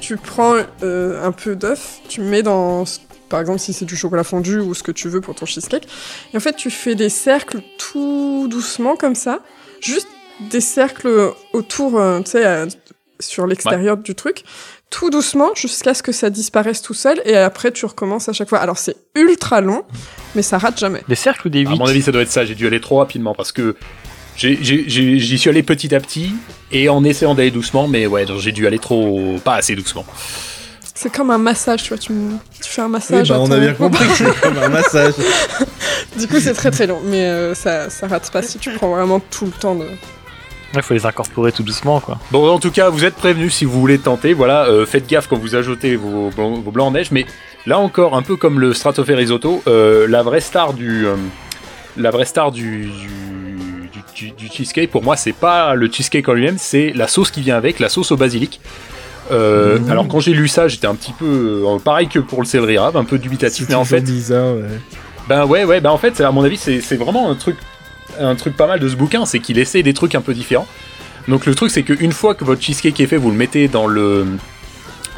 [0.00, 2.84] Tu prends euh, un peu d'œuf, tu mets dans.
[3.28, 5.88] Par exemple, si c'est du chocolat fondu ou ce que tu veux pour ton cheesecake.
[6.32, 9.40] Et en fait, tu fais des cercles tout doucement comme ça.
[9.80, 10.06] Juste
[10.50, 12.66] des cercles autour, euh, tu sais, euh,
[13.18, 14.44] sur l'extérieur du truc.
[14.90, 17.20] Tout doucement jusqu'à ce que ça disparaisse tout seul.
[17.24, 18.58] Et après, tu recommences à chaque fois.
[18.58, 19.82] Alors, c'est ultra long,
[20.36, 21.02] mais ça rate jamais.
[21.08, 22.44] Des cercles ou des à 8 mon avis, ça doit être ça.
[22.44, 23.74] J'ai dû aller trop rapidement parce que
[24.36, 26.30] j'y suis allé petit à petit
[26.72, 30.04] et en essayant d'aller doucement, mais ouais, j'ai dû aller trop, pas assez doucement.
[30.94, 31.98] C'est comme un massage, tu vois.
[31.98, 32.12] Tu,
[32.62, 33.28] fais un Oui, massage.
[33.28, 35.12] bah, à on a bien compris que c'est comme un massage.
[36.18, 37.00] Du coup, c'est très très long.
[37.04, 39.84] Mais euh, ça, ça rate pas si tu prends vraiment tout le temps de.
[40.74, 42.18] Il faut les incorporer tout doucement, quoi.
[42.30, 44.32] Bon, en tout cas, vous êtes prévenus si vous voulez tenter.
[44.32, 47.10] Voilà, euh, faites gaffe quand vous ajoutez vos, blancs- vos blancs en neige.
[47.12, 47.26] Mais
[47.66, 51.14] là encore, un peu comme le Stratosphere Risotto, euh, la vraie star du, euh,
[51.98, 53.45] la vraie star du, du,
[54.16, 57.42] du- du cheesecake, pour moi, c'est pas le cheesecake en lui-même, c'est la sauce qui
[57.42, 58.60] vient avec, la sauce au basilic.
[59.32, 59.90] Euh, Mmh.
[59.90, 62.78] Alors quand j'ai lu ça, j'étais un petit peu euh, pareil que pour le céleri
[62.78, 64.54] rave, un peu dubitatif, mais en fait, bizarre.
[64.54, 64.62] ouais.
[65.28, 67.56] ben ouais, ouais, ben en fait, à mon avis, c'est vraiment un truc,
[68.20, 70.68] un truc pas mal de ce bouquin, c'est qu'il essaie des trucs un peu différents.
[71.28, 73.86] Donc le truc, c'est qu'une fois que votre cheesecake est fait, vous le mettez dans
[73.88, 74.26] le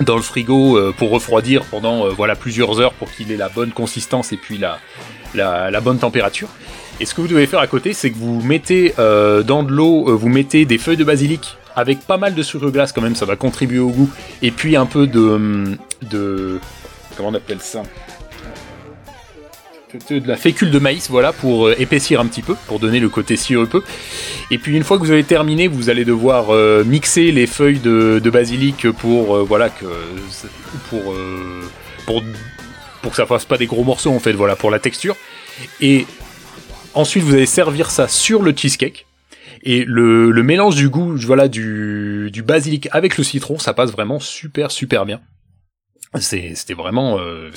[0.01, 3.73] dans le frigo euh, pour refroidir pendant voilà plusieurs heures pour qu'il ait la bonne
[3.73, 4.79] consistance et puis la,
[5.35, 6.49] la, la bonne température.
[7.01, 9.71] Et ce que vous devez faire à côté, c'est que vous mettez euh, dans de
[9.71, 13.03] l'eau, euh, vous mettez des feuilles de basilic avec pas mal de sucre glace quand
[13.03, 14.11] même, ça va contribuer au goût,
[14.43, 15.77] et puis un peu de hum,
[16.11, 16.59] de
[17.17, 17.83] comment on appelle ça?
[20.11, 23.09] De la fécule de maïs, voilà, pour euh, épaissir un petit peu, pour donner le
[23.09, 23.83] côté sirupeux.
[24.51, 26.53] Et puis une fois que vous avez terminé, vous allez devoir
[26.85, 29.87] mixer les feuilles de, basilic pour voilà que
[30.91, 31.15] pour
[32.07, 32.23] pour
[33.03, 35.17] pour que ça fasse pas des gros morceaux en fait, voilà, pour la texture.
[35.81, 36.07] Et
[36.99, 39.07] ensuite vous allez servir ça sur le cheesecake.
[39.63, 44.71] Et le, mélange du goût, voilà, du, basilic avec le citron, ça passe vraiment super
[44.71, 45.21] super bien.
[46.21, 47.51] C'était vraiment, euh,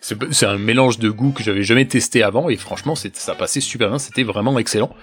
[0.00, 3.88] c'est un mélange de goûts que j'avais jamais testé avant et franchement, ça passait super
[3.88, 3.98] bien.
[3.98, 4.94] C'était vraiment excellent.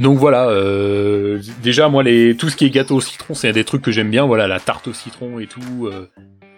[0.00, 3.52] Donc voilà, euh, déjà moi les tout ce qui est gâteau au citron, c'est un
[3.52, 4.26] des trucs que j'aime bien.
[4.26, 5.86] Voilà, la tarte au citron et tout.
[5.86, 6.08] Euh,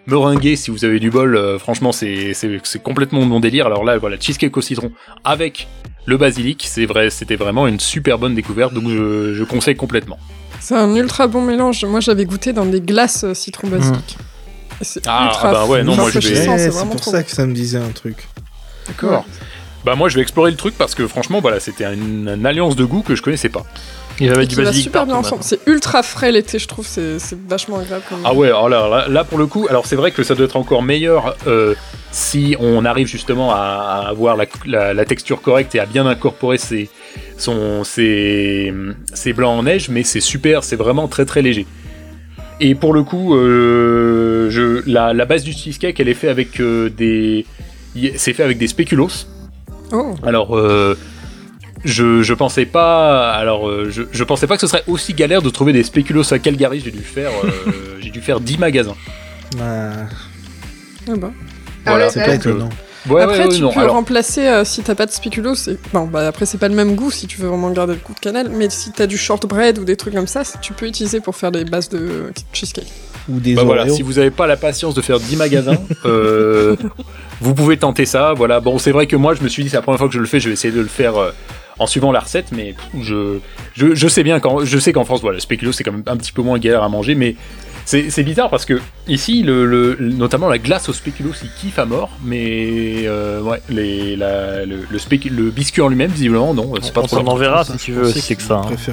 [0.06, 2.32] meringuer si vous avez du bol, euh, franchement c'est
[2.82, 3.66] complètement mon délire.
[3.66, 4.90] Alors là, voilà, cheesecake au citron
[5.24, 5.68] avec
[6.06, 8.72] le basilic, c'est vrai, c'était vraiment une super bonne découverte.
[8.74, 10.18] Donc je, je conseille complètement.
[10.60, 11.84] C'est un ultra bon mélange.
[11.84, 14.16] Moi, j'avais goûté dans des glaces euh, citron basilic.
[14.80, 17.22] Et C'est Ah, ultra ah bah ouais, non, moi, je vais- c'est pour trop ça
[17.22, 18.28] que ça me disait un truc.
[18.88, 19.24] D'accord.
[19.84, 22.76] Bah moi je vais explorer le truc parce que franchement voilà c'était une, une alliance
[22.76, 23.64] de goût que je connaissais pas.
[24.20, 25.42] Il va Et mettre du basilic super bien ensemble.
[25.42, 26.86] C'est ultra frais l'été, je trouve.
[26.86, 28.04] C'est c'est vachement agréable.
[28.08, 28.18] Comme...
[28.24, 30.44] Ah ouais alors là, là, là, pour le coup alors c'est vrai que ça doit
[30.44, 31.74] être encore meilleur euh,
[32.12, 36.58] si on arrive justement à, avoir la, la- la texture correcte et à bien incorporer
[36.58, 36.90] ses,
[37.38, 38.72] son, ses,
[39.14, 41.66] ses blancs en neige mais c'est super c'est vraiment très très léger.
[42.60, 46.60] Et pour le coup euh, je, la, la base du cheesecake elle est faite avec
[46.60, 47.46] euh, des
[48.16, 49.26] c'est fait avec des spéculoos
[49.92, 50.14] Oh.
[50.22, 50.96] Alors, euh,
[51.84, 53.32] je, je pensais pas.
[53.32, 56.32] Alors, euh, je, je pensais pas que ce serait aussi galère de trouver des spéculoos
[56.32, 56.80] à Calgary.
[56.84, 58.96] J'ai dû faire, euh, j'ai dû faire 10 magasins.
[59.60, 59.90] Ah,
[61.08, 61.30] Ah bah.
[61.86, 62.68] Ah Voilà, ouais, c'est pas étonnant.
[63.08, 63.72] Ouais, après, ouais, ouais, tu non.
[63.72, 65.54] peux Alors, remplacer euh, si t'as pas de spéculoos.
[65.54, 67.98] c'est- Bon, bah après, c'est pas le même goût si tu veux vraiment garder le
[68.00, 68.50] goût de cannelle.
[68.54, 71.50] Mais si t'as du shortbread ou des trucs comme ça, tu peux utiliser pour faire
[71.50, 72.92] des bases de cheesecake.
[73.30, 76.76] Ou des bah voilà, si vous avez pas la patience de faire 10 magasins, euh,
[77.40, 78.34] vous pouvez tenter ça.
[78.34, 80.14] Voilà, bon, c'est vrai que moi, je me suis dit, c'est la première fois que
[80.14, 81.16] je le fais, je vais essayer de le faire.
[81.16, 81.30] euh,
[81.80, 83.38] en suivant la recette, mais je,
[83.74, 86.04] je, je sais bien qu'en, je sais qu'en France, voilà, le spéculoos c'est quand même
[86.06, 87.34] un petit peu moins galère à manger, mais
[87.86, 91.78] c'est, c'est bizarre parce que ici, le, le- notamment la glace au spéculoos, il kiffe
[91.78, 96.54] à mort, mais euh, ouais, les, la, le, le, spécu- le biscuit en lui-même, visiblement,
[96.54, 97.16] non, c'est pas On trop.
[97.16, 98.62] t'en leur- enverra si tu veux aussi, c'est que ça.
[98.64, 98.92] hein.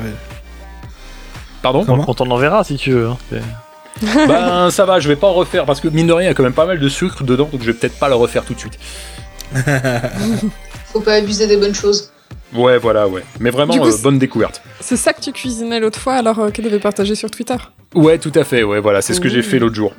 [1.62, 3.08] Pardon Comment On t'en enverra si tu veux.
[3.08, 3.18] hein.
[4.28, 6.32] Ben ça va, je vais pas en refaire parce que mine de rien, il y
[6.32, 8.46] a quand même pas mal de sucre dedans, donc je vais peut-être pas le refaire
[8.46, 8.78] tout de suite.
[10.94, 12.12] Faut pas abuser des bonnes choses.
[12.54, 13.24] Ouais, voilà, ouais.
[13.40, 14.62] Mais vraiment, coup, euh, bonne découverte.
[14.80, 17.56] C'est ça que tu cuisinais l'autre fois alors euh, qu'elle avait partagé sur Twitter.
[17.96, 19.94] Ouais, tout à fait, ouais, voilà, c'est ce que j'ai fait l'autre jour.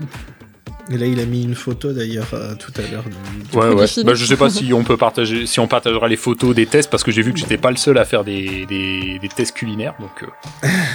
[0.91, 3.05] Et là, il a mis une photo d'ailleurs euh, tout à l'heure.
[3.05, 3.87] du- Ouais, ouais.
[4.05, 6.91] Bah, je sais pas si on peut partager, si on partagera les photos des tests
[6.91, 9.55] parce que j'ai vu que j'étais pas le seul à faire des, des, des tests
[9.55, 10.25] culinaires, donc.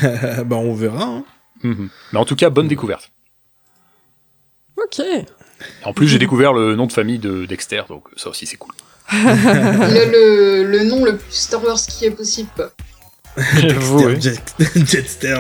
[0.04, 1.04] euh, bah, on verra.
[1.04, 1.24] hein.
[1.62, 1.90] mhm.
[2.12, 3.12] Mais en tout cas, bonne découverte.
[4.78, 5.02] Ok.
[5.84, 8.74] En plus, j'ai découvert le nom de famille de Dexter, donc ça aussi c'est cool.
[9.12, 9.18] Il
[9.98, 12.50] a le, le nom le plus Star Wars qui est possible.
[13.58, 14.22] J'avoue, oui.
[14.22, 15.40] Jet- Jetster.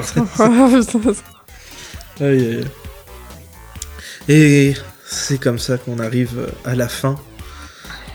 [4.29, 4.73] Et
[5.05, 7.15] c'est comme ça qu'on arrive à la fin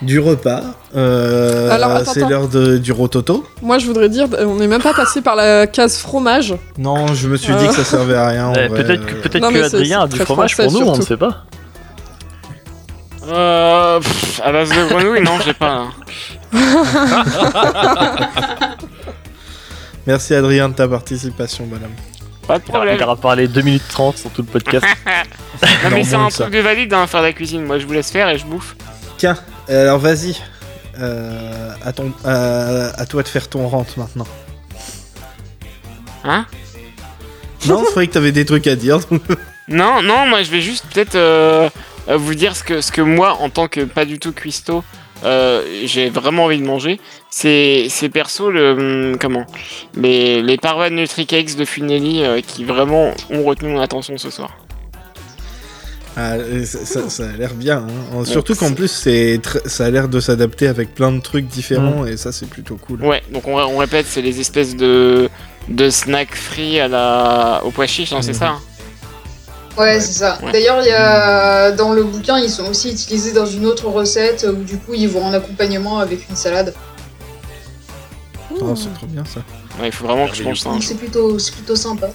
[0.01, 0.61] du repas.
[0.95, 1.69] Euh,
[2.05, 3.45] c'est l'heure de- du rototo.
[3.61, 6.55] Moi, je voudrais dire, on n'est même pas passé par la case fromage.
[6.77, 8.47] Non, je me suis dit que ça servait à rien.
[8.47, 10.97] en Eh, peut-être que, peut-être Non, que Adrien a du fromage français, pour nous, on
[10.97, 11.45] ne sait pas.
[13.29, 15.85] Euh, pff, à base de grenouille, non, j'ai pas.
[15.87, 15.91] hein.
[20.07, 21.91] Merci Adrien de ta participation, madame.
[22.47, 22.95] Pas de problème.
[22.97, 24.85] Il aura parlé 2 minutes 30 sur tout le podcast.
[25.83, 27.65] Non, mais c'est un truc de valide, hein, faire de la cuisine.
[27.65, 28.77] Moi, je vous laisse faire et je bouffe.
[29.17, 29.37] Tiens,
[29.67, 30.37] alors vas-y.
[30.97, 34.27] Euh, à, ton, à toi de faire ton rente maintenant.
[36.23, 36.45] Hein?
[37.67, 38.99] Non, c'est vrai que t'avais des trucs à dire.
[39.67, 41.69] Non, non, moi, je vais juste peut-être euh, euh,
[42.17, 44.83] vous dire ce que, ce que moi, en tant que pas du tout cuistot,
[45.25, 46.99] euh, j'ai vraiment envie de manger.
[47.29, 48.71] C'est, c'est perso le
[49.11, 49.45] hum, comment
[49.95, 54.29] les les parois de Nutricakes de Funelli euh, qui vraiment ont retenu mon attention ce
[54.29, 54.57] soir.
[56.17, 56.33] Ah,
[56.65, 57.85] ça, ça- ça a l'air bien.
[58.13, 58.25] hein.
[58.25, 62.05] Surtout qu'en plus, c'est tr- ça a l'air de s'adapter avec plein de trucs différents
[62.05, 63.05] et ça, c'est plutôt cool.
[63.05, 65.29] Ouais, donc on, on répète, c'est les espèces de
[65.69, 68.37] de snacks frits à la au pois chiche, non, c'est Mhm.
[68.37, 68.47] ça.
[68.49, 68.61] hein
[69.79, 70.37] Ouais, c'est ça.
[70.43, 70.51] Ouais.
[70.51, 74.45] D'ailleurs, il y a dans le bouquin, ils sont aussi utilisés dans une autre recette
[74.49, 76.73] où du coup ils vont en accompagnement avec une salade.
[78.59, 79.39] Oh, c'est trop bien ça.
[79.79, 80.71] Ouais, il faut vraiment que je mange ça.
[80.81, 82.09] c'est plutôt, c'est plutôt sympa.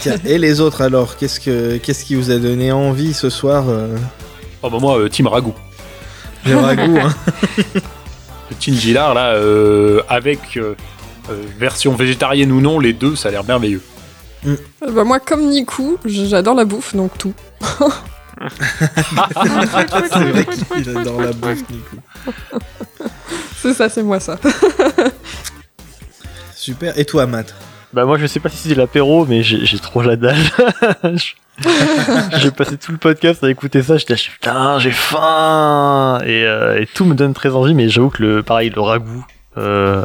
[0.00, 3.64] Tiens, et les autres alors Qu'est-ce que qu'est-ce qui vous a donné envie ce soir
[3.68, 3.96] euh,
[4.62, 5.54] Oh bah moi, euh, Team Ragout.
[6.46, 7.14] Les ragoûts, hein.
[8.50, 10.74] Le Tingilar, là, euh, avec euh,
[11.58, 13.82] version végétarienne ou non, les deux, ça a l'air merveilleux.
[14.46, 14.56] Euh,
[14.92, 17.34] Bah, moi, comme Niku, j'adore la bouffe, donc tout.
[17.60, 17.78] c'est
[20.30, 20.46] vrai
[20.82, 21.96] qu'il adore la bouffe, Nico.
[23.56, 24.36] C'est ça, c'est moi ça.
[26.54, 26.96] Super.
[26.98, 27.54] Et toi, Matt?
[27.94, 30.36] Bah moi je sais pas si c'est l'apéro mais j'ai trop la dalle.
[31.02, 31.32] Je-
[32.38, 36.78] j'ai passé tout le podcast à écouter ça, j'étais là, putain j'ai faim et, euh,
[36.82, 39.24] et tout me donne très envie mais j'avoue que le pareil le ragoût
[39.56, 40.04] euh,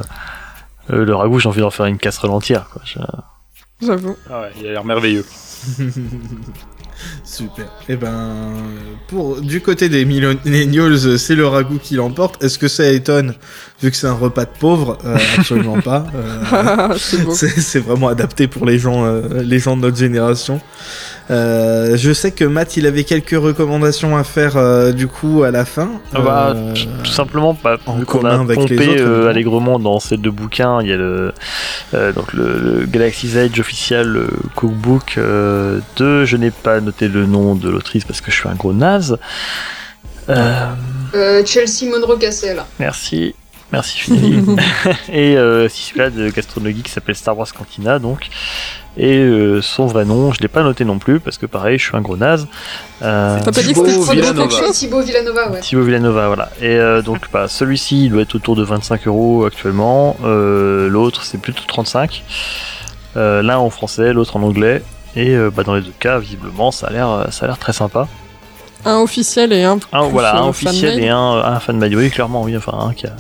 [0.91, 2.81] euh, le ragoût j'ai envie d'en faire une casserole entière quoi.
[3.85, 4.15] J'avoue.
[4.30, 5.26] Ah ouais, il a l'air merveilleux.
[7.23, 7.65] Super.
[7.89, 8.53] Et ben,
[9.07, 12.43] pour du côté des millennials, c'est le ragoût qui l'emporte.
[12.43, 13.35] Est-ce que ça étonne
[13.84, 16.05] vu que c'est un repas de pauvres Euh, Absolument pas.
[16.15, 17.34] Euh, c'est beau.
[17.34, 20.61] c'est vraiment adapté pour les gens, euh, les gens de notre génération.
[21.31, 25.51] Euh, je sais que Matt, il avait quelques recommandations à faire euh, du coup à
[25.51, 25.89] la fin.
[26.14, 26.55] Ah bah,
[27.03, 29.27] tout simplement, bah, en vu qu'on commun a avec les pompé autres, euh, évidemment.
[29.30, 31.34] allègrement dans ces deux bouquins, il y a le,
[31.93, 37.07] euh, donc le, le Galaxy's Edge officiel euh, cookbook euh, de, je n'ai pas noté
[37.07, 39.18] le nom de l'autrice parce que je suis un gros naze.
[40.30, 40.65] Euh,
[41.15, 42.64] Euh, Chelsea Monroe Cassel.
[42.80, 43.35] Merci.
[43.73, 44.39] Merci Finelli.
[45.11, 48.29] et euh, si celui-là de gastronomie qui s'appelle Star Wars Cantina donc.
[48.95, 51.85] Et euh, son vrai nom, je l'ai pas noté non plus parce que pareil, je
[51.85, 52.47] suis un gros naze.
[53.01, 54.71] Euh, T'as pas dit que c'était Villanova.
[54.71, 55.59] Thibaut Villanova, ouais.
[55.61, 56.49] Thibaut Villanova, voilà.
[56.61, 60.15] Et euh, donc bah, celui-ci il doit être autour de 25 euros actuellement.
[60.23, 62.23] Euh, l'autre c'est plutôt 35.
[63.17, 64.83] Euh, L'un en français, l'autre en anglais.
[65.15, 67.73] Et euh, bah, dans les deux cas, visiblement, ça a l'air, ça a l'air très
[67.73, 68.07] sympa.
[68.85, 69.80] Un officiel et un.
[69.91, 70.99] Un, voilà, un euh, officiel fan-made.
[71.05, 71.93] et un, un fan made.
[71.93, 72.55] Oui, clairement, oui.
[72.57, 73.15] Enfin, un qui, a-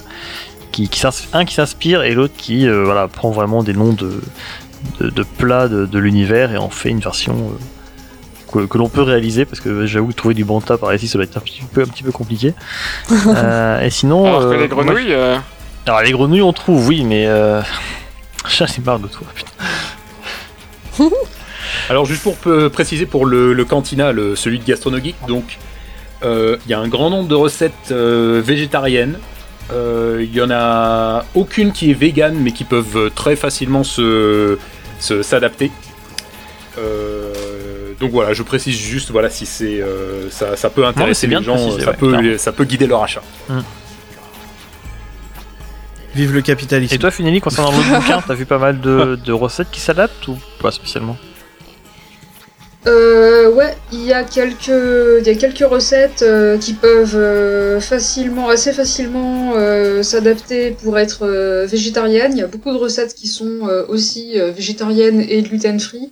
[0.71, 3.93] qui, qui s'ins- un qui s'inspire et l'autre qui euh, voilà, prend vraiment des noms
[3.93, 4.21] de,
[4.99, 8.89] de, de plats de, de l'univers et en fait une version euh, que, que l'on
[8.89, 11.41] peut réaliser parce que j'avoue que trouver du banta par ici ça doit être un
[11.41, 12.53] petit peu, un petit peu compliqué.
[13.27, 14.25] Euh, et sinon.
[14.25, 15.37] Alors que euh, les grenouilles, euh,
[15.85, 17.25] alors les grenouilles on trouve, oui, mais.
[17.27, 17.61] Euh...
[18.49, 19.51] J'en ai marre de toi, putain.
[21.89, 22.37] Alors juste pour
[22.71, 25.57] préciser pour le, le cantina, le, celui de Gastronogeek, donc
[26.23, 29.17] euh, il y a un grand nombre de recettes euh, végétariennes.
[29.71, 34.57] Euh, Il y en a aucune qui est vegan, mais qui peuvent très facilement se
[34.99, 35.71] s'adapter.
[36.77, 37.33] Euh,
[37.99, 41.55] donc voilà, je précise juste voilà si c'est euh, ça, ça peut intéresser les gens,
[41.55, 42.37] préciser, ça ouais, peut clairement.
[42.37, 43.21] ça peut guider leur achat.
[46.15, 46.93] Vive le capitalisme.
[46.93, 50.27] Et toi, Finelli, concernant l'autre bouquin, t'as vu pas mal de, de recettes qui s'adaptent
[50.27, 51.17] ou pas spécialement?
[52.85, 57.79] Euh, ouais, il y a quelques, il y a quelques recettes euh, qui peuvent euh,
[57.79, 62.33] facilement, assez facilement euh, s'adapter pour être euh, végétariennes.
[62.33, 66.11] Il y a beaucoup de recettes qui sont euh, aussi euh, végétariennes et gluten-free.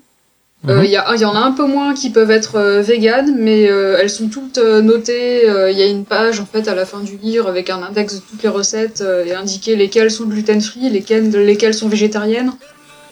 [0.69, 0.85] Euh, Mhm.
[0.85, 3.67] Il y, a- il y en a un peu moins qui peuvent être véganes, mais
[3.69, 5.49] euh, elles sont toutes notées.
[5.49, 7.81] euh, Il y a une page en fait à la fin du livre avec un
[7.81, 12.51] index de toutes les recettes euh, et indiqué lesquelles sont gluten-free, lesquelles, lesquelles sont végétariennes,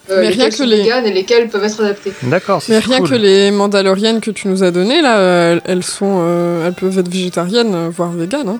[0.09, 2.13] euh, Mais rien que sont les- véganes et lesquelles peuvent être adaptées.
[2.23, 3.09] D'accord, c'est Mais rien cool.
[3.09, 6.97] que les Mandaloriennes que tu nous as données, là, euh, elles sont, euh, elles peuvent
[6.99, 8.49] être végétariennes, voire véganes.
[8.49, 8.59] Hein.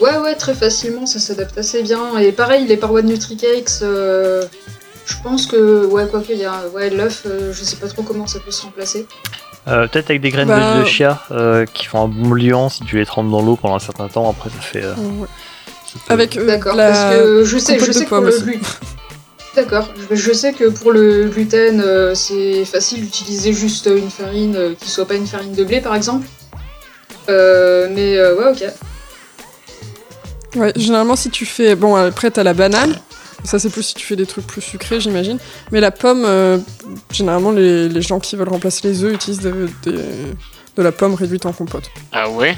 [0.00, 2.18] Ouais, ouais, très facilement, ça s'adapte assez bien.
[2.18, 4.44] Et pareil, les parois de NutriCakes, euh,
[5.06, 8.02] je pense que, ouais, quoi qu'il y a, ouais, l'œuf, euh, je sais pas trop
[8.02, 9.06] comment ça peut se remplacer.
[9.68, 12.68] Euh, Peut-être avec des graines Bah- de, de chia euh, qui font un bon liant
[12.68, 14.30] si tu les trempes dans l'eau pendant un certain temps.
[14.30, 14.84] Après, ça fait.
[14.84, 15.26] euh, Ouais.
[15.86, 16.88] ça peut- Avec euh, D'accord, la...
[16.90, 18.44] parce que je sais, je sais que pour le aussi.
[19.56, 24.54] D'accord, je, je sais que pour le gluten, euh, c'est facile d'utiliser juste une farine
[24.54, 26.26] euh, qui soit pas une farine de blé, par exemple.
[27.30, 28.64] Euh, mais euh, ouais, ok.
[30.56, 31.74] Ouais, généralement, si tu fais.
[31.74, 32.98] Bon, après, t'as la banane.
[33.44, 35.38] Ça, c'est plus si tu fais des trucs plus sucrés, j'imagine.
[35.72, 36.58] Mais la pomme, euh,
[37.10, 40.02] généralement, les, les gens qui veulent remplacer les œufs utilisent de, de-
[40.76, 41.84] de la pomme réduite en compote.
[42.12, 42.56] Ah ouais?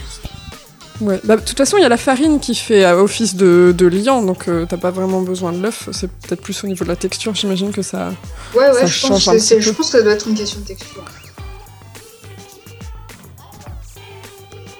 [1.00, 1.20] Ouais.
[1.22, 3.86] Bah, de toute façon, il y a la farine qui fait euh, office de, de
[3.86, 5.88] liant, donc euh, t'as pas vraiment besoin de l'œuf.
[5.92, 8.10] C'est peut-être plus au niveau de la texture, j'imagine que ça.
[8.54, 10.34] Ouais, ouais, Ça je pense, change que c'est- je pense que ça doit être une
[10.34, 11.04] question de texture.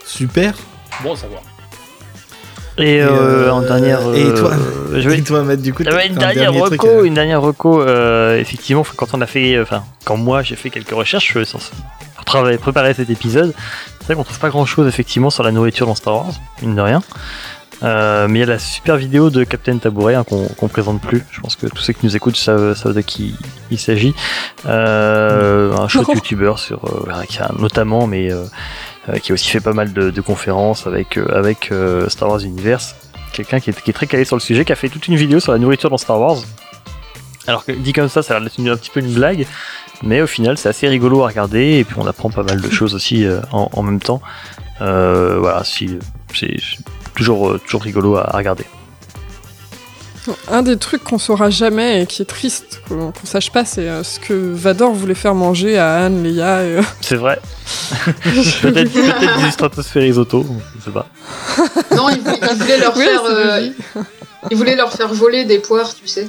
[0.05, 0.55] Super.
[1.03, 1.43] Bon à savoir.
[2.79, 4.01] Et, euh, euh, en dernière.
[4.15, 4.53] et euh, toi
[4.93, 7.15] je vais- toi, Matt, du coup, Ah bah, une un dernière truc, reco, euh, une
[7.15, 7.83] dernière reco.
[7.83, 11.59] euh, effectivement, quand on a fait, enfin, quand moi j'ai fait quelques recherches sur,
[12.17, 13.53] pour travailler, préparer cet épisode,
[14.09, 16.33] c'est vrai qu'on trouve pas grand chose effectivement sur la nourriture dans Star Wars,
[16.63, 17.03] mine de rien.
[17.83, 21.03] Euh, mais il y a la super vidéo de Captain Tabouret hein, qu'on qu'on présente
[21.03, 21.23] plus.
[21.31, 23.35] Je pense que tous ceux qui nous écoutent savent, savent de qui
[23.71, 24.15] il s'agit.
[24.65, 28.31] Euh, un chouette youtubeur sur, euh, notamment, mais
[29.23, 31.71] qui a aussi fait pas mal de, de conférences avec avec
[32.09, 32.95] Star Wars Universe
[33.35, 35.17] quelqu'un qui est, qui est très calé sur le sujet, qui a fait toute une
[35.17, 36.39] vidéo sur la nourriture dans Star Wars.
[37.47, 39.47] Alors que dit comme ça, ça a l'air d'être un petit peu une blague,
[40.03, 42.71] mais au final, c'est assez rigolo à regarder et puis on apprend pas mal de
[42.71, 44.21] choses aussi euh, en, en même temps.
[44.81, 45.99] Euh, voilà, si
[46.35, 46.57] c'est
[47.15, 48.65] toujours euh, toujours rigolo à, à regarder.
[50.51, 54.03] Un des trucs qu'on saura jamais et qui est triste qu'on sache pas, c'est euh,
[54.03, 56.65] ce que Vador voulait faire manger à Anne, Leia.
[56.65, 57.41] Et, euh, C'est vrai.
[58.63, 60.45] peut-être peut-être du stratosphère risotto,
[60.79, 61.07] je sais pas.
[61.97, 63.69] Non, il voulait, il voulait leur Oui, faire, euh,
[64.51, 66.29] il voulait leur faire voler des poires, tu sais.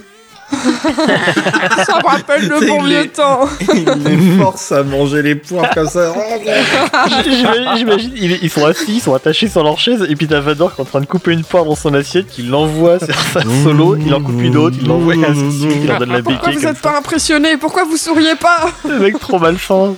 [1.85, 3.47] Ça me rappelle le bon vieux temps.
[3.73, 6.13] Il les force à manger les poires comme ça.
[7.75, 8.11] J'imagine,
[8.41, 10.83] ils, sont assis, ils sont attachés sur leur chaise, et puis t'as Vador qui est
[10.83, 14.13] en train de couper une poire dans son assiette, qui l'envoie sur sa solo, il
[14.13, 16.55] en coupe une autre, il l'envoie de suite, il leur donne la Pourquoi béquille.
[16.55, 18.69] vous comme êtes pas impressionné Pourquoi vous souriez pas?
[18.87, 19.95] Le mec trop malfin.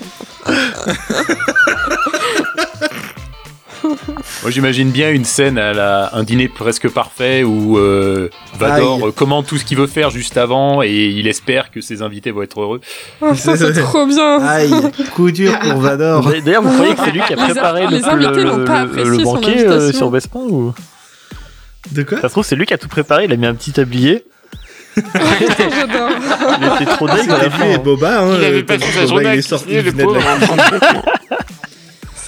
[3.84, 9.04] Moi j'imagine bien une scène à la, un dîner presque parfait où euh, Vador Aïe.
[9.06, 12.32] euh, commande tout ce qu'il veut faire juste avant et il espère que ses invités
[12.32, 12.82] vont être heureux.
[13.22, 14.40] Oh, ça, C'est trop bien.
[14.42, 14.72] Aïe,
[15.14, 16.32] coup dur pour Vador.
[16.44, 18.86] D'ailleurs, vous croyez que c'est lui qui a préparé les le, pas
[19.24, 20.74] banquet euh, sur Bespin ou?
[21.92, 22.22] De quoi?
[22.22, 24.24] Ça se trouve, c'est lui qui a tout préparé, il a mis un petit tablier.
[24.96, 26.10] J'adore.
[26.60, 27.78] Il était trop lui et hein.
[27.84, 28.22] Boba.
[28.22, 29.74] Hein, Il avait euh, passé quand sa Boba, journée il est sorti,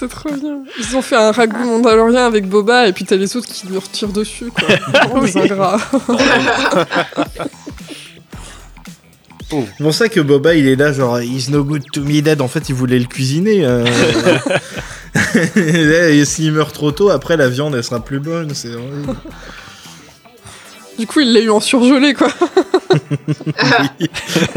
[0.04, 0.58] C'est trop bien.
[0.78, 3.78] Ils ont fait un ragoût mandalorien avec Boba et puis t'as les autres qui lui
[3.78, 4.68] retirent dessus, quoi.
[5.14, 5.78] Oh, les ingrats.
[9.50, 12.40] C'est pour ça que Boba il est là, genre, he's no good to me dead.
[12.40, 13.64] En fait, il voulait le cuisiner.
[13.64, 13.84] euh.
[16.10, 18.54] Et S'il meurt trop tôt, après la viande elle sera plus bonne.
[18.54, 18.72] C'est.
[20.98, 22.28] Du coup, il l'a eu en surgelé, quoi.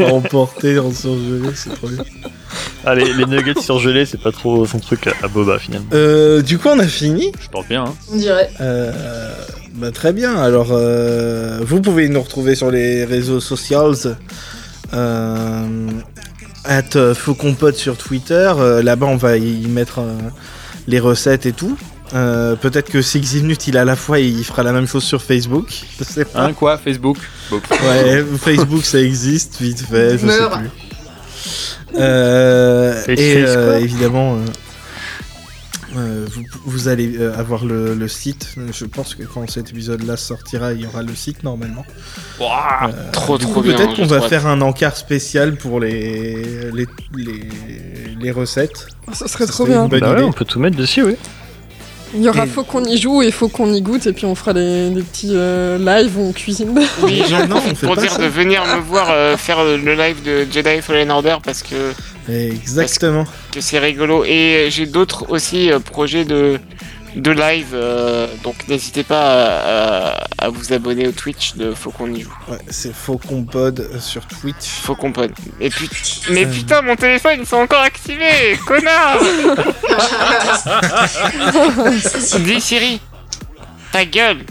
[0.00, 2.04] Emporté en surgelé, c'est trop bien.
[2.84, 5.88] Ah, les, les nuggets surgelés, c'est pas trop son truc à, Boba finalement.
[5.92, 7.32] Euh, du coup, on a fini.
[7.40, 7.84] Je pense bien.
[7.84, 7.94] Hein.
[8.12, 8.50] On dirait.
[8.60, 8.92] Euh,
[9.74, 10.36] bah, très bien.
[10.36, 13.94] Alors, euh, vous pouvez nous retrouver sur les réseaux sociaux.
[16.64, 17.14] At euh,
[17.58, 18.52] Pod sur Twitter.
[18.58, 20.16] Euh, Là-bas, on va y mettre euh,
[20.86, 21.76] les recettes et tout.
[22.14, 25.04] Euh, Peut-être que Six Minutes, il a à la fois, il fera la même chose
[25.04, 25.66] sur Facebook.
[25.98, 26.44] Je sais pas.
[26.44, 27.18] Hein, quoi Facebook?
[27.52, 30.58] Ouais, Facebook, ça existe, vite fait, je sais Meurs.
[30.58, 30.68] plus.
[31.96, 34.38] Euh, et euh, évidemment, euh,
[35.96, 38.54] euh, vous, vous allez euh, avoir le, le site.
[38.72, 41.84] Je pense que quand cet épisode-là sortira, il y aura le site normalement.
[42.40, 42.90] Ouah.
[43.12, 43.74] Trop, trop coup, bien.
[43.76, 46.86] peut-être qu'on va faire un encart spécial pour les, les,
[47.16, 47.40] les,
[48.20, 48.88] les recettes.
[49.06, 49.84] Oh, Ça serait Ça trop serait bien.
[49.84, 51.16] une bonne Bah ouais, on peut tout mettre dessus, oui.
[52.14, 54.24] Il y aura Et- faut qu'on y joue et faut qu'on y goûte et puis
[54.26, 56.70] on fera des, des petits euh, lives où on cuisine.
[57.02, 58.18] Oui, Non, on pour pas dire ça.
[58.22, 61.92] de venir me voir euh, faire le live de Jedi Fallen Order parce que,
[62.32, 63.24] Exactement.
[63.52, 64.24] que c'est rigolo.
[64.24, 66.58] Et j'ai d'autres aussi euh, projets de,
[67.16, 71.90] de live, euh, donc n'hésitez pas à, à- à vous abonner au Twitch de Faut
[71.90, 72.32] qu'on y joue.
[72.48, 74.66] Ouais, c'est Faucon Pod sur Twitch.
[74.82, 75.32] Faut qu'on pod.
[75.60, 75.88] Et puis,
[76.30, 76.50] mais Euh.
[76.50, 79.18] putain, mon téléphone, ils sont encore activés, connard
[82.40, 83.00] Dis Siri,
[83.92, 84.44] ta gueule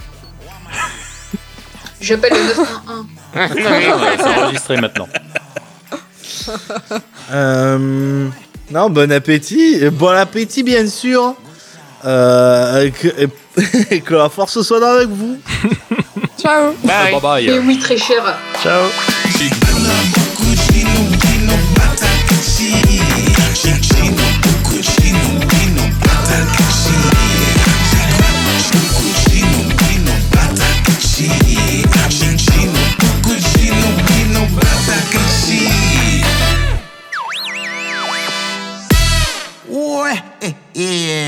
[2.02, 2.68] J'appelle le 911.
[3.36, 5.08] Non, mais- Ouais, c'est enregistré maintenant.
[7.32, 8.28] Euh,
[8.72, 9.88] non, bon appétit.
[9.92, 11.36] Bon appétit, bien sûr.
[12.08, 13.08] Euh, que,
[13.92, 15.38] et, que la force soit avec vous.
[16.42, 16.74] Ciao.
[16.88, 17.46] Ah, bye.
[17.46, 18.24] Et oui, très cher.
[18.64, 18.84] Ciao.
[40.40, 41.27] Eh, eh.